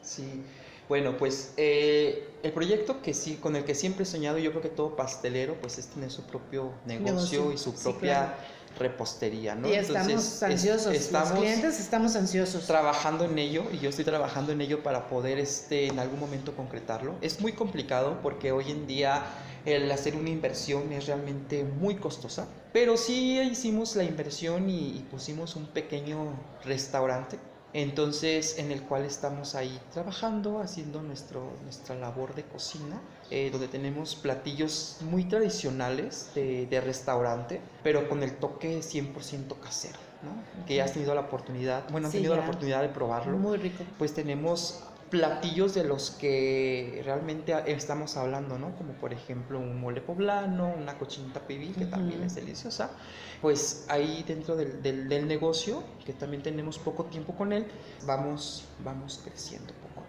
Sí, 0.00 0.42
bueno, 0.88 1.18
pues 1.18 1.52
eh, 1.58 2.26
el 2.42 2.52
proyecto 2.52 3.02
que 3.02 3.12
sí, 3.12 3.34
con 3.34 3.54
el 3.54 3.64
que 3.64 3.74
siempre 3.74 4.04
he 4.04 4.06
soñado, 4.06 4.38
yo 4.38 4.50
creo 4.50 4.62
que 4.62 4.70
todo 4.70 4.96
pastelero, 4.96 5.60
pues 5.60 5.76
es 5.76 5.88
tener 5.88 6.10
su 6.10 6.22
propio 6.22 6.72
negocio, 6.86 7.52
y 7.52 7.58
su 7.58 7.74
propia 7.74 8.34
repostería, 8.78 9.54
¿no? 9.54 9.68
Y 9.68 9.74
estamos 9.74 10.42
ansiosos, 10.42 10.94
estamos 10.94 11.30
los 11.30 11.38
clientes 11.38 11.80
estamos 11.80 12.16
ansiosos. 12.16 12.66
Trabajando 12.66 13.26
en 13.26 13.38
ello, 13.38 13.64
y 13.74 13.78
yo 13.78 13.90
estoy 13.90 14.06
trabajando 14.06 14.52
en 14.52 14.62
ello 14.62 14.82
para 14.82 15.06
poder 15.06 15.38
este, 15.38 15.88
en 15.88 15.98
algún 15.98 16.18
momento 16.18 16.56
concretarlo. 16.56 17.14
Es 17.20 17.40
muy 17.40 17.52
complicado 17.52 18.20
porque 18.22 18.52
hoy 18.52 18.70
en 18.70 18.86
día 18.86 19.22
el 19.64 19.90
hacer 19.90 20.16
una 20.16 20.30
inversión 20.30 20.92
es 20.92 21.06
realmente 21.06 21.64
muy 21.64 21.96
costosa, 21.96 22.46
pero 22.72 22.96
sí 22.96 23.40
hicimos 23.40 23.96
la 23.96 24.04
inversión 24.04 24.68
y, 24.70 25.04
pusimos 25.10 25.56
un 25.56 25.66
pequeño 25.66 26.34
restaurante 26.64 27.38
entonces 27.72 28.58
en 28.58 28.72
el 28.72 28.82
cual 28.82 29.04
estamos 29.04 29.54
ahí 29.54 29.78
trabajando, 29.92 30.60
haciendo 30.60 31.02
nuestro, 31.02 31.52
nuestra 31.62 31.94
labor 31.94 32.34
de 32.34 32.42
cocina, 32.42 33.00
eh, 33.30 33.50
donde 33.52 33.68
tenemos 33.68 34.16
platillos 34.16 34.98
muy 35.02 35.24
tradicionales 35.24 36.30
de, 36.34 36.66
de, 36.66 36.80
restaurante, 36.80 37.60
pero 37.84 38.08
con 38.08 38.24
el 38.24 38.36
toque 38.36 38.80
100% 38.80 39.60
casero, 39.60 39.98
¿no? 40.22 40.66
que 40.66 40.76
ya 40.76 40.84
has 40.84 40.92
tenido 40.92 41.14
la 41.14 41.22
oportunidad, 41.22 41.88
bueno, 41.90 42.08
han 42.08 42.12
tenido 42.12 42.34
la 42.34 42.42
oportunidad 42.42 42.82
de 42.82 42.88
probarlo. 42.88 43.36
Muy 43.36 43.56
rico. 43.56 43.84
Pues 43.98 44.14
tenemos 44.14 44.82
platillos 45.10 45.74
de 45.74 45.84
los 45.84 46.12
que 46.12 47.02
realmente 47.04 47.54
estamos 47.66 48.16
hablando, 48.16 48.58
¿no? 48.58 48.74
Como 48.76 48.92
por 48.94 49.12
ejemplo 49.12 49.58
un 49.58 49.80
mole 49.80 50.00
poblano, 50.00 50.72
una 50.80 50.96
cochinita 50.96 51.40
pibil, 51.40 51.74
que 51.74 51.86
también 51.86 52.22
es 52.22 52.36
deliciosa. 52.36 52.90
Pues 53.42 53.86
ahí 53.88 54.24
dentro 54.26 54.56
del, 54.56 54.82
del, 54.82 55.26
negocio, 55.26 55.82
que 56.06 56.12
también 56.12 56.42
tenemos 56.42 56.78
poco 56.78 57.04
tiempo 57.04 57.34
con 57.34 57.52
él, 57.52 57.66
vamos, 58.06 58.64
vamos 58.84 59.20
creciendo 59.24 59.72
poco 59.74 60.06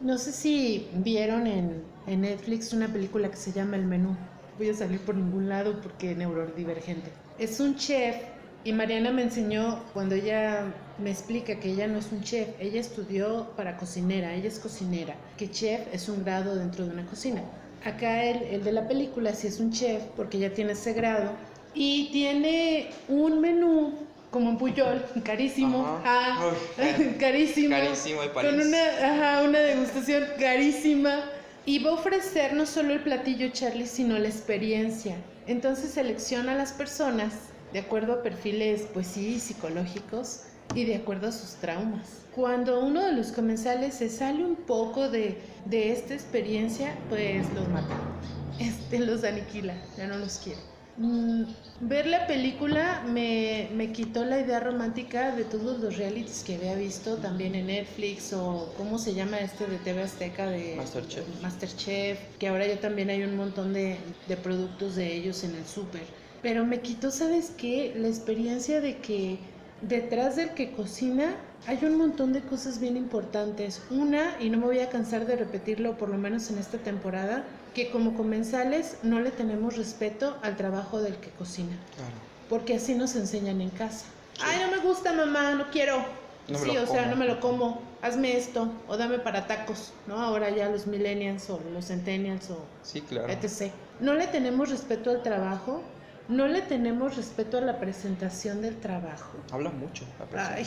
No 0.00 0.16
sé 0.18 0.32
si 0.32 0.88
vieron 0.94 1.46
en, 1.46 1.82
en 2.06 2.20
Netflix 2.20 2.72
una 2.72 2.88
película 2.88 3.30
que 3.30 3.36
se 3.36 3.52
llama 3.52 3.76
El 3.76 3.86
Menú. 3.86 4.16
Voy 4.58 4.68
a 4.68 4.74
salir 4.74 5.00
por 5.00 5.14
ningún 5.14 5.48
lado 5.48 5.80
porque 5.80 6.14
neurodivergente. 6.14 7.10
Es 7.38 7.58
un 7.60 7.76
chef 7.76 8.16
y 8.64 8.72
Mariana 8.72 9.10
me 9.10 9.22
enseñó, 9.22 9.82
cuando 9.94 10.14
ella 10.14 10.64
me 10.98 11.10
explica 11.10 11.58
que 11.58 11.70
ella 11.70 11.86
no 11.86 11.98
es 11.98 12.12
un 12.12 12.22
chef, 12.22 12.48
ella 12.60 12.80
estudió 12.80 13.50
para 13.56 13.76
cocinera, 13.76 14.34
ella 14.34 14.48
es 14.48 14.58
cocinera, 14.58 15.14
que 15.38 15.50
chef 15.50 15.80
es 15.92 16.08
un 16.08 16.24
grado 16.24 16.54
dentro 16.54 16.84
de 16.84 16.92
una 16.92 17.06
cocina. 17.06 17.42
Acá 17.84 18.24
el, 18.24 18.42
el 18.42 18.62
de 18.62 18.72
la 18.72 18.86
película 18.86 19.32
sí 19.32 19.46
es 19.46 19.60
un 19.60 19.72
chef 19.72 20.02
porque 20.16 20.38
ya 20.38 20.52
tiene 20.52 20.72
ese 20.72 20.92
grado 20.92 21.32
y 21.74 22.10
tiene 22.12 22.90
un 23.08 23.40
menú 23.40 23.94
como 24.30 24.50
un 24.50 24.58
puyol, 24.58 25.04
carísimo, 25.24 26.00
ah, 26.04 26.52
carísimo, 27.18 27.70
carísimo 27.70 28.22
de 28.22 28.28
París. 28.28 28.50
con 28.50 28.60
una, 28.60 28.78
ajá, 28.78 29.42
una 29.42 29.58
degustación 29.60 30.24
carísima. 30.38 31.24
Y 31.66 31.78
va 31.78 31.90
a 31.90 31.94
ofrecer 31.94 32.54
no 32.54 32.64
solo 32.64 32.94
el 32.94 33.00
platillo 33.00 33.50
Charlie, 33.50 33.86
sino 33.86 34.18
la 34.18 34.28
experiencia. 34.28 35.16
Entonces 35.46 35.90
selecciona 35.90 36.52
a 36.52 36.54
las 36.54 36.72
personas 36.72 37.32
de 37.72 37.78
acuerdo 37.78 38.14
a 38.14 38.22
perfiles, 38.22 38.86
pues 38.92 39.06
sí, 39.06 39.38
psicológicos 39.38 40.42
y 40.74 40.84
de 40.84 40.96
acuerdo 40.96 41.28
a 41.28 41.32
sus 41.32 41.54
traumas. 41.56 42.22
Cuando 42.34 42.80
uno 42.80 43.04
de 43.04 43.12
los 43.12 43.32
comensales 43.32 43.94
se 43.94 44.08
sale 44.08 44.44
un 44.44 44.56
poco 44.56 45.08
de, 45.08 45.38
de 45.64 45.92
esta 45.92 46.14
experiencia, 46.14 46.96
pues 47.08 47.52
los 47.54 47.68
mata, 47.68 47.96
este, 48.58 49.00
los 49.00 49.24
aniquila, 49.24 49.74
ya 49.96 50.06
no 50.06 50.18
los 50.18 50.38
quiere. 50.38 50.60
Mm, 50.96 51.44
ver 51.80 52.06
la 52.06 52.26
película 52.26 53.02
me, 53.06 53.70
me, 53.74 53.90
quitó 53.90 54.24
la 54.24 54.40
idea 54.40 54.60
romántica 54.60 55.34
de 55.34 55.44
todos 55.44 55.80
los 55.80 55.96
realities 55.96 56.42
que 56.44 56.56
había 56.56 56.74
visto 56.74 57.16
también 57.16 57.54
en 57.54 57.68
Netflix 57.68 58.34
o 58.34 58.74
cómo 58.76 58.98
se 58.98 59.14
llama 59.14 59.38
este 59.38 59.66
de 59.66 59.78
TV 59.78 60.02
Azteca 60.02 60.46
de 60.46 60.74
Masterchef, 60.76 61.24
Masterchef 61.40 62.18
que 62.38 62.48
ahora 62.48 62.66
ya 62.66 62.78
también 62.80 63.08
hay 63.08 63.22
un 63.22 63.34
montón 63.34 63.72
de, 63.72 63.96
de 64.28 64.36
productos 64.36 64.96
de 64.96 65.14
ellos 65.14 65.42
en 65.44 65.54
el 65.54 65.64
súper 65.64 66.02
pero 66.42 66.64
me 66.64 66.80
quitó, 66.80 67.10
¿sabes 67.10 67.52
qué? 67.56 67.92
La 67.96 68.08
experiencia 68.08 68.80
de 68.80 68.98
que 68.98 69.38
detrás 69.82 70.36
del 70.36 70.50
que 70.50 70.72
cocina 70.72 71.36
hay 71.66 71.84
un 71.84 71.96
montón 71.96 72.32
de 72.32 72.40
cosas 72.40 72.80
bien 72.80 72.96
importantes. 72.96 73.82
Una, 73.90 74.36
y 74.40 74.48
no 74.48 74.58
me 74.58 74.66
voy 74.66 74.80
a 74.80 74.88
cansar 74.88 75.26
de 75.26 75.36
repetirlo, 75.36 75.96
por 75.98 76.08
lo 76.08 76.16
menos 76.16 76.50
en 76.50 76.58
esta 76.58 76.78
temporada, 76.78 77.44
que 77.74 77.90
como 77.90 78.14
comensales 78.14 78.96
no 79.02 79.20
le 79.20 79.30
tenemos 79.30 79.76
respeto 79.76 80.38
al 80.42 80.56
trabajo 80.56 81.02
del 81.02 81.16
que 81.16 81.30
cocina. 81.30 81.76
Porque 82.48 82.74
así 82.74 82.94
nos 82.94 83.14
enseñan 83.14 83.60
en 83.60 83.70
casa. 83.70 84.06
Ay, 84.42 84.60
no 84.64 84.76
me 84.76 84.82
gusta, 84.82 85.12
mamá, 85.12 85.54
no 85.54 85.70
quiero. 85.70 86.02
sí, 86.48 86.76
o 86.76 86.86
sea, 86.86 87.06
no 87.06 87.16
me 87.16 87.26
lo 87.26 87.40
como. 87.40 87.82
Hazme 88.02 88.34
esto 88.34 88.72
o 88.88 88.96
dame 88.96 89.18
para 89.18 89.46
tacos, 89.46 89.92
¿no? 90.06 90.18
Ahora 90.18 90.48
ya 90.48 90.70
los 90.70 90.86
millennials 90.86 91.50
o 91.50 91.60
los 91.74 91.88
centennials 91.88 92.48
o 92.48 92.64
sí, 92.82 93.02
claro. 93.02 93.30
etc. 93.30 93.70
No 94.00 94.14
le 94.14 94.26
tenemos 94.26 94.70
respeto 94.70 95.10
al 95.10 95.22
trabajo 95.22 95.82
no 96.30 96.46
le 96.46 96.62
tenemos 96.62 97.16
respeto 97.16 97.58
a 97.58 97.60
la 97.60 97.78
presentación 97.78 98.62
del 98.62 98.76
trabajo. 98.76 99.36
Habla 99.50 99.70
mucho. 99.70 100.04
Ay, 100.36 100.64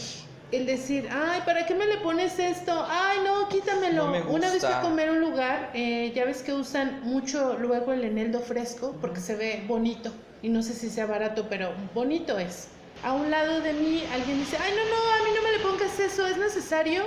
el 0.51 0.66
decir, 0.66 1.07
ay, 1.09 1.41
¿para 1.45 1.66
qué 1.66 1.74
me 1.74 1.86
le 1.88 1.97
pones 1.97 2.38
esto? 2.38 2.86
Ay, 2.88 3.20
no, 3.24 3.47
quítamelo. 3.49 4.11
Una 4.30 4.51
vez 4.51 4.64
fui 4.64 4.74
a 4.74 4.82
comer 4.82 5.09
un 5.09 5.22
lugar, 5.22 5.72
eh, 5.74 6.11
ya 6.14 6.26
ves 6.26 6.43
que 6.43 6.53
usan 6.53 7.01
mucho 7.03 7.57
luego 7.59 7.93
el 7.93 8.03
eneldo 8.03 8.39
fresco 8.39 8.95
porque 9.01 9.20
se 9.20 9.36
ve 9.36 9.64
bonito. 9.68 10.11
Y 10.41 10.49
no 10.49 10.61
sé 10.61 10.74
si 10.74 10.89
sea 10.89 11.05
barato, 11.05 11.47
pero 11.49 11.72
bonito 11.95 12.38
es. 12.38 12.68
A 13.03 13.14
un 13.14 13.32
lado 13.32 13.61
de 13.61 13.74
mí 13.74 14.03
alguien 14.14 14.39
dice, 14.39 14.57
ay, 14.61 14.72
no, 14.72 14.84
no, 14.84 15.14
a 15.14 15.28
mí 15.28 15.36
no 15.36 15.41
me 15.41 15.57
le 15.57 15.59
pongas 15.64 15.99
eso, 15.99 16.28
¿es 16.28 16.38
necesario? 16.38 17.03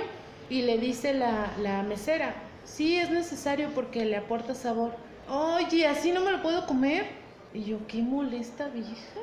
Y 0.49 0.63
le 0.63 0.77
dice 0.77 1.13
la, 1.13 1.51
la 1.61 1.83
mesera, 1.83 2.33
sí, 2.65 2.97
es 2.97 3.11
necesario 3.11 3.69
porque 3.73 4.05
le 4.05 4.17
aporta 4.17 4.55
sabor. 4.55 4.93
Oye, 5.29 5.87
¿así 5.87 6.11
no 6.11 6.21
me 6.21 6.31
lo 6.31 6.41
puedo 6.41 6.65
comer? 6.65 7.26
Y 7.53 7.63
yo, 7.63 7.79
qué 7.87 8.01
molesta 8.01 8.67
vieja. 8.69 9.19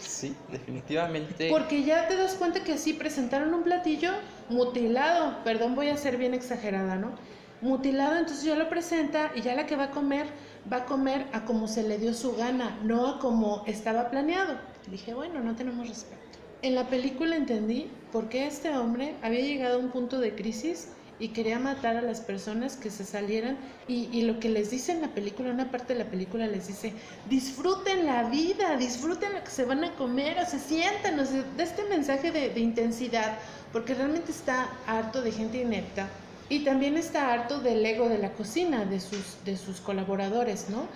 Sí, 0.00 0.34
definitivamente. 0.50 1.48
Porque 1.50 1.84
ya 1.84 2.08
te 2.08 2.16
das 2.16 2.34
cuenta 2.34 2.64
que 2.64 2.72
así 2.72 2.92
presentaron 2.92 3.52
un 3.54 3.62
platillo 3.62 4.10
mutilado, 4.48 5.42
perdón, 5.44 5.74
voy 5.74 5.88
a 5.88 5.96
ser 5.96 6.16
bien 6.16 6.34
exagerada, 6.34 6.96
¿no? 6.96 7.12
Mutilado, 7.60 8.16
entonces 8.16 8.44
yo 8.44 8.54
lo 8.54 8.68
presenta 8.68 9.32
y 9.34 9.42
ya 9.42 9.54
la 9.54 9.66
que 9.66 9.76
va 9.76 9.84
a 9.84 9.90
comer, 9.90 10.26
va 10.70 10.78
a 10.78 10.84
comer 10.84 11.26
a 11.32 11.44
como 11.44 11.68
se 11.68 11.82
le 11.82 11.98
dio 11.98 12.12
su 12.14 12.34
gana, 12.36 12.78
no 12.82 13.06
a 13.06 13.18
como 13.18 13.64
estaba 13.66 14.10
planeado. 14.10 14.58
Dije, 14.90 15.14
bueno, 15.14 15.40
no 15.40 15.54
tenemos 15.54 15.88
respeto. 15.88 16.22
En 16.62 16.74
la 16.74 16.88
película 16.88 17.36
entendí 17.36 17.90
por 18.12 18.28
qué 18.28 18.46
este 18.46 18.76
hombre 18.76 19.14
había 19.22 19.40
llegado 19.40 19.76
a 19.76 19.78
un 19.78 19.90
punto 19.90 20.18
de 20.20 20.34
crisis 20.34 20.88
y 21.18 21.28
quería 21.28 21.58
matar 21.58 21.96
a 21.96 22.02
las 22.02 22.20
personas 22.20 22.76
que 22.76 22.90
se 22.90 23.04
salieran 23.04 23.56
y, 23.88 24.22
lo 24.22 24.38
que 24.38 24.48
les 24.48 24.70
dice 24.70 24.92
en 24.92 25.00
la 25.00 25.08
película, 25.08 25.50
una 25.50 25.70
parte 25.70 25.94
de 25.94 26.04
la 26.04 26.10
película 26.10 26.46
les 26.46 26.66
dice, 26.66 26.92
disfruten 27.28 28.04
la 28.06 28.24
vida, 28.24 28.76
disfruten 28.76 29.32
lo 29.32 29.42
que 29.42 29.50
se 29.50 29.64
van 29.64 29.84
a 29.84 29.94
comer, 29.94 30.38
o 30.38 30.46
se 30.46 30.58
sientan, 30.58 31.18
o 31.18 31.24
sea, 31.24 31.44
da 31.56 31.64
este 31.64 31.84
mensaje 31.84 32.32
de, 32.32 32.50
de 32.50 32.60
intensidad, 32.60 33.38
porque 33.72 33.94
realmente 33.94 34.32
está 34.32 34.68
harto 34.86 35.22
de 35.22 35.32
gente 35.32 35.62
inepta 35.62 36.08
y 36.48 36.64
también 36.64 36.96
está 36.96 37.32
harto 37.32 37.60
del 37.60 37.84
ego 37.84 38.08
de 38.08 38.18
la 38.18 38.32
cocina, 38.32 38.84
de 38.84 39.00
sus, 39.00 39.44
de 39.44 39.56
sus 39.56 39.80
colaboradores, 39.80 40.68
¿no? 40.68 40.86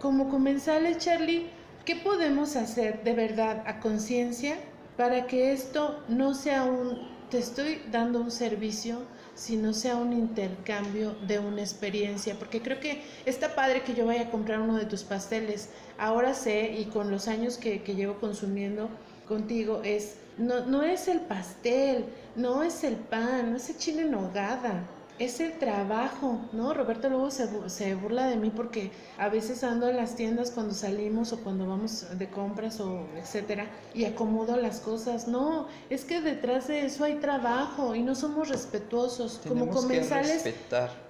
Como 0.00 0.28
comensales, 0.28 0.98
Charlie, 0.98 1.46
¿qué 1.84 1.96
podemos 1.96 2.56
hacer 2.56 3.02
de 3.04 3.14
verdad 3.14 3.62
a 3.66 3.80
conciencia 3.80 4.56
para 4.96 5.26
que 5.26 5.52
esto 5.52 6.02
no 6.08 6.34
sea 6.34 6.64
un, 6.64 7.08
te 7.30 7.38
estoy 7.38 7.80
dando 7.90 8.20
un 8.20 8.30
servicio, 8.30 9.00
sino 9.38 9.72
sea 9.72 9.96
un 9.96 10.12
intercambio 10.12 11.14
de 11.26 11.38
una 11.38 11.60
experiencia, 11.60 12.34
porque 12.34 12.60
creo 12.60 12.80
que 12.80 13.02
está 13.24 13.54
padre 13.54 13.82
que 13.82 13.94
yo 13.94 14.04
vaya 14.04 14.22
a 14.22 14.30
comprar 14.30 14.60
uno 14.60 14.76
de 14.76 14.84
tus 14.84 15.04
pasteles. 15.04 15.68
Ahora 15.96 16.34
sé, 16.34 16.72
y 16.76 16.86
con 16.86 17.10
los 17.10 17.28
años 17.28 17.56
que, 17.56 17.82
que 17.82 17.94
llevo 17.94 18.18
consumiendo 18.18 18.88
contigo, 19.28 19.82
es, 19.84 20.16
no, 20.38 20.66
no 20.66 20.82
es 20.82 21.06
el 21.06 21.20
pastel, 21.20 22.06
no 22.34 22.64
es 22.64 22.82
el 22.82 22.96
pan, 22.96 23.52
no 23.52 23.56
es 23.56 23.70
el 23.70 23.78
chile 23.78 24.02
en 24.02 24.10
nogada, 24.10 24.88
es 25.18 25.40
el 25.40 25.52
trabajo, 25.58 26.38
¿no? 26.52 26.74
Roberto 26.74 27.08
luego 27.08 27.30
se, 27.30 27.48
se, 27.68 27.94
burla 27.94 28.26
de 28.28 28.36
mí 28.36 28.50
porque 28.54 28.90
a 29.18 29.28
veces 29.28 29.64
ando 29.64 29.88
en 29.88 29.96
las 29.96 30.14
tiendas 30.14 30.50
cuando 30.50 30.74
salimos 30.74 31.32
o 31.32 31.40
cuando 31.40 31.66
vamos 31.66 32.06
de 32.18 32.28
compras 32.28 32.80
o 32.80 33.06
etcétera 33.16 33.66
y 33.94 34.04
acomodo 34.04 34.56
las 34.56 34.80
cosas. 34.80 35.28
No, 35.28 35.66
es 35.90 36.04
que 36.04 36.20
detrás 36.20 36.68
de 36.68 36.86
eso 36.86 37.04
hay 37.04 37.16
trabajo 37.16 37.94
y 37.94 38.02
no 38.02 38.14
somos 38.14 38.48
respetuosos. 38.48 39.40
Como 39.46 39.68
comensales, 39.68 40.44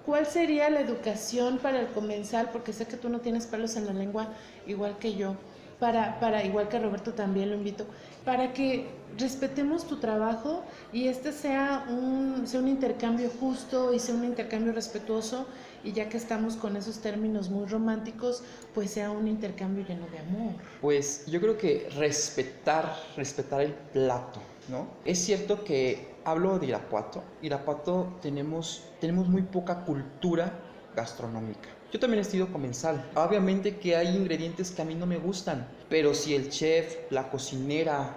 ¿cuál 0.06 0.26
sería 0.26 0.70
la 0.70 0.80
educación 0.80 1.58
para 1.58 1.80
el 1.80 1.88
comensal? 1.88 2.50
Porque 2.52 2.72
sé 2.72 2.86
que 2.86 2.96
tú 2.96 3.08
no 3.08 3.20
tienes 3.20 3.46
pelos 3.46 3.76
en 3.76 3.86
la 3.86 3.92
lengua 3.92 4.28
igual 4.66 4.98
que 4.98 5.14
yo. 5.14 5.36
Para, 5.80 6.18
para 6.18 6.44
igual 6.44 6.68
que 6.68 6.78
Roberto 6.80 7.14
también 7.14 7.50
lo 7.50 7.56
invito, 7.56 7.86
para 8.24 8.52
que 8.52 8.88
respetemos 9.16 9.86
tu 9.86 9.96
trabajo 9.96 10.64
y 10.92 11.08
este 11.08 11.32
sea 11.32 11.86
un, 11.88 12.46
sea 12.46 12.60
un 12.60 12.68
intercambio 12.68 13.30
justo 13.40 13.92
y 13.94 13.98
sea 13.98 14.14
un 14.14 14.24
intercambio 14.24 14.72
respetuoso 14.72 15.46
y 15.84 15.92
ya 15.92 16.08
que 16.08 16.16
estamos 16.16 16.56
con 16.56 16.76
esos 16.76 16.98
términos 16.98 17.48
muy 17.48 17.66
románticos, 17.66 18.42
pues 18.74 18.90
sea 18.90 19.10
un 19.10 19.28
intercambio 19.28 19.84
lleno 19.86 20.06
de 20.08 20.18
amor. 20.18 20.52
Pues 20.80 21.26
yo 21.26 21.40
creo 21.40 21.56
que 21.56 21.88
respetar, 21.96 22.92
respetar 23.16 23.60
el 23.60 23.72
plato, 23.72 24.40
¿no? 24.68 24.88
Es 25.04 25.18
cierto 25.20 25.64
que 25.64 26.14
hablo 26.24 26.58
de 26.58 26.66
Irapuato, 26.66 27.22
Irapuato 27.42 28.18
tenemos, 28.20 28.82
tenemos 29.00 29.28
muy 29.28 29.42
poca 29.42 29.84
cultura 29.84 30.52
gastronómica. 30.94 31.77
Yo 31.92 31.98
también 31.98 32.20
he 32.20 32.24
sido 32.24 32.52
comensal. 32.52 33.02
Obviamente 33.14 33.78
que 33.78 33.96
hay 33.96 34.14
ingredientes 34.14 34.70
que 34.70 34.82
a 34.82 34.84
mí 34.84 34.94
no 34.94 35.06
me 35.06 35.16
gustan, 35.16 35.66
pero 35.88 36.14
si 36.14 36.34
el 36.34 36.50
chef, 36.50 37.10
la 37.10 37.30
cocinera, 37.30 38.14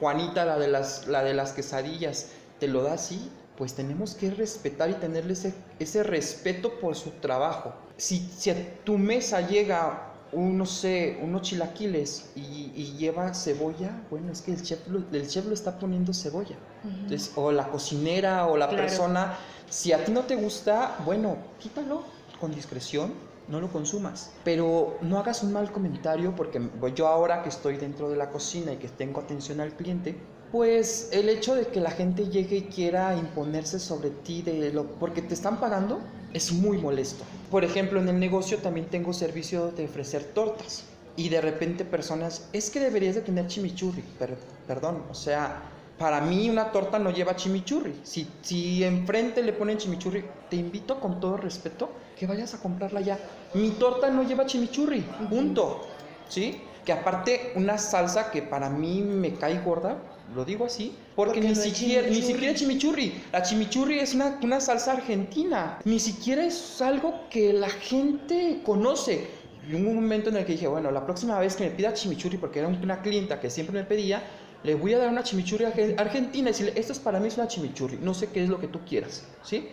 Juanita, 0.00 0.44
la 0.44 0.58
de 0.58 0.68
las, 0.68 1.06
la 1.06 1.22
de 1.22 1.34
las 1.34 1.52
quesadillas, 1.52 2.30
te 2.58 2.66
lo 2.66 2.82
da 2.82 2.94
así, 2.94 3.30
pues 3.56 3.74
tenemos 3.74 4.14
que 4.14 4.30
respetar 4.30 4.90
y 4.90 4.94
tenerle 4.94 5.34
ese, 5.34 5.54
ese 5.78 6.02
respeto 6.02 6.78
por 6.80 6.96
su 6.96 7.10
trabajo. 7.10 7.72
Si, 7.96 8.18
si, 8.36 8.50
a 8.50 8.74
tu 8.84 8.98
mesa 8.98 9.46
llega, 9.46 10.12
un, 10.32 10.58
no 10.58 10.66
sé, 10.66 11.18
unos 11.22 11.42
chilaquiles 11.42 12.30
y, 12.34 12.96
lleva 12.98 13.32
cebolla, 13.34 14.02
bueno, 14.10 14.32
es 14.32 14.42
que 14.42 14.52
el 14.52 14.62
chef 14.62 14.86
lo, 14.88 15.02
el 15.12 15.28
chef 15.28 15.46
lo 15.46 15.54
está 15.54 15.78
poniendo 15.78 16.12
cebolla. 16.12 16.56
Entonces, 16.84 17.32
o 17.36 17.52
la 17.52 17.68
cocinera 17.68 18.46
o 18.46 18.56
la 18.56 18.68
persona, 18.68 19.38
si 19.70 19.92
a 19.92 20.04
ti 20.04 20.12
no 20.12 20.22
te 20.22 20.36
gusta, 20.36 20.96
bueno, 21.04 21.36
quítalo 21.60 22.15
con 22.40 22.54
discreción 22.54 23.12
no 23.48 23.60
lo 23.60 23.70
consumas. 23.70 24.32
Pero 24.44 24.98
no 25.02 25.18
hagas 25.18 25.42
un 25.42 25.52
mal 25.52 25.70
comentario 25.70 26.34
porque 26.34 26.60
yo 26.94 27.06
ahora 27.06 27.42
que 27.42 27.48
estoy 27.48 27.76
dentro 27.76 28.08
de 28.10 28.16
la 28.16 28.30
cocina 28.30 28.72
y 28.72 28.76
que 28.76 28.88
tengo 28.88 29.20
atención 29.20 29.60
al 29.60 29.72
cliente, 29.72 30.16
Pues 30.52 31.08
el 31.12 31.28
hecho 31.28 31.56
de 31.56 31.66
que 31.66 31.80
la 31.80 31.90
gente 31.90 32.28
llegue 32.28 32.56
y 32.56 32.62
quiera 32.62 33.16
imponerse 33.16 33.80
sobre 33.80 34.10
ti 34.10 34.42
de 34.42 34.72
lo, 34.72 34.84
porque 34.84 35.20
te 35.20 35.34
están 35.34 35.58
pagando 35.58 36.00
es 36.32 36.52
muy 36.52 36.78
molesto. 36.78 37.24
Por 37.50 37.64
ejemplo, 37.64 38.00
en 38.00 38.08
el 38.08 38.20
negocio 38.20 38.58
también 38.58 38.86
tengo 38.86 39.12
servicio 39.12 39.72
de 39.72 39.86
ofrecer 39.86 40.22
tortas 40.22 40.84
y 41.16 41.30
de 41.30 41.40
repente 41.40 41.84
personas, 41.84 42.48
es 42.52 42.70
que 42.70 42.78
deberías 42.78 43.16
de 43.16 43.22
tener 43.22 43.48
chimichurri, 43.48 44.04
pero, 44.18 44.36
perdón, 44.66 45.02
o 45.10 45.14
sea, 45.14 45.62
para 45.98 46.20
mí 46.20 46.50
una 46.50 46.70
torta 46.72 46.98
no 46.98 47.10
lleva 47.10 47.36
chimichurri. 47.36 48.00
Si, 48.02 48.28
si 48.42 48.84
enfrente 48.84 49.42
le 49.42 49.52
ponen 49.52 49.78
chimichurri, 49.78 50.24
te 50.50 50.56
invito 50.56 51.00
con 51.00 51.20
todo 51.20 51.36
respeto 51.36 51.90
que 52.18 52.26
vayas 52.26 52.54
a 52.54 52.58
comprarla 52.58 53.00
ya. 53.00 53.18
Mi 53.54 53.70
torta 53.70 54.10
no 54.10 54.22
lleva 54.22 54.46
chimichurri, 54.46 55.00
punto. 55.30 55.82
¿Sí? 56.28 56.60
Que 56.84 56.92
aparte 56.92 57.52
una 57.56 57.78
salsa 57.78 58.30
que 58.30 58.42
para 58.42 58.68
mí 58.68 59.00
me 59.00 59.34
cae 59.34 59.60
gorda, 59.60 59.96
lo 60.34 60.44
digo 60.44 60.66
así, 60.66 60.94
porque, 61.14 61.40
ni, 61.40 61.54
siquiera, 61.54 62.08
ni 62.08 62.22
siquiera 62.22 62.54
chimichurri. 62.54 63.22
La 63.32 63.42
chimichurri 63.42 63.98
es 63.98 64.14
una, 64.14 64.38
una 64.42 64.60
salsa 64.60 64.92
argentina. 64.92 65.78
Ni 65.84 65.98
siquiera 65.98 66.44
es 66.44 66.80
algo 66.82 67.28
que 67.30 67.52
la 67.52 67.70
gente 67.70 68.60
conoce. 68.64 69.28
Y 69.68 69.74
hubo 69.74 69.90
un 69.90 69.96
momento 69.96 70.30
en 70.30 70.36
el 70.36 70.44
que 70.44 70.52
dije, 70.52 70.68
bueno, 70.68 70.90
la 70.90 71.04
próxima 71.04 71.38
vez 71.40 71.56
que 71.56 71.64
me 71.64 71.70
pida 71.70 71.92
chimichurri, 71.92 72.38
porque 72.38 72.60
era 72.60 72.68
una 72.68 73.02
clienta 73.02 73.40
que 73.40 73.50
siempre 73.50 73.80
me 73.80 73.84
pedía, 73.84 74.22
le 74.66 74.74
voy 74.74 74.92
a 74.94 74.98
dar 74.98 75.08
una 75.08 75.22
chimichurri 75.22 75.64
argentina 75.64 76.48
y 76.48 76.52
decirle, 76.52 76.72
esto 76.74 76.92
es 76.92 76.98
para 76.98 77.20
mí 77.20 77.28
es 77.28 77.36
una 77.36 77.46
chimichurri, 77.46 77.98
no 78.02 78.14
sé 78.14 78.28
qué 78.30 78.42
es 78.42 78.48
lo 78.48 78.58
que 78.58 78.66
tú 78.66 78.80
quieras, 78.84 79.24
¿sí? 79.44 79.68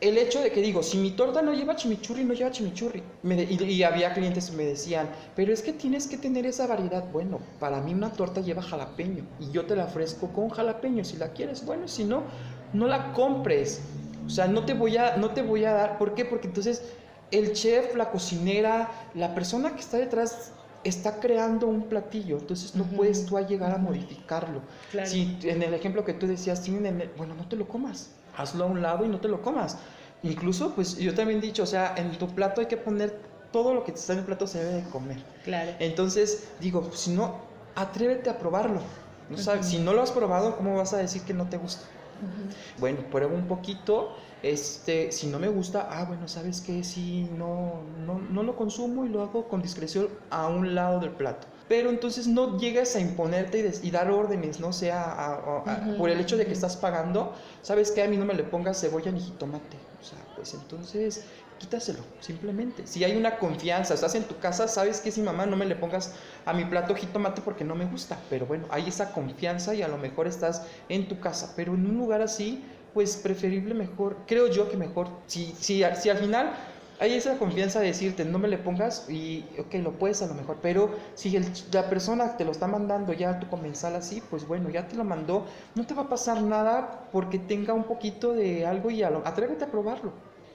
El 0.00 0.16
hecho 0.16 0.40
de 0.40 0.50
que 0.50 0.62
digo, 0.62 0.82
si 0.82 0.96
mi 0.96 1.10
torta 1.10 1.42
no 1.42 1.52
lleva 1.52 1.76
chimichurri, 1.76 2.24
no 2.24 2.32
lleva 2.32 2.50
chimichurri. 2.50 3.02
y, 3.24 3.82
había 3.82 4.14
clientes 4.14 4.50
que 4.50 4.56
me 4.56 4.64
decían, 4.64 5.08
pero 5.34 5.52
es 5.52 5.60
que 5.60 5.72
tienes 5.72 6.06
que 6.06 6.16
tener 6.16 6.46
esa 6.46 6.68
variedad. 6.68 7.04
Bueno, 7.12 7.40
para 7.58 7.80
mí 7.80 7.92
una 7.94 8.12
torta 8.12 8.40
lleva 8.40 8.62
jalapeño 8.62 9.26
y 9.40 9.50
yo 9.50 9.66
te 9.66 9.74
la 9.74 9.86
ofrezco 9.86 10.28
con 10.28 10.50
jalapeño. 10.50 11.04
Si 11.04 11.16
la 11.16 11.32
quieres, 11.32 11.66
bueno, 11.66 11.88
si 11.88 12.04
no, 12.04 12.22
no 12.72 12.86
la 12.86 13.12
compres. 13.12 13.80
O 14.24 14.30
sea, 14.30 14.46
no 14.46 14.64
te 14.64 14.72
voy 14.72 14.96
a, 14.96 15.16
no 15.16 15.30
te 15.30 15.42
voy 15.42 15.64
a 15.64 15.72
dar. 15.72 15.98
¿Por 15.98 16.14
qué? 16.14 16.24
Porque 16.24 16.46
entonces 16.46 16.84
el 17.32 17.52
chef, 17.54 17.96
la 17.96 18.12
cocinera, 18.12 18.90
la 19.14 19.34
persona 19.34 19.74
que 19.74 19.80
está 19.80 19.96
detrás 19.96 20.52
está 20.84 21.20
creando 21.20 21.66
un 21.66 21.88
platillo, 21.88 22.38
entonces 22.38 22.74
no 22.74 22.84
puedes 22.84 23.26
tú 23.26 23.36
a 23.36 23.42
llegar 23.42 23.72
a 23.72 23.78
modificarlo. 23.78 24.60
Si 25.04 25.38
en 25.42 25.62
el 25.62 25.74
ejemplo 25.74 26.04
que 26.04 26.14
tú 26.14 26.26
decías, 26.26 26.64
bueno, 27.16 27.34
no 27.34 27.48
te 27.48 27.56
lo 27.56 27.68
comas, 27.68 28.10
hazlo 28.36 28.64
a 28.64 28.66
un 28.66 28.82
lado 28.82 29.04
y 29.04 29.08
no 29.08 29.20
te 29.20 29.28
lo 29.28 29.42
comas. 29.42 29.78
Incluso, 30.22 30.74
pues 30.74 30.96
yo 30.96 31.14
también 31.14 31.38
he 31.38 31.42
dicho, 31.42 31.62
o 31.62 31.66
sea, 31.66 31.94
en 31.96 32.10
tu 32.18 32.28
plato 32.28 32.60
hay 32.60 32.66
que 32.66 32.76
poner 32.76 33.20
todo 33.52 33.74
lo 33.74 33.84
que 33.84 33.92
está 33.92 34.12
en 34.12 34.20
el 34.20 34.24
plato 34.24 34.46
se 34.46 34.62
debe 34.62 34.82
de 34.82 34.90
comer. 34.90 35.18
Claro. 35.44 35.72
Entonces, 35.78 36.48
digo, 36.60 36.90
si 36.92 37.10
no, 37.10 37.36
atrévete 37.74 38.28
a 38.30 38.38
probarlo. 38.38 38.80
¿no 39.28 39.38
sabes? 39.38 39.66
Si 39.66 39.78
no 39.78 39.92
lo 39.92 40.02
has 40.02 40.10
probado, 40.10 40.56
¿cómo 40.56 40.76
vas 40.76 40.92
a 40.92 40.98
decir 40.98 41.22
que 41.22 41.34
no 41.34 41.48
te 41.48 41.56
gusta? 41.56 41.84
Bueno, 42.78 43.00
prueba 43.10 43.34
un 43.34 43.46
poquito, 43.46 44.16
este, 44.42 45.12
si 45.12 45.26
no 45.26 45.38
me 45.38 45.48
gusta, 45.48 45.88
ah, 45.90 46.04
bueno, 46.04 46.28
¿sabes 46.28 46.60
qué? 46.60 46.84
Si 46.84 47.28
no, 47.36 47.82
no, 48.06 48.18
no 48.18 48.42
lo 48.42 48.56
consumo 48.56 49.04
y 49.04 49.08
lo 49.08 49.22
hago 49.22 49.48
con 49.48 49.62
discreción 49.62 50.08
a 50.30 50.46
un 50.48 50.74
lado 50.74 51.00
del 51.00 51.10
plato. 51.10 51.46
Pero 51.68 51.90
entonces 51.90 52.26
no 52.26 52.58
llegas 52.58 52.96
a 52.96 53.00
imponerte 53.00 53.72
y, 53.82 53.90
dar 53.90 54.10
órdenes, 54.10 54.58
no 54.58 54.72
sea 54.72 55.62
por 55.98 56.08
el 56.08 56.18
hecho 56.18 56.38
de 56.38 56.46
que 56.46 56.52
estás 56.52 56.76
pagando, 56.76 57.34
¿sabes 57.60 57.90
qué? 57.90 58.02
A 58.02 58.08
mí 58.08 58.16
no 58.16 58.24
me 58.24 58.32
le 58.32 58.42
pongas 58.42 58.80
cebolla 58.80 59.12
ni 59.12 59.20
jitomate. 59.20 59.76
O 60.00 60.04
sea, 60.04 60.18
pues 60.34 60.54
entonces 60.54 61.24
quítaselo, 61.58 62.00
simplemente. 62.20 62.86
Si 62.86 63.04
hay 63.04 63.16
una 63.16 63.38
confianza, 63.38 63.94
estás 63.94 64.14
en 64.14 64.24
tu 64.24 64.38
casa, 64.38 64.68
sabes 64.68 65.00
que 65.00 65.10
si 65.10 65.20
mamá 65.20 65.44
no 65.44 65.56
me 65.56 65.66
le 65.66 65.74
pongas 65.74 66.14
a 66.46 66.52
mi 66.52 66.64
plato 66.64 66.94
jitomate 66.94 67.42
porque 67.42 67.64
no 67.64 67.74
me 67.74 67.84
gusta, 67.84 68.18
pero 68.30 68.46
bueno, 68.46 68.66
hay 68.70 68.88
esa 68.88 69.12
confianza 69.12 69.74
y 69.74 69.82
a 69.82 69.88
lo 69.88 69.98
mejor 69.98 70.26
estás 70.26 70.62
en 70.88 71.08
tu 71.08 71.20
casa, 71.20 71.52
pero 71.56 71.74
en 71.74 71.84
un 71.84 71.98
lugar 71.98 72.22
así, 72.22 72.64
pues 72.98 73.16
preferible 73.16 73.74
mejor, 73.74 74.16
creo 74.26 74.48
yo 74.48 74.68
que 74.68 74.76
mejor, 74.76 75.06
si, 75.28 75.54
si, 75.60 75.84
si 75.94 76.10
al 76.10 76.18
final 76.18 76.50
hay 76.98 77.14
esa 77.14 77.38
confianza 77.38 77.78
de 77.78 77.86
decirte, 77.86 78.24
no 78.24 78.40
me 78.40 78.48
le 78.48 78.58
pongas 78.58 79.08
y, 79.08 79.44
ok, 79.56 79.74
lo 79.74 79.92
puedes 79.92 80.20
a 80.22 80.26
lo 80.26 80.34
mejor, 80.34 80.58
pero 80.60 80.90
si 81.14 81.38
la 81.70 81.88
persona 81.88 82.36
te 82.36 82.44
lo 82.44 82.50
está 82.50 82.66
mandando 82.66 83.12
ya 83.12 83.38
tu 83.38 83.46
comensal 83.46 83.94
así, 83.94 84.20
pues 84.28 84.48
bueno, 84.48 84.68
ya 84.68 84.88
te 84.88 84.96
lo 84.96 85.04
mandó, 85.04 85.46
no 85.76 85.86
te 85.86 85.94
va 85.94 86.02
a 86.02 86.08
pasar 86.08 86.42
nada 86.42 87.08
porque 87.12 87.38
tenga 87.38 87.72
un 87.72 87.84
poquito 87.84 88.32
de 88.32 88.66
algo 88.66 88.90
y 88.90 89.04
a 89.04 89.10
lo, 89.10 89.24
atrévete 89.24 89.66
a 89.66 89.68
probarlo. 89.68 90.10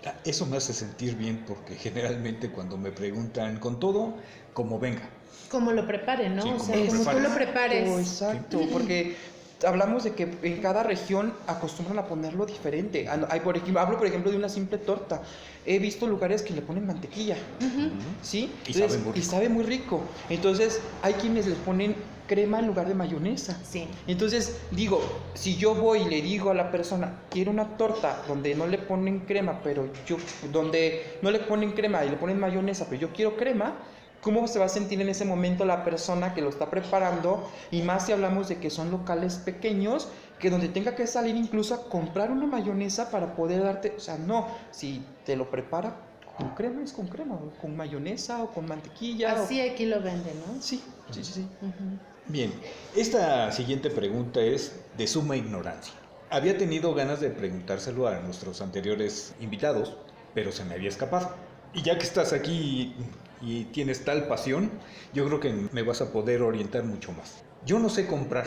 Ah, 0.05 0.13
eso 0.25 0.45
me 0.45 0.57
hace 0.57 0.73
sentir 0.73 1.15
bien 1.15 1.45
porque 1.47 1.75
generalmente 1.75 2.49
cuando 2.49 2.77
me 2.77 2.91
preguntan 2.91 3.57
con 3.57 3.79
todo, 3.79 4.15
como 4.51 4.79
venga. 4.79 5.07
Como 5.49 5.71
lo 5.71 5.87
preparen, 5.87 6.35
¿no? 6.35 6.55
o 6.55 6.59
sea, 6.59 6.75
como 6.87 7.05
tú 7.05 7.19
lo 7.21 7.33
prepares. 7.33 7.89
exacto, 7.99 8.59
porque 8.69 9.15
hablamos 9.65 10.03
de 10.03 10.13
que 10.13 10.37
en 10.41 10.61
cada 10.61 10.83
región 10.83 11.33
acostumbran 11.47 11.99
a 11.99 12.05
ponerlo 12.05 12.45
diferente. 12.45 13.07
Ah, 13.07 13.27
hay, 13.29 13.39
por 13.39 13.57
ejemplo, 13.57 13.79
hablo, 13.79 13.97
por 13.97 14.07
ejemplo, 14.07 14.31
de 14.31 14.37
una 14.37 14.49
simple 14.49 14.77
torta. 14.77 15.21
He 15.65 15.79
visto 15.79 16.07
lugares 16.07 16.41
que 16.41 16.53
le 16.53 16.61
ponen 16.61 16.85
mantequilla, 16.85 17.37
¿sí? 18.21 18.51
Y, 18.67 18.73
sabe 18.73 18.97
muy 18.97 19.13
rico. 19.13 19.19
y 19.19 19.21
sabe 19.21 19.49
muy 19.49 19.63
rico. 19.63 20.03
Entonces, 20.29 20.81
hay 21.01 21.13
quienes 21.13 21.47
le 21.47 21.55
ponen 21.55 21.95
crema 22.27 22.59
en 22.59 22.67
lugar 22.67 22.87
de 22.87 22.95
mayonesa. 22.95 23.59
Sí. 23.63 23.87
Entonces, 24.07 24.61
digo, 24.71 25.01
si 25.33 25.55
yo 25.55 25.75
voy 25.75 26.01
y 26.01 26.09
le 26.09 26.21
digo 26.21 26.49
a 26.49 26.53
la 26.53 26.71
persona, 26.71 27.21
quiero 27.29 27.51
una 27.51 27.77
torta 27.77 28.23
donde 28.27 28.55
no 28.55 28.67
le 28.67 28.77
ponen 28.77 29.21
crema, 29.21 29.61
pero 29.63 29.89
yo, 30.05 30.17
donde 30.51 31.17
no 31.21 31.31
le 31.31 31.39
ponen 31.39 31.71
crema 31.71 32.03
y 32.05 32.09
le 32.09 32.17
ponen 32.17 32.39
mayonesa, 32.39 32.87
pero 32.89 33.01
yo 33.01 33.13
quiero 33.13 33.35
crema, 33.35 33.75
¿cómo 34.23 34.47
se 34.47 34.57
va 34.57 34.65
a 34.65 34.69
sentir 34.69 34.99
en 35.01 35.09
ese 35.09 35.25
momento 35.25 35.65
la 35.65 35.83
persona 35.83 36.33
que 36.33 36.41
lo 36.41 36.49
está 36.49 36.69
preparando? 36.69 37.47
Y 37.69 37.83
más 37.83 38.07
si 38.07 38.13
hablamos 38.13 38.47
de 38.49 38.57
que 38.57 38.69
son 38.69 38.89
locales 38.89 39.35
pequeños, 39.35 40.07
que 40.39 40.49
donde 40.49 40.69
tenga 40.69 40.95
que 40.95 41.05
salir 41.05 41.35
incluso 41.35 41.75
a 41.75 41.89
comprar 41.89 42.31
una 42.31 42.47
mayonesa 42.47 43.11
para 43.11 43.35
poder 43.35 43.61
darte, 43.61 43.93
o 43.95 43.99
sea, 43.99 44.17
no, 44.17 44.47
si 44.71 45.05
te 45.25 45.35
lo 45.35 45.51
prepara 45.51 45.95
con 46.37 46.49
crema 46.55 46.81
es 46.81 46.93
con 46.93 47.07
crema, 47.07 47.39
con 47.61 47.75
mayonesa 47.75 48.41
o 48.41 48.51
con 48.51 48.67
mantequilla. 48.67 49.43
Así 49.43 49.61
aquí 49.61 49.85
lo 49.85 50.01
venden, 50.01 50.33
¿no? 50.47 50.61
Sí, 50.61 50.81
sí, 51.11 51.23
sí. 51.23 51.33
sí. 51.33 51.47
Bien, 52.27 52.51
esta 52.95 53.51
siguiente 53.51 53.89
pregunta 53.89 54.41
es 54.41 54.79
de 54.97 55.07
suma 55.07 55.35
ignorancia. 55.35 55.93
Había 56.31 56.57
tenido 56.57 56.95
ganas 56.95 57.19
de 57.19 57.29
preguntárselo 57.29 58.07
a 58.07 58.19
nuestros 58.21 58.61
anteriores 58.61 59.35
invitados, 59.39 59.95
pero 60.33 60.51
se 60.51 60.65
me 60.65 60.73
había 60.73 60.89
escapado. 60.89 61.31
Y 61.73 61.83
ya 61.83 61.97
que 61.97 62.05
estás 62.05 62.33
aquí 62.33 62.95
y, 63.43 63.65
tienes 63.65 64.05
tal 64.05 64.27
pasión, 64.27 64.71
yo 65.13 65.25
creo 65.25 65.39
que 65.39 65.53
me 65.71 65.81
vas 65.83 66.01
a 66.01 66.11
poder 66.11 66.41
orientar 66.41 66.83
mucho 66.83 67.11
más. 67.11 67.43
Yo 67.65 67.79
no 67.79 67.89
sé 67.89 68.07
comprar 68.07 68.45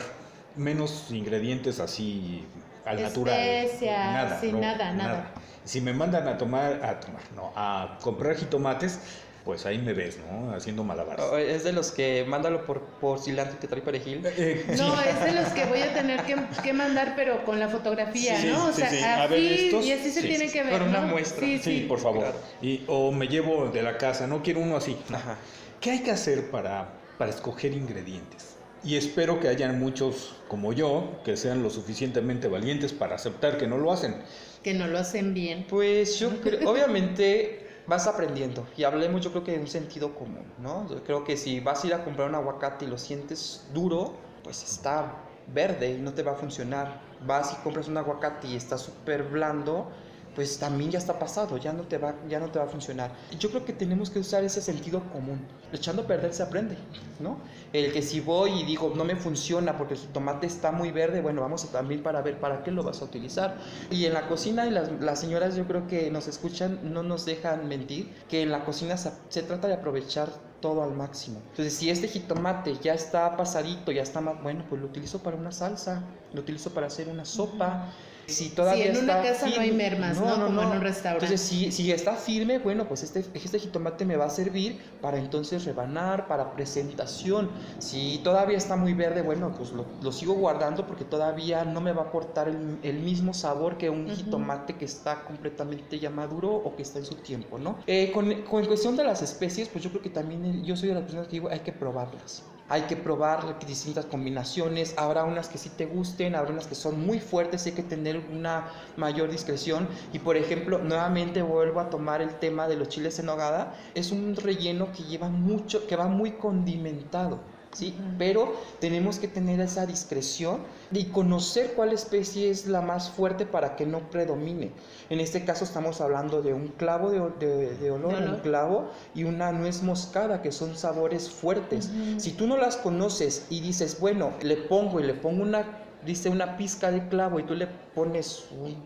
menos 0.57 1.11
ingredientes 1.11 1.81
así 1.81 2.45
al 2.85 3.03
natural. 3.03 3.39
Nada, 3.81 4.41
sí, 4.41 4.53
nada, 4.53 4.93
nada, 4.93 5.31
Si 5.65 5.81
me 5.81 5.93
mandan 5.93 6.29
a 6.29 6.39
tomar, 6.39 6.85
a 6.85 7.01
tomar, 7.01 7.23
no, 7.35 7.53
a 7.57 7.99
comprar 8.01 8.37
jitomates, 8.37 9.01
pues 9.47 9.65
ahí 9.65 9.79
me 9.79 9.93
ves, 9.93 10.19
¿no? 10.29 10.53
Haciendo 10.53 10.83
malabares. 10.83 11.25
Oh, 11.25 11.39
es 11.39 11.63
de 11.63 11.73
los 11.73 11.93
que 11.93 12.25
mándalo 12.27 12.67
por, 12.67 12.81
por 13.01 13.21
cilantro 13.21 13.61
que 13.61 13.69
trae 13.69 13.81
perejil. 13.81 14.21
Eh, 14.25 14.67
no, 14.77 15.01
es 15.01 15.25
de 15.25 15.41
los 15.41 15.51
que 15.53 15.65
voy 15.67 15.81
a 15.83 15.95
tener 15.95 16.21
que, 16.25 16.73
mandar, 16.73 17.15
pero 17.15 17.45
con 17.45 17.61
la 17.61 17.69
fotografía, 17.69 18.43
¿no? 18.45 18.67
O 18.67 18.73
sea, 18.73 19.23
así, 19.23 19.71
y 19.71 19.93
así 19.93 20.11
se 20.11 20.23
tiene 20.23 20.51
que 20.51 20.65
ver. 20.65 20.73
Con 20.73 20.89
una 20.89 21.03
muestra. 21.03 21.47
Sí, 21.63 21.87
por 21.89 22.01
favor. 22.01 22.35
Y, 22.61 22.83
o 22.89 23.13
me 23.13 23.29
llevo 23.29 23.69
de 23.69 23.85
la 23.85 23.97
casa, 23.97 24.27
no 24.27 24.43
quiero 24.43 24.59
uno 24.59 24.77
así. 24.77 24.99
Ajá. 25.13 25.39
¿Qué 25.81 25.93
hay 25.93 26.01
que 26.01 26.11
hacer 26.11 26.51
para, 26.51 26.89
para 27.17 27.31
escoger 27.31 27.73
ingredientes? 27.73 28.57
Y 28.83 28.97
espero 28.97 29.39
que 29.39 29.47
hayan 29.47 29.79
muchos 29.79 30.35
como 30.49 30.73
yo 30.73 31.21
que 31.25 31.37
sean 31.37 31.63
lo 31.63 31.71
suficientemente 31.71 32.49
valientes 32.49 32.93
para 32.93 33.15
aceptar 33.15 33.59
que 33.59 33.69
no 33.69 33.79
lo 33.79 33.93
hacen. 33.93 34.17
Que 34.65 34.75
no 34.75 34.89
lo 34.89 34.99
hacen 34.99 35.35
bien. 35.35 35.67
Pues 35.69 36.19
yo 36.19 36.41
creo, 36.41 36.69
obviamente 36.69 37.66
vas 37.87 38.07
aprendiendo. 38.07 38.67
Y 38.77 38.85
hablemos 38.85 39.21
yo 39.21 39.31
creo 39.31 39.45
que 39.45 39.53
de 39.53 39.61
un 39.61 39.67
sentido 39.67 40.15
común, 40.15 40.45
¿no? 40.59 40.89
Yo 40.89 41.03
creo 41.05 41.25
que 41.25 41.37
si 41.37 41.61
vas 41.61 41.85
a 41.85 41.87
ir 41.87 41.95
a 41.95 42.05
comprar 42.05 42.29
un 42.29 42.35
aguacate 42.35 42.85
y 42.85 42.89
lo 42.89 42.99
sientes 42.99 43.67
duro, 43.73 44.15
pues 44.43 44.63
está 44.63 45.23
verde 45.53 45.93
y 45.93 45.99
no 45.99 46.13
te 46.13 46.23
va 46.23 46.33
a 46.33 46.35
funcionar. 46.35 47.01
Vas 47.27 47.53
y 47.53 47.57
compras 47.63 47.89
un 47.89 47.97
aguacate 47.97 48.49
y 48.49 48.57
está 48.57 48.79
súper 48.79 49.23
blando, 49.25 49.89
pues 50.37 50.59
también 50.59 50.91
ya 50.91 50.99
está 50.99 51.19
pasado, 51.19 51.57
ya 51.57 51.73
no 51.73 51.85
te 51.85 51.97
va, 51.97 52.15
ya 52.29 52.39
no 52.39 52.51
te 52.51 52.59
va 52.59 52.67
a 52.67 52.69
funcionar. 52.69 53.11
Yo 53.41 53.49
creo 53.49 53.65
que 53.65 53.73
tenemos 53.73 54.11
que 54.11 54.19
usar 54.19 54.45
ese 54.45 54.61
sentido 54.61 55.03
común. 55.11 55.41
Echando 55.73 56.03
a 56.03 56.07
perder 56.07 56.35
se 56.35 56.43
aprende, 56.43 56.77
¿no? 57.19 57.39
El 57.73 57.91
que 57.93 58.03
si 58.03 58.21
voy 58.21 58.61
y 58.61 58.65
digo 58.65 58.93
no 58.95 59.05
me 59.05 59.17
funciona 59.17 59.79
porque 59.79 59.97
su 59.97 60.09
tomate 60.09 60.47
está 60.47 60.71
muy 60.73 60.93
verde, 60.93 61.23
bueno, 61.23 61.41
vamos 61.41 61.65
a 61.65 61.73
también 61.73 62.03
para 62.03 62.21
ver 62.21 62.39
para 62.39 62.63
qué 62.63 62.71
lo 62.71 62.85
vas 62.85 63.01
a 63.01 63.07
utilizar. 63.07 63.57
Y 63.91 64.05
en 64.05 64.13
la 64.13 64.29
cocina, 64.29 64.67
y 64.67 64.71
las, 64.71 64.93
las 65.01 65.19
señoras 65.19 65.57
yo 65.57 65.67
creo 65.67 65.87
que 65.87 66.11
nos 66.11 66.29
escuchan, 66.29 66.81
no 66.93 67.03
nos 67.03 67.25
dejan 67.25 67.67
mentir, 67.67 68.15
que 68.29 68.43
en 68.43 68.53
la 68.53 68.65
cocina 68.65 68.99
se, 68.99 69.13
se 69.31 69.43
trata 69.43 69.69
de 69.69 69.75
aprovechar 69.75 70.29
todo 70.61 70.83
al 70.83 70.93
máximo. 70.93 71.41
Entonces, 71.51 71.75
si 71.75 71.91
este 71.91 72.09
jitomate 72.09 72.77
ya 72.83 72.95
está 72.95 73.37
pasadito, 73.37 73.93
ya 73.93 74.03
está 74.03 74.21
más, 74.21 74.43
bueno, 74.43 74.65
pues 74.69 74.81
lo 74.81 74.89
utilizo 74.89 75.23
para 75.23 75.37
una 75.37 75.53
salsa, 75.53 76.03
lo 76.33 76.41
utilizo 76.41 76.71
para 76.71 76.87
hacer 76.87 77.09
una 77.09 77.25
sopa. 77.25 77.93
Si 78.27 78.51
todavía 78.51 78.87
en 78.87 78.97
una 78.97 79.23
casa 79.23 79.49
no 79.49 79.61
hay 79.61 79.73
mermas, 79.73 80.21
¿no? 80.21 80.47
Como 80.47 80.63
en 80.63 80.69
un 80.69 80.81
restaurante. 80.81 81.27
Entonces, 81.27 81.41
si, 81.41 81.71
si 81.73 81.93
está 81.93 82.15
firme, 82.15 82.59
bueno, 82.59 82.87
pues 82.89 83.03
este, 83.03 83.25
este 83.35 83.59
jitomate 83.59 84.05
me 84.05 84.17
va 84.17 84.27
a 84.27 84.31
servir 84.31 84.81
para 85.01 85.19
entonces 85.19 85.65
rebanar, 85.65 86.27
para 86.27 86.53
presentación. 86.53 87.51
Si 87.79 88.21
todavía 88.25 88.59
está 88.59 88.77
muy 88.77 88.95
verde, 88.95 89.23
bueno, 89.23 89.53
pues 89.57 89.73
lo, 89.73 89.87
lo 90.03 90.13
sigo 90.13 90.35
guardando 90.35 90.87
porque 90.87 91.05
todavía 91.05 91.65
no 91.65 91.81
me 91.81 91.93
va 91.93 92.03
a 92.03 92.07
aportar 92.07 92.49
el, 92.49 92.79
el 92.83 92.99
mismo 93.01 93.33
sabor 93.35 93.79
que 93.79 93.91
un 93.91 94.09
jitomate 94.09 94.75
que 94.75 94.85
está 94.85 95.25
completamente 95.25 95.99
ya 95.99 96.11
maduro 96.11 96.51
o 96.55 96.75
que 96.75 96.83
está 96.83 96.99
en 96.99 97.05
su 97.05 97.15
tiempo, 97.17 97.59
¿no? 97.59 97.79
Eh, 97.87 98.11
con, 98.13 98.43
con 98.43 98.65
cuestión 98.67 98.97
de 98.97 99.05
las 99.05 99.23
especies, 99.23 99.69
pues 99.69 99.85
yo 99.85 99.91
creo 99.91 100.03
que 100.03 100.11
también 100.11 100.65
yo 100.65 100.77
soy 100.77 100.89
de 100.89 100.95
las 100.95 101.05
personas 101.05 101.27
que 101.29 101.33
digo, 101.33 101.49
hay 101.49 101.61
que 101.61 101.73
probarlas 101.73 102.43
hay 102.69 102.83
que 102.83 102.97
probar 102.97 103.59
distintas 103.67 104.07
combinaciones, 104.07 104.95
habrá 104.97 105.25
unas 105.25 105.49
que 105.49 105.59
sí 105.59 105.71
te 105.71 105.87
gusten, 105.87 106.35
habrá 106.35 106.53
unas 106.53 106.67
que 106.67 106.75
son 106.75 107.05
muy 107.05 107.21
fuertes, 107.21 107.67
hay 107.67 107.73
que 107.73 107.83
tener 107.83 108.25
una 108.33 108.69
mayor 108.97 109.31
discreción. 109.31 109.89
Y 110.13 110.19
por 110.19 110.37
ejemplo, 110.37 110.79
nuevamente 110.79 111.43
vuelvo 111.43 111.81
a 111.81 111.91
tomar 111.91 112.21
el 112.21 112.35
tema 112.35 112.67
de 112.69 112.77
los 112.77 112.89
chiles 112.89 113.19
en 113.19 113.27
nogada, 113.27 113.75
es 113.95 114.11
un 114.11 114.35
relleno 114.37 114.93
que 114.93 115.05
lleva 115.05 115.29
mucho, 115.29 115.87
que 115.87 115.97
va 115.97 116.09
muy 116.09 116.33
condimentado. 116.33 117.41
¿Sí? 117.77 117.95
Pero 118.19 118.55
tenemos 118.81 119.19
que 119.19 119.29
tener 119.29 119.61
esa 119.61 119.87
discreción 119.87 120.61
y 120.93 121.07
conocer 121.07 121.73
cuál 121.75 121.93
especie 121.93 122.51
es 122.51 122.67
la 122.67 122.81
más 122.81 123.11
fuerte 123.11 123.47
para 123.47 123.77
que 123.77 123.87
no 123.87 124.11
predomine. 124.11 124.71
En 125.11 125.21
este 125.21 125.45
caso 125.45 125.65
estamos 125.65 126.01
hablando 126.01 126.43
de 126.43 126.55
un 126.55 126.69
clavo 126.69 127.11
de, 127.11 127.91
olor, 127.91 128.15
un 128.15 128.41
clavo 128.41 128.91
y 129.15 129.25
una 129.25 129.53
nuez 129.53 129.83
moscada, 129.83 130.43
que 130.43 130.53
son 130.53 130.77
sabores 130.77 131.31
fuertes. 131.31 131.91
Si 132.19 132.33
tú 132.33 132.47
no 132.47 132.57
las 132.57 132.77
conoces 132.77 133.47
y 133.51 133.61
dices, 133.61 134.01
bueno, 134.01 134.33
le 134.43 134.57
pongo 134.57 135.01
y 135.01 135.05
le 135.05 135.15
pongo 135.15 135.43
una 135.43 135.86
dice 136.05 136.29
una 136.29 136.57
pizca 136.57 136.91
de 136.91 137.09
clavo 137.09 137.41
y 137.41 137.45
tú 137.45 137.55
le 137.55 137.67
pones 137.67 138.45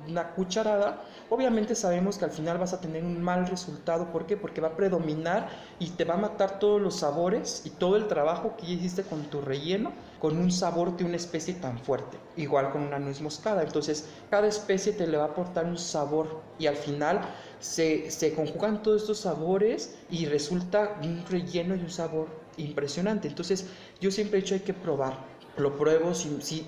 una 0.08 0.30
cucharada, 0.30 1.02
obviamente 1.28 1.74
sabemos 1.74 2.18
que 2.18 2.24
al 2.24 2.30
final 2.30 2.58
vas 2.58 2.72
a 2.72 2.80
tener 2.80 3.04
un 3.04 3.20
mal 3.22 3.46
resultado. 3.46 4.12
¿Por 4.12 4.26
qué? 4.26 4.36
Porque 4.36 4.60
va 4.60 4.68
a 4.68 4.76
predominar 4.76 5.48
y 5.78 5.90
te 5.90 6.04
va 6.04 6.14
a 6.14 6.18
matar 6.18 6.58
todos 6.58 6.80
los 6.80 6.96
sabores 6.96 7.62
y 7.64 7.70
todo 7.70 7.96
el 7.96 8.08
trabajo 8.08 8.56
que 8.56 8.66
hiciste 8.66 9.02
con 9.02 9.24
tu 9.24 9.40
relleno 9.40 9.92
con 10.20 10.36
un 10.38 10.52
sabor 10.52 10.96
de 10.96 11.04
una 11.04 11.16
especie 11.16 11.54
tan 11.54 11.78
fuerte. 11.78 12.18
Igual 12.36 12.70
con 12.70 12.82
una 12.82 12.98
nuez 12.98 13.20
moscada. 13.20 13.62
Entonces, 13.62 14.06
cada 14.30 14.46
especie 14.46 14.92
te 14.92 15.06
le 15.06 15.16
va 15.16 15.24
a 15.24 15.28
aportar 15.28 15.64
un 15.64 15.78
sabor 15.78 16.42
y 16.58 16.66
al 16.66 16.76
final 16.76 17.20
se, 17.58 18.10
se 18.10 18.34
conjugan 18.34 18.82
todos 18.82 19.02
estos 19.02 19.20
sabores 19.20 19.96
y 20.10 20.26
resulta 20.26 20.98
un 21.02 21.24
relleno 21.26 21.74
y 21.74 21.80
un 21.80 21.90
sabor 21.90 22.28
impresionante. 22.58 23.28
Entonces, 23.28 23.66
yo 24.00 24.10
siempre 24.10 24.38
he 24.38 24.42
dicho 24.42 24.54
hay 24.54 24.60
que 24.60 24.74
probar 24.74 25.29
lo 25.60 25.76
pruebo 25.76 26.12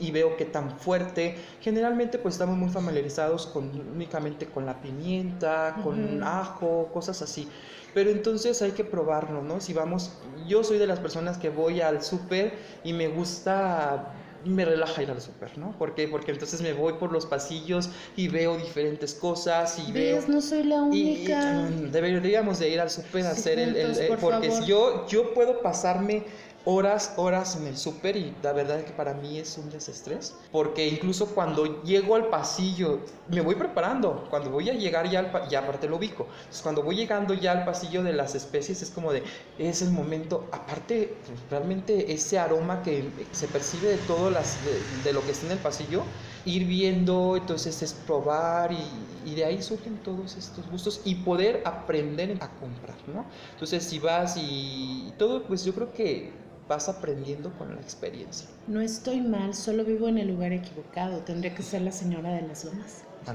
y 0.00 0.10
veo 0.10 0.36
que 0.36 0.44
tan 0.44 0.78
fuerte. 0.78 1.36
Generalmente 1.60 2.18
pues 2.18 2.34
estamos 2.34 2.56
muy 2.56 2.70
familiarizados 2.70 3.46
con, 3.46 3.70
únicamente 3.94 4.46
con 4.46 4.66
la 4.66 4.80
pimienta, 4.80 5.76
con 5.82 6.22
ajo, 6.22 6.90
cosas 6.92 7.22
así. 7.22 7.48
Pero 7.94 8.10
entonces 8.10 8.62
hay 8.62 8.72
que 8.72 8.84
probarlo, 8.84 9.42
¿no? 9.42 9.60
Si 9.60 9.72
vamos, 9.74 10.12
yo 10.46 10.64
soy 10.64 10.78
de 10.78 10.86
las 10.86 10.98
personas 10.98 11.36
que 11.36 11.50
voy 11.50 11.80
al 11.80 12.02
súper 12.02 12.54
y 12.84 12.92
me 12.92 13.08
gusta 13.08 14.14
me 14.44 14.64
relaja 14.64 15.02
ir 15.02 15.10
al 15.10 15.20
súper, 15.20 15.56
¿no? 15.56 15.72
¿Por 15.78 15.94
qué? 15.94 16.08
Porque 16.08 16.32
entonces 16.32 16.60
me 16.62 16.72
voy 16.72 16.94
por 16.94 17.12
los 17.12 17.26
pasillos 17.26 17.90
y 18.16 18.28
veo 18.28 18.56
diferentes 18.56 19.14
cosas 19.14 19.78
y 19.78 19.92
¿Ves? 19.92 20.26
veo... 20.26 20.34
no 20.34 20.40
soy 20.40 20.64
la 20.64 20.82
única. 20.82 21.68
Y, 21.70 21.90
deberíamos 21.90 22.58
de 22.58 22.70
ir 22.70 22.80
al 22.80 22.90
súper 22.90 23.26
a 23.26 23.30
hacer 23.30 23.58
el... 23.58 23.76
el, 23.76 24.16
porque 24.20 24.50
yo, 24.66 25.06
yo 25.06 25.32
puedo 25.34 25.62
pasarme 25.62 26.24
horas, 26.64 27.14
horas 27.16 27.56
en 27.56 27.66
el 27.66 27.76
súper 27.76 28.16
y 28.16 28.34
la 28.42 28.52
verdad 28.52 28.78
es 28.78 28.84
que 28.84 28.92
para 28.92 29.14
mí 29.14 29.38
es 29.38 29.58
un 29.58 29.70
desestrés, 29.70 30.34
porque 30.52 30.86
incluso 30.86 31.26
cuando 31.34 31.82
llego 31.82 32.14
al 32.14 32.28
pasillo, 32.28 33.00
me 33.28 33.40
voy 33.40 33.56
preparando, 33.56 34.26
cuando 34.30 34.50
voy 34.50 34.70
a 34.70 34.74
llegar 34.74 35.08
ya 35.10 35.20
al 35.20 35.48
ya 35.48 35.60
aparte 35.60 35.88
lo 35.88 35.96
ubico, 35.96 36.26
entonces 36.38 36.62
cuando 36.62 36.82
voy 36.82 36.96
llegando 36.96 37.34
ya 37.34 37.52
al 37.52 37.64
pasillo 37.64 38.02
de 38.02 38.12
las 38.12 38.34
especies 38.34 38.82
es 38.82 38.90
como 38.90 39.12
de, 39.12 39.22
es 39.58 39.82
el 39.82 39.90
momento, 39.90 40.48
aparte 40.52 41.16
realmente 41.50 42.12
ese 42.12 42.38
aroma 42.38 42.82
que 42.82 43.10
se 43.32 43.48
percibe 43.48 43.88
de 43.88 43.98
todo 43.98 44.30
las, 44.30 44.60
de, 44.64 45.12
lo 45.12 45.24
que 45.24 45.32
está 45.32 45.46
en 45.46 45.52
el 45.52 45.58
pasillo, 45.58 46.04
ir 46.44 46.64
viendo, 46.66 47.36
entonces 47.36 47.82
es 47.82 47.92
probar 47.92 48.72
y, 48.72 49.30
y, 49.30 49.34
de 49.34 49.44
ahí 49.44 49.62
surgen 49.62 49.98
todos 49.98 50.36
estos 50.36 50.68
gustos 50.70 51.00
y 51.04 51.16
poder 51.16 51.62
aprender 51.64 52.36
a 52.40 52.48
comprar, 52.48 52.96
¿no? 53.06 53.26
Entonces 53.52 53.84
si 53.84 53.98
vas 53.98 54.36
y 54.36 55.12
todo, 55.18 55.44
pues 55.44 55.64
yo 55.64 55.74
creo 55.74 55.92
que 55.92 56.41
vas 56.68 56.88
aprendiendo 56.88 57.52
con 57.58 57.74
la 57.74 57.80
experiencia. 57.80 58.48
No 58.66 58.80
estoy 58.80 59.20
mal, 59.20 59.54
solo 59.54 59.84
vivo 59.84 60.08
en 60.08 60.18
el 60.18 60.28
lugar 60.28 60.52
equivocado. 60.52 61.18
Tendría 61.18 61.54
que 61.54 61.62
ser 61.62 61.82
la 61.82 61.92
señora 61.92 62.30
de 62.30 62.42
las 62.42 62.64
lomas. 62.64 63.02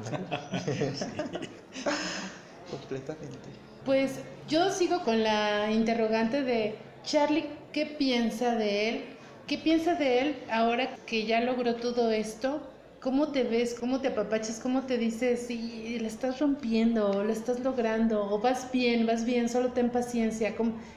Completamente. 2.71 3.49
Pues 3.85 4.19
yo 4.49 4.71
sigo 4.71 5.03
con 5.03 5.23
la 5.23 5.71
interrogante 5.71 6.43
de 6.43 6.75
Charlie, 7.03 7.45
¿qué 7.71 7.85
piensa 7.85 8.55
de 8.55 8.89
él? 8.89 9.05
¿Qué 9.47 9.57
piensa 9.57 9.95
de 9.95 10.19
él 10.19 10.35
ahora 10.51 10.95
que 11.05 11.25
ya 11.25 11.39
logró 11.39 11.75
todo 11.75 12.11
esto? 12.11 12.61
¿Cómo 12.99 13.29
te 13.29 13.43
ves? 13.43 13.75
¿Cómo 13.79 14.01
te 14.01 14.09
apapachas? 14.09 14.59
¿Cómo 14.59 14.81
te 14.81 14.97
dices? 14.97 15.47
Si 15.47 15.99
le 15.99 16.07
estás 16.07 16.39
rompiendo, 16.39 17.23
lo 17.23 17.31
estás 17.31 17.61
logrando, 17.61 18.25
o 18.29 18.39
vas 18.39 18.69
bien, 18.73 19.05
vas 19.05 19.23
bien, 19.23 19.47
solo 19.47 19.71
ten 19.71 19.89
paciencia. 19.89 20.53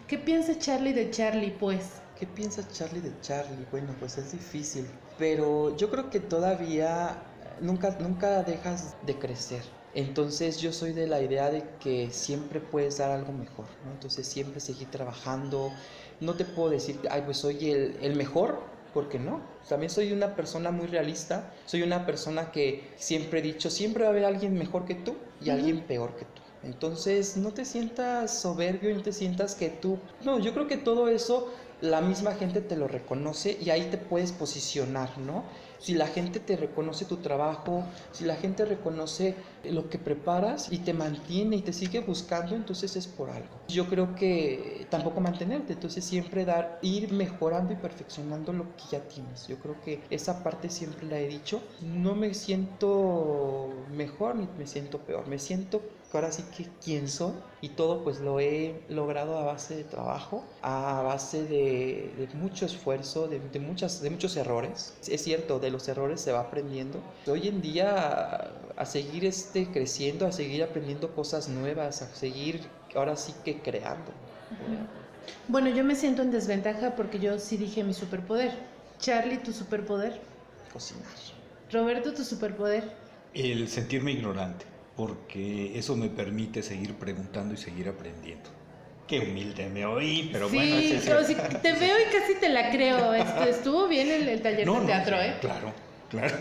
¿Qué 0.09 0.19
piensa 0.19 0.59
Charlie 0.59 0.93
de 0.93 1.11
Charlie, 1.11 1.55
pues? 1.61 2.00
¿Qué 2.21 2.27
piensa 2.27 2.69
Charlie 2.71 3.01
de 3.01 3.19
Charlie? 3.23 3.65
Bueno, 3.71 3.97
pues 3.99 4.19
es 4.19 4.33
difícil, 4.33 4.87
pero 5.17 5.75
yo 5.79 5.91
creo 5.91 6.11
que 6.11 6.21
todavía 6.21 7.17
nunca, 7.63 7.97
nunca 7.99 8.43
dejas 8.43 8.95
de 9.07 9.19
crecer. 9.19 9.63
Entonces 9.95 10.59
yo 10.59 10.71
soy 10.71 10.93
de 10.93 11.07
la 11.07 11.23
idea 11.23 11.51
de 11.51 11.65
que 11.81 12.11
siempre 12.11 12.61
puedes 12.61 12.99
dar 12.99 13.11
algo 13.11 13.33
mejor, 13.33 13.65
¿no? 13.87 13.93
Entonces 13.93 14.27
siempre 14.27 14.61
seguir 14.61 14.91
trabajando. 14.91 15.73
No 16.21 16.35
te 16.35 16.45
puedo 16.45 16.69
decir, 16.69 17.01
ay, 17.11 17.23
pues 17.25 17.39
soy 17.39 17.71
el, 17.71 17.97
el 18.03 18.15
mejor, 18.17 18.61
porque 18.93 19.19
no. 19.19 19.41
También 19.67 19.89
soy 19.89 20.13
una 20.13 20.37
persona 20.37 20.71
muy 20.71 20.89
realista, 20.89 21.55
soy 21.65 21.83
una 21.83 22.05
persona 22.05 22.53
que 22.53 22.93
siempre 22.99 23.39
he 23.39 23.43
dicho, 23.43 23.71
siempre 23.71 24.03
va 24.03 24.11
a 24.11 24.13
haber 24.13 24.27
alguien 24.27 24.59
mejor 24.59 24.85
que 24.85 24.95
tú 24.95 25.17
y 25.41 25.49
alguien 25.49 25.87
peor 25.87 26.15
que 26.17 26.27
tú. 26.27 26.43
Entonces 26.63 27.37
no 27.37 27.53
te 27.53 27.65
sientas 27.65 28.41
soberbio, 28.41 28.95
no 28.95 29.03
te 29.03 29.13
sientas 29.13 29.55
que 29.55 29.69
tú... 29.69 29.99
No, 30.25 30.39
yo 30.39 30.53
creo 30.53 30.67
que 30.67 30.77
todo 30.77 31.09
eso 31.09 31.53
la 31.81 32.01
misma 32.01 32.35
gente 32.35 32.61
te 32.61 32.77
lo 32.77 32.89
reconoce 32.89 33.57
y 33.61 33.71
ahí 33.71 33.89
te 33.91 33.97
puedes 33.97 34.33
posicionar, 34.33 35.17
¿no? 35.19 35.45
Si 35.79 35.95
la 35.95 36.07
gente 36.07 36.41
te 36.41 36.57
reconoce 36.57 37.07
tu 37.07 37.17
trabajo, 37.19 37.85
si 38.13 38.25
la 38.25 38.37
gente 38.37 38.67
reconoce 38.67 39.35
lo 39.65 39.89
que 39.89 39.99
preparas 39.99 40.71
y 40.71 40.79
te 40.79 40.93
mantiene 40.93 41.57
y 41.57 41.63
te 41.63 41.73
sigue 41.73 42.01
buscando, 42.01 42.55
entonces 42.55 42.97
es 42.97 43.07
por 43.07 43.31
algo. 43.31 43.49
Yo 43.69 43.89
creo 43.89 44.15
que 44.15 44.87
tampoco 44.91 45.23
mantenerte, 45.23 45.73
entonces 45.73 46.05
siempre 46.05 46.45
dar, 46.45 46.79
ir 46.83 47.11
mejorando 47.13 47.73
y 47.73 47.77
perfeccionando 47.77 48.53
lo 48.53 48.77
que 48.77 48.85
ya 48.91 49.01
tienes. 49.09 49.49
Yo 49.49 49.57
creo 49.59 49.81
que 49.81 50.03
esa 50.11 50.45
parte 50.45 50.69
siempre 50.69 51.07
la 51.07 51.19
he 51.19 51.29
dicho. 51.29 51.63
No 51.81 52.15
me 52.15 52.35
siento 52.35 53.87
mejor 53.91 54.37
ni 54.37 54.49
me 54.59 54.67
siento 54.67 54.99
peor, 54.99 55.27
me 55.29 55.39
siento 55.39 55.81
ahora 56.17 56.33
sí 56.33 56.45
que 56.57 56.69
quién 56.83 57.09
soy 57.09 57.33
y 57.61 57.71
todo 57.71 58.03
pues 58.03 58.21
lo 58.21 58.41
he 58.41 58.83
logrado 58.89 59.39
a 59.39 59.45
base 59.45 59.77
de 59.77 59.85
trabajo, 59.85 60.45
a 60.63 61.03
base 61.03 61.45
de, 61.45 62.29
mucho 62.35 62.67
esfuerzo, 62.67 63.29
de, 63.29 63.61
muchas, 63.61 64.01
de 64.01 64.11
muchos 64.11 64.37
errores. 64.37 64.95
Es 65.07 65.23
cierto, 65.23 65.59
de 65.59 65.71
los 65.71 65.87
errores 65.89 66.21
se 66.21 66.33
va 66.33 66.41
aprendiendo. 66.41 67.01
Hoy 67.27 67.49
en 67.49 67.61
día 67.61 68.51
a, 68.77 68.87
seguir 68.87 69.25
este, 69.25 69.71
creciendo, 69.71 70.27
a 70.27 70.33
seguir 70.33 70.63
aprendiendo 70.63 71.15
cosas 71.15 71.49
nuevas, 71.49 72.03
a 72.03 72.15
seguir 72.15 72.61
ahora 72.95 73.17
sí 73.17 73.35
que 73.45 73.61
creando. 73.61 74.11
Bueno, 75.49 75.69
yo 75.69 75.85
me 75.85 75.95
siento 75.95 76.23
en 76.23 76.31
desventaja 76.31 76.97
porque 76.97 77.19
yo 77.19 77.39
sí 77.39 77.57
dije 77.57 77.85
mi 77.85 77.95
superpoder. 77.95 78.53
Charlie, 78.99 79.39
tu 79.39 79.53
superpoder. 79.53 80.21
Cocinar. 80.73 81.07
Roberto, 81.71 82.13
tu 82.13 82.25
superpoder. 82.25 82.93
El 83.33 83.69
sentirme 83.69 84.13
ignorante 84.13 84.67
porque 85.01 85.79
eso 85.79 85.97
me 85.97 86.11
permite 86.11 86.63
seguir 86.63 86.93
preguntando 86.93 87.55
y 87.55 87.57
seguir 87.57 87.89
aprendiendo. 87.89 88.51
Qué 89.09 89.21
humilde 89.21 89.67
me 89.71 89.87
oí, 89.87 90.29
pero 90.31 90.51
bueno. 90.51 90.79
Sí, 90.79 91.01
pero 91.03 91.25
si 91.25 91.35
te 91.35 91.73
veo 91.73 91.97
y 91.99 92.13
casi 92.13 92.35
te 92.39 92.51
la 92.51 92.71
creo. 92.71 93.15
estuvo 93.49 93.89
bien 93.89 94.11
el, 94.11 94.43
taller 94.43 94.71
de 94.71 94.81
teatro, 94.87 95.17
¿eh? 95.17 95.37
Claro, 95.41 95.73
claro. 96.11 96.37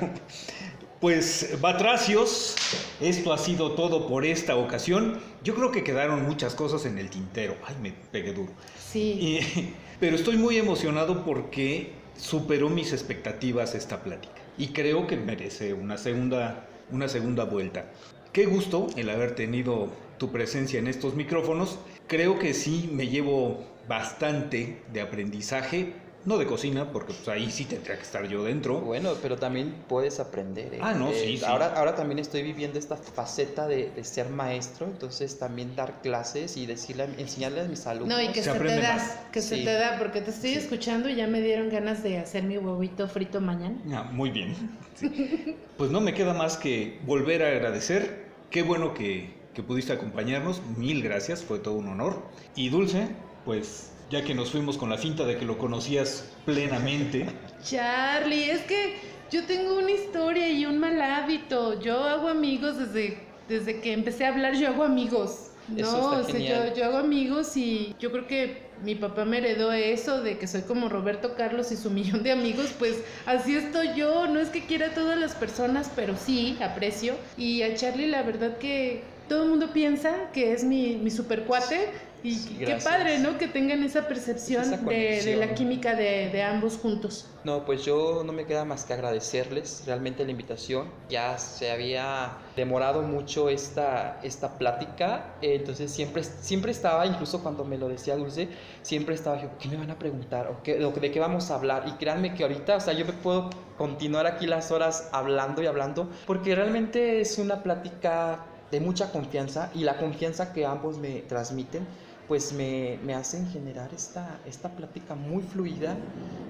Pues, 1.00 1.58
Batracios, 1.62 2.58
esto 3.00 3.32
ha 3.32 3.38
sido 3.38 3.72
todo 3.76 4.10
por 4.10 4.26
esta 4.26 4.58
ocasión. 4.58 5.22
Yo 5.42 5.56
creo 5.56 5.72
que 5.72 5.86
quedaron 5.86 6.26
muchas 6.26 6.54
cosas 6.54 6.86
en 6.86 6.98
el 6.98 7.10
tintero. 7.10 7.56
Ay, 7.66 7.76
me 7.82 7.94
pegué 8.12 8.34
duro. 8.34 8.52
Sí. 8.78 9.74
pero 10.02 10.18
estoy 10.18 10.36
muy 10.36 10.58
emocionado 10.58 11.24
porque 11.24 11.94
superó 12.18 12.68
mis 12.68 12.92
expectativas 12.92 13.74
esta 13.74 14.04
plática. 14.04 14.42
Y 14.58 14.74
creo 14.74 15.08
que 15.08 15.16
merece 15.16 15.72
una 15.72 15.98
segunda, 15.98 16.68
una 16.92 17.08
segunda 17.08 17.46
vuelta. 17.46 17.86
Qué 18.32 18.46
gusto 18.46 18.88
el 18.96 19.10
haber 19.10 19.34
tenido 19.34 19.90
tu 20.20 20.32
presencia 20.32 20.78
en 20.78 20.88
estos 20.88 21.16
micrófonos. 21.16 21.80
Creo 22.06 22.38
que 22.38 22.54
sí 22.54 22.88
me 22.94 23.08
llevo 23.08 23.66
bastante 23.88 24.84
de 24.94 25.02
aprendizaje 25.02 25.94
no 26.30 26.38
de 26.38 26.46
cocina, 26.46 26.92
porque 26.94 27.12
pues 27.14 27.28
ahí 27.28 27.50
sí 27.50 27.66
tendría 27.66 27.96
que 27.98 28.04
estar 28.04 28.28
yo 28.28 28.44
dentro. 28.44 28.80
Bueno, 28.80 29.14
pero 29.22 29.36
también 29.38 29.74
puedes 29.88 30.20
aprender. 30.20 30.76
¿eh? 30.76 30.80
Ah, 30.82 30.94
no, 30.94 31.10
Eh, 31.10 31.14
sí, 31.16 31.38
sí. 31.40 31.44
Ahora, 31.46 31.74
ahora 31.76 31.96
también 31.96 32.20
estoy 32.20 32.44
viviendo 32.44 32.78
esta 32.80 32.96
faceta 32.96 33.68
de, 33.68 33.90
de 33.90 34.04
ser 34.04 34.30
maestro, 34.30 34.86
entonces 34.86 35.40
también 35.40 35.76
dar 35.76 36.02
clases 36.02 36.56
y 36.56 36.66
decirle, 36.68 37.10
enseñarle 37.18 37.62
a 37.62 37.64
mis 37.66 37.86
alumnos. 37.88 38.16
No, 38.16 38.24
y 38.24 38.28
que 38.28 38.36
Se 38.44 38.44
se, 38.44 38.52
te 38.52 38.58
aprende 38.58 38.82
da, 38.82 38.96
más. 38.96 39.18
que 39.32 39.42
se 39.42 39.58
te 39.58 39.74
da, 39.74 39.98
porque 39.98 40.22
te 40.22 40.30
estoy 40.30 40.52
Sí. 40.52 40.58
escuchando 40.60 41.10
y 41.10 41.16
ya 41.16 41.28
me 41.28 41.42
dieron 41.42 41.70
ganas 41.70 42.04
de 42.04 42.20
hacer 42.20 42.44
mi 42.44 42.58
huevito 42.58 43.08
frito 43.08 43.42
mañana. 43.42 43.78
Ah, 43.92 44.04
muy 44.12 44.30
bien. 44.30 44.56
Sí. 44.96 45.56
Pues 45.78 45.90
no 45.92 46.00
me 46.00 46.14
queda 46.14 46.34
más 46.34 46.58
que 46.58 47.00
volver 47.06 47.42
a 47.44 47.48
agradecer. 47.48 48.26
Qué 48.52 48.62
bueno 48.62 48.94
que, 48.94 49.34
que 49.56 49.64
pudiste 49.64 49.94
acompañarnos. 49.94 50.62
Mil 50.78 51.02
gracias, 51.02 51.44
fue 51.44 51.58
todo 51.60 51.74
un 51.76 51.88
honor. 51.88 52.22
Y 52.56 52.70
Dulce, 52.70 53.08
pues 53.46 53.92
ya 54.10 54.24
que 54.24 54.34
nos 54.34 54.52
fuimos 54.52 54.78
con 54.78 54.90
la 54.90 54.98
finta 54.98 55.26
de 55.26 55.38
que 55.38 55.46
lo 55.46 55.58
conocías 55.58 56.26
plenamente, 56.46 57.28
Charlie, 57.64 58.50
es 58.50 58.62
que 58.62 58.96
yo 59.32 59.46
tengo 59.46 59.78
una 59.78 59.92
historia 59.92 60.50
y 60.50 60.66
un 60.66 60.80
mal 60.80 61.00
hábito. 61.02 61.80
Yo 61.80 62.04
hago 62.04 62.30
amigos 62.30 62.78
desde, 62.78 63.20
desde 63.48 63.80
que 63.82 63.94
empecé 63.94 64.26
a 64.26 64.30
hablar, 64.30 64.56
yo 64.56 64.70
hago 64.70 64.84
amigos. 64.84 65.52
No, 65.68 65.78
Eso 65.78 66.22
está 66.22 66.34
o 66.34 66.38
sea, 66.40 66.70
yo, 66.70 66.76
yo 66.76 66.86
hago 66.86 66.98
amigos 66.98 67.56
y 67.56 67.96
yo 68.00 68.12
creo 68.12 68.26
que 68.26 68.70
mi 68.84 68.96
papá 68.96 69.26
me 69.26 69.38
heredó 69.38 69.72
eso 69.72 70.22
de 70.24 70.40
que 70.40 70.48
soy 70.48 70.62
como 70.62 70.90
Roberto 70.90 71.36
Carlos 71.36 71.72
y 71.72 71.78
su 71.78 71.92
millón 71.92 72.24
de 72.24 72.32
amigos, 72.32 72.74
pues 72.80 73.04
así 73.28 73.56
estoy 73.56 73.94
yo. 73.96 74.28
No 74.28 74.40
es 74.40 74.50
que 74.50 74.66
quiera 74.66 74.88
a 74.88 74.94
todas 74.96 75.20
las 75.20 75.36
personas, 75.36 75.92
pero 75.96 76.16
sí 76.18 76.58
aprecio. 76.62 77.14
Y 77.38 77.62
a 77.62 77.76
Charlie 77.76 78.08
la 78.08 78.24
verdad 78.24 78.58
que 78.58 79.04
todo 79.28 79.44
el 79.44 79.50
mundo 79.50 79.72
piensa 79.72 80.32
que 80.34 80.54
es 80.54 80.64
mi, 80.64 80.96
mi 80.96 81.12
super 81.12 81.44
cuate. 81.44 81.90
Y 82.24 82.36
Sí, 82.36 82.56
qué 82.60 82.66
gracias. 82.66 82.84
padre, 82.84 83.20
¿no? 83.20 83.38
Que 83.38 83.48
tengan 83.48 83.84
esa 83.84 84.08
percepción 84.08 84.64
Esa 84.64 84.78
de, 84.78 85.22
de 85.24 85.36
la 85.38 85.54
química 85.54 85.96
de, 85.96 86.30
de 86.30 86.44
ambos 86.44 86.78
juntos. 86.78 87.28
No, 87.44 87.64
pues 87.66 87.86
yo 87.86 88.24
no 88.26 88.34
me 88.34 88.46
queda 88.46 88.66
más 88.66 88.84
que 88.84 88.94
agradecerles 88.94 89.84
realmente 89.86 90.26
la 90.26 90.32
invitación. 90.32 90.90
Ya 91.10 91.38
se 91.38 91.72
había 91.72 92.34
demorado 92.58 93.02
mucho 93.02 93.48
esta, 93.50 94.20
esta 94.24 94.58
plática, 94.58 95.36
eh, 95.42 95.56
entonces 95.56 95.90
siempre, 95.92 96.24
siempre 96.24 96.72
estaba, 96.72 97.06
incluso 97.06 97.42
cuando 97.42 97.64
me 97.64 97.78
lo 97.78 97.88
decía 97.88 98.18
Dulce, 98.18 98.50
siempre 98.82 99.16
estaba 99.16 99.42
yo, 99.42 99.50
¿qué 99.58 99.70
me 99.70 99.78
van 99.78 99.92
a 99.92 99.98
preguntar? 99.98 100.48
¿O 100.48 100.62
qué, 100.62 100.76
¿De 100.76 101.12
qué 101.12 101.20
vamos 101.22 101.50
a 101.52 101.56
hablar? 101.56 101.86
Y 101.88 101.92
créanme 101.94 102.34
que 102.34 102.44
ahorita, 102.44 102.76
o 102.76 102.80
sea, 102.82 102.94
yo 102.94 103.06
me 103.06 103.14
puedo 103.14 103.50
continuar 103.78 104.28
aquí 104.28 104.46
las 104.46 104.72
horas 104.72 105.08
hablando 105.14 105.64
y 105.64 105.68
hablando, 105.68 106.10
porque 106.28 106.54
realmente 106.54 107.22
es 107.22 107.38
una 107.38 107.64
plática 107.64 108.44
de 108.72 108.80
mucha 108.80 109.12
confianza 109.12 109.72
y 109.74 109.84
la 109.84 109.98
confianza 109.98 110.54
que 110.54 110.66
ambos 110.66 110.98
me 110.98 111.22
transmiten 111.22 111.88
pues 112.28 112.54
me, 112.54 113.00
me 113.04 113.16
hacen 113.16 113.50
generar 113.50 113.92
esta, 113.94 114.40
esta 114.46 114.70
plática 114.70 115.16
muy 115.16 115.42
fluida. 115.42 115.98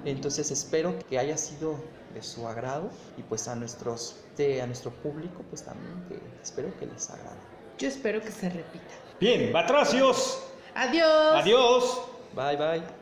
Entonces 0.04 0.52
espero 0.52 1.00
que 1.10 1.18
haya 1.18 1.38
sido 1.38 1.76
de 2.14 2.22
su 2.22 2.48
agrado 2.48 2.90
y 3.18 3.22
pues 3.24 3.48
a, 3.48 3.56
nuestros, 3.56 4.18
de- 4.38 4.62
a 4.62 4.68
nuestro 4.68 4.92
público 4.92 5.44
pues 5.50 5.64
también 5.64 6.04
que 6.10 6.20
espero 6.44 6.78
que 6.78 6.86
les 6.86 7.10
agrade. 7.10 7.40
Yo 7.78 7.88
espero 7.88 8.22
que 8.22 8.32
se 8.32 8.50
repita. 8.50 8.94
Bien, 9.22 9.54
Batracios. 9.54 10.44
Adiós. 10.76 11.34
Adiós. 11.34 12.02
Bye 12.36 12.58
bye. 12.58 12.99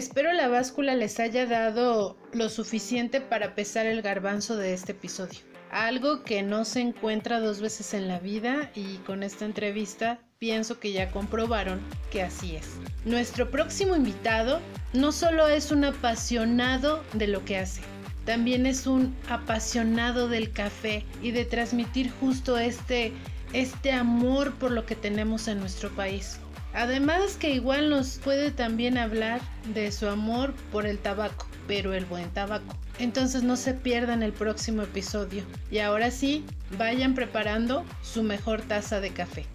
Espero 0.00 0.32
la 0.32 0.48
báscula 0.48 0.94
les 0.94 1.20
haya 1.20 1.44
dado 1.44 2.16
lo 2.32 2.48
suficiente 2.48 3.20
para 3.20 3.54
pesar 3.54 3.84
el 3.84 4.00
garbanzo 4.00 4.56
de 4.56 4.72
este 4.72 4.92
episodio. 4.92 5.40
Algo 5.70 6.22
que 6.22 6.42
no 6.42 6.64
se 6.64 6.80
encuentra 6.80 7.38
dos 7.38 7.60
veces 7.60 7.92
en 7.92 8.08
la 8.08 8.18
vida 8.18 8.70
y 8.74 8.96
con 9.04 9.22
esta 9.22 9.44
entrevista 9.44 10.18
pienso 10.38 10.80
que 10.80 10.92
ya 10.92 11.10
comprobaron 11.10 11.82
que 12.10 12.22
así 12.22 12.56
es. 12.56 12.66
Nuestro 13.04 13.50
próximo 13.50 13.94
invitado 13.94 14.62
no 14.94 15.12
solo 15.12 15.46
es 15.48 15.70
un 15.70 15.84
apasionado 15.84 17.04
de 17.12 17.26
lo 17.26 17.44
que 17.44 17.58
hace, 17.58 17.82
también 18.24 18.64
es 18.64 18.86
un 18.86 19.14
apasionado 19.28 20.28
del 20.28 20.50
café 20.50 21.04
y 21.20 21.32
de 21.32 21.44
transmitir 21.44 22.10
justo 22.10 22.56
este, 22.56 23.12
este 23.52 23.92
amor 23.92 24.54
por 24.54 24.70
lo 24.70 24.86
que 24.86 24.96
tenemos 24.96 25.46
en 25.46 25.60
nuestro 25.60 25.90
país. 25.90 26.39
Además 26.72 27.36
que 27.36 27.50
igual 27.50 27.90
nos 27.90 28.18
puede 28.18 28.52
también 28.52 28.96
hablar 28.96 29.40
de 29.74 29.90
su 29.90 30.08
amor 30.08 30.54
por 30.70 30.86
el 30.86 30.98
tabaco, 30.98 31.46
pero 31.66 31.94
el 31.94 32.04
buen 32.04 32.30
tabaco. 32.30 32.76
Entonces 32.98 33.42
no 33.42 33.56
se 33.56 33.74
pierdan 33.74 34.22
el 34.22 34.32
próximo 34.32 34.82
episodio. 34.82 35.42
Y 35.70 35.78
ahora 35.78 36.10
sí, 36.10 36.44
vayan 36.78 37.14
preparando 37.14 37.84
su 38.02 38.22
mejor 38.22 38.62
taza 38.62 39.00
de 39.00 39.10
café. 39.10 39.46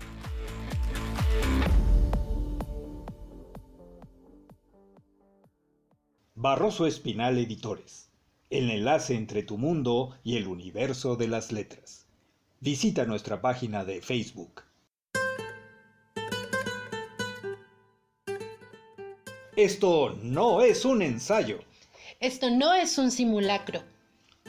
Barroso 6.34 6.86
Espinal 6.86 7.38
Editores. 7.38 8.10
El 8.50 8.70
enlace 8.70 9.16
entre 9.16 9.42
tu 9.42 9.58
mundo 9.58 10.18
y 10.24 10.36
el 10.36 10.48
universo 10.48 11.16
de 11.16 11.28
las 11.28 11.52
letras. 11.52 12.08
Visita 12.60 13.06
nuestra 13.06 13.42
página 13.42 13.86
de 13.86 14.02
Facebook. 14.02 14.64
Esto 19.56 20.18
no 20.22 20.62
es 20.62 20.84
un 20.84 21.02
ensayo, 21.02 21.60
Esto 22.20 22.50
no 22.50 22.74
es 22.74 22.98
un 22.98 23.10
simulacro. 23.10 23.82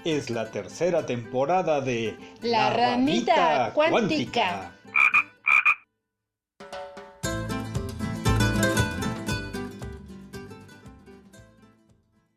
es 0.05 0.31
la 0.31 0.51
tercera 0.51 1.07
temporada 1.07 1.81
de 1.81 2.17
La 2.43 2.71
ranita 2.71 3.73
cuántica. 3.73 4.76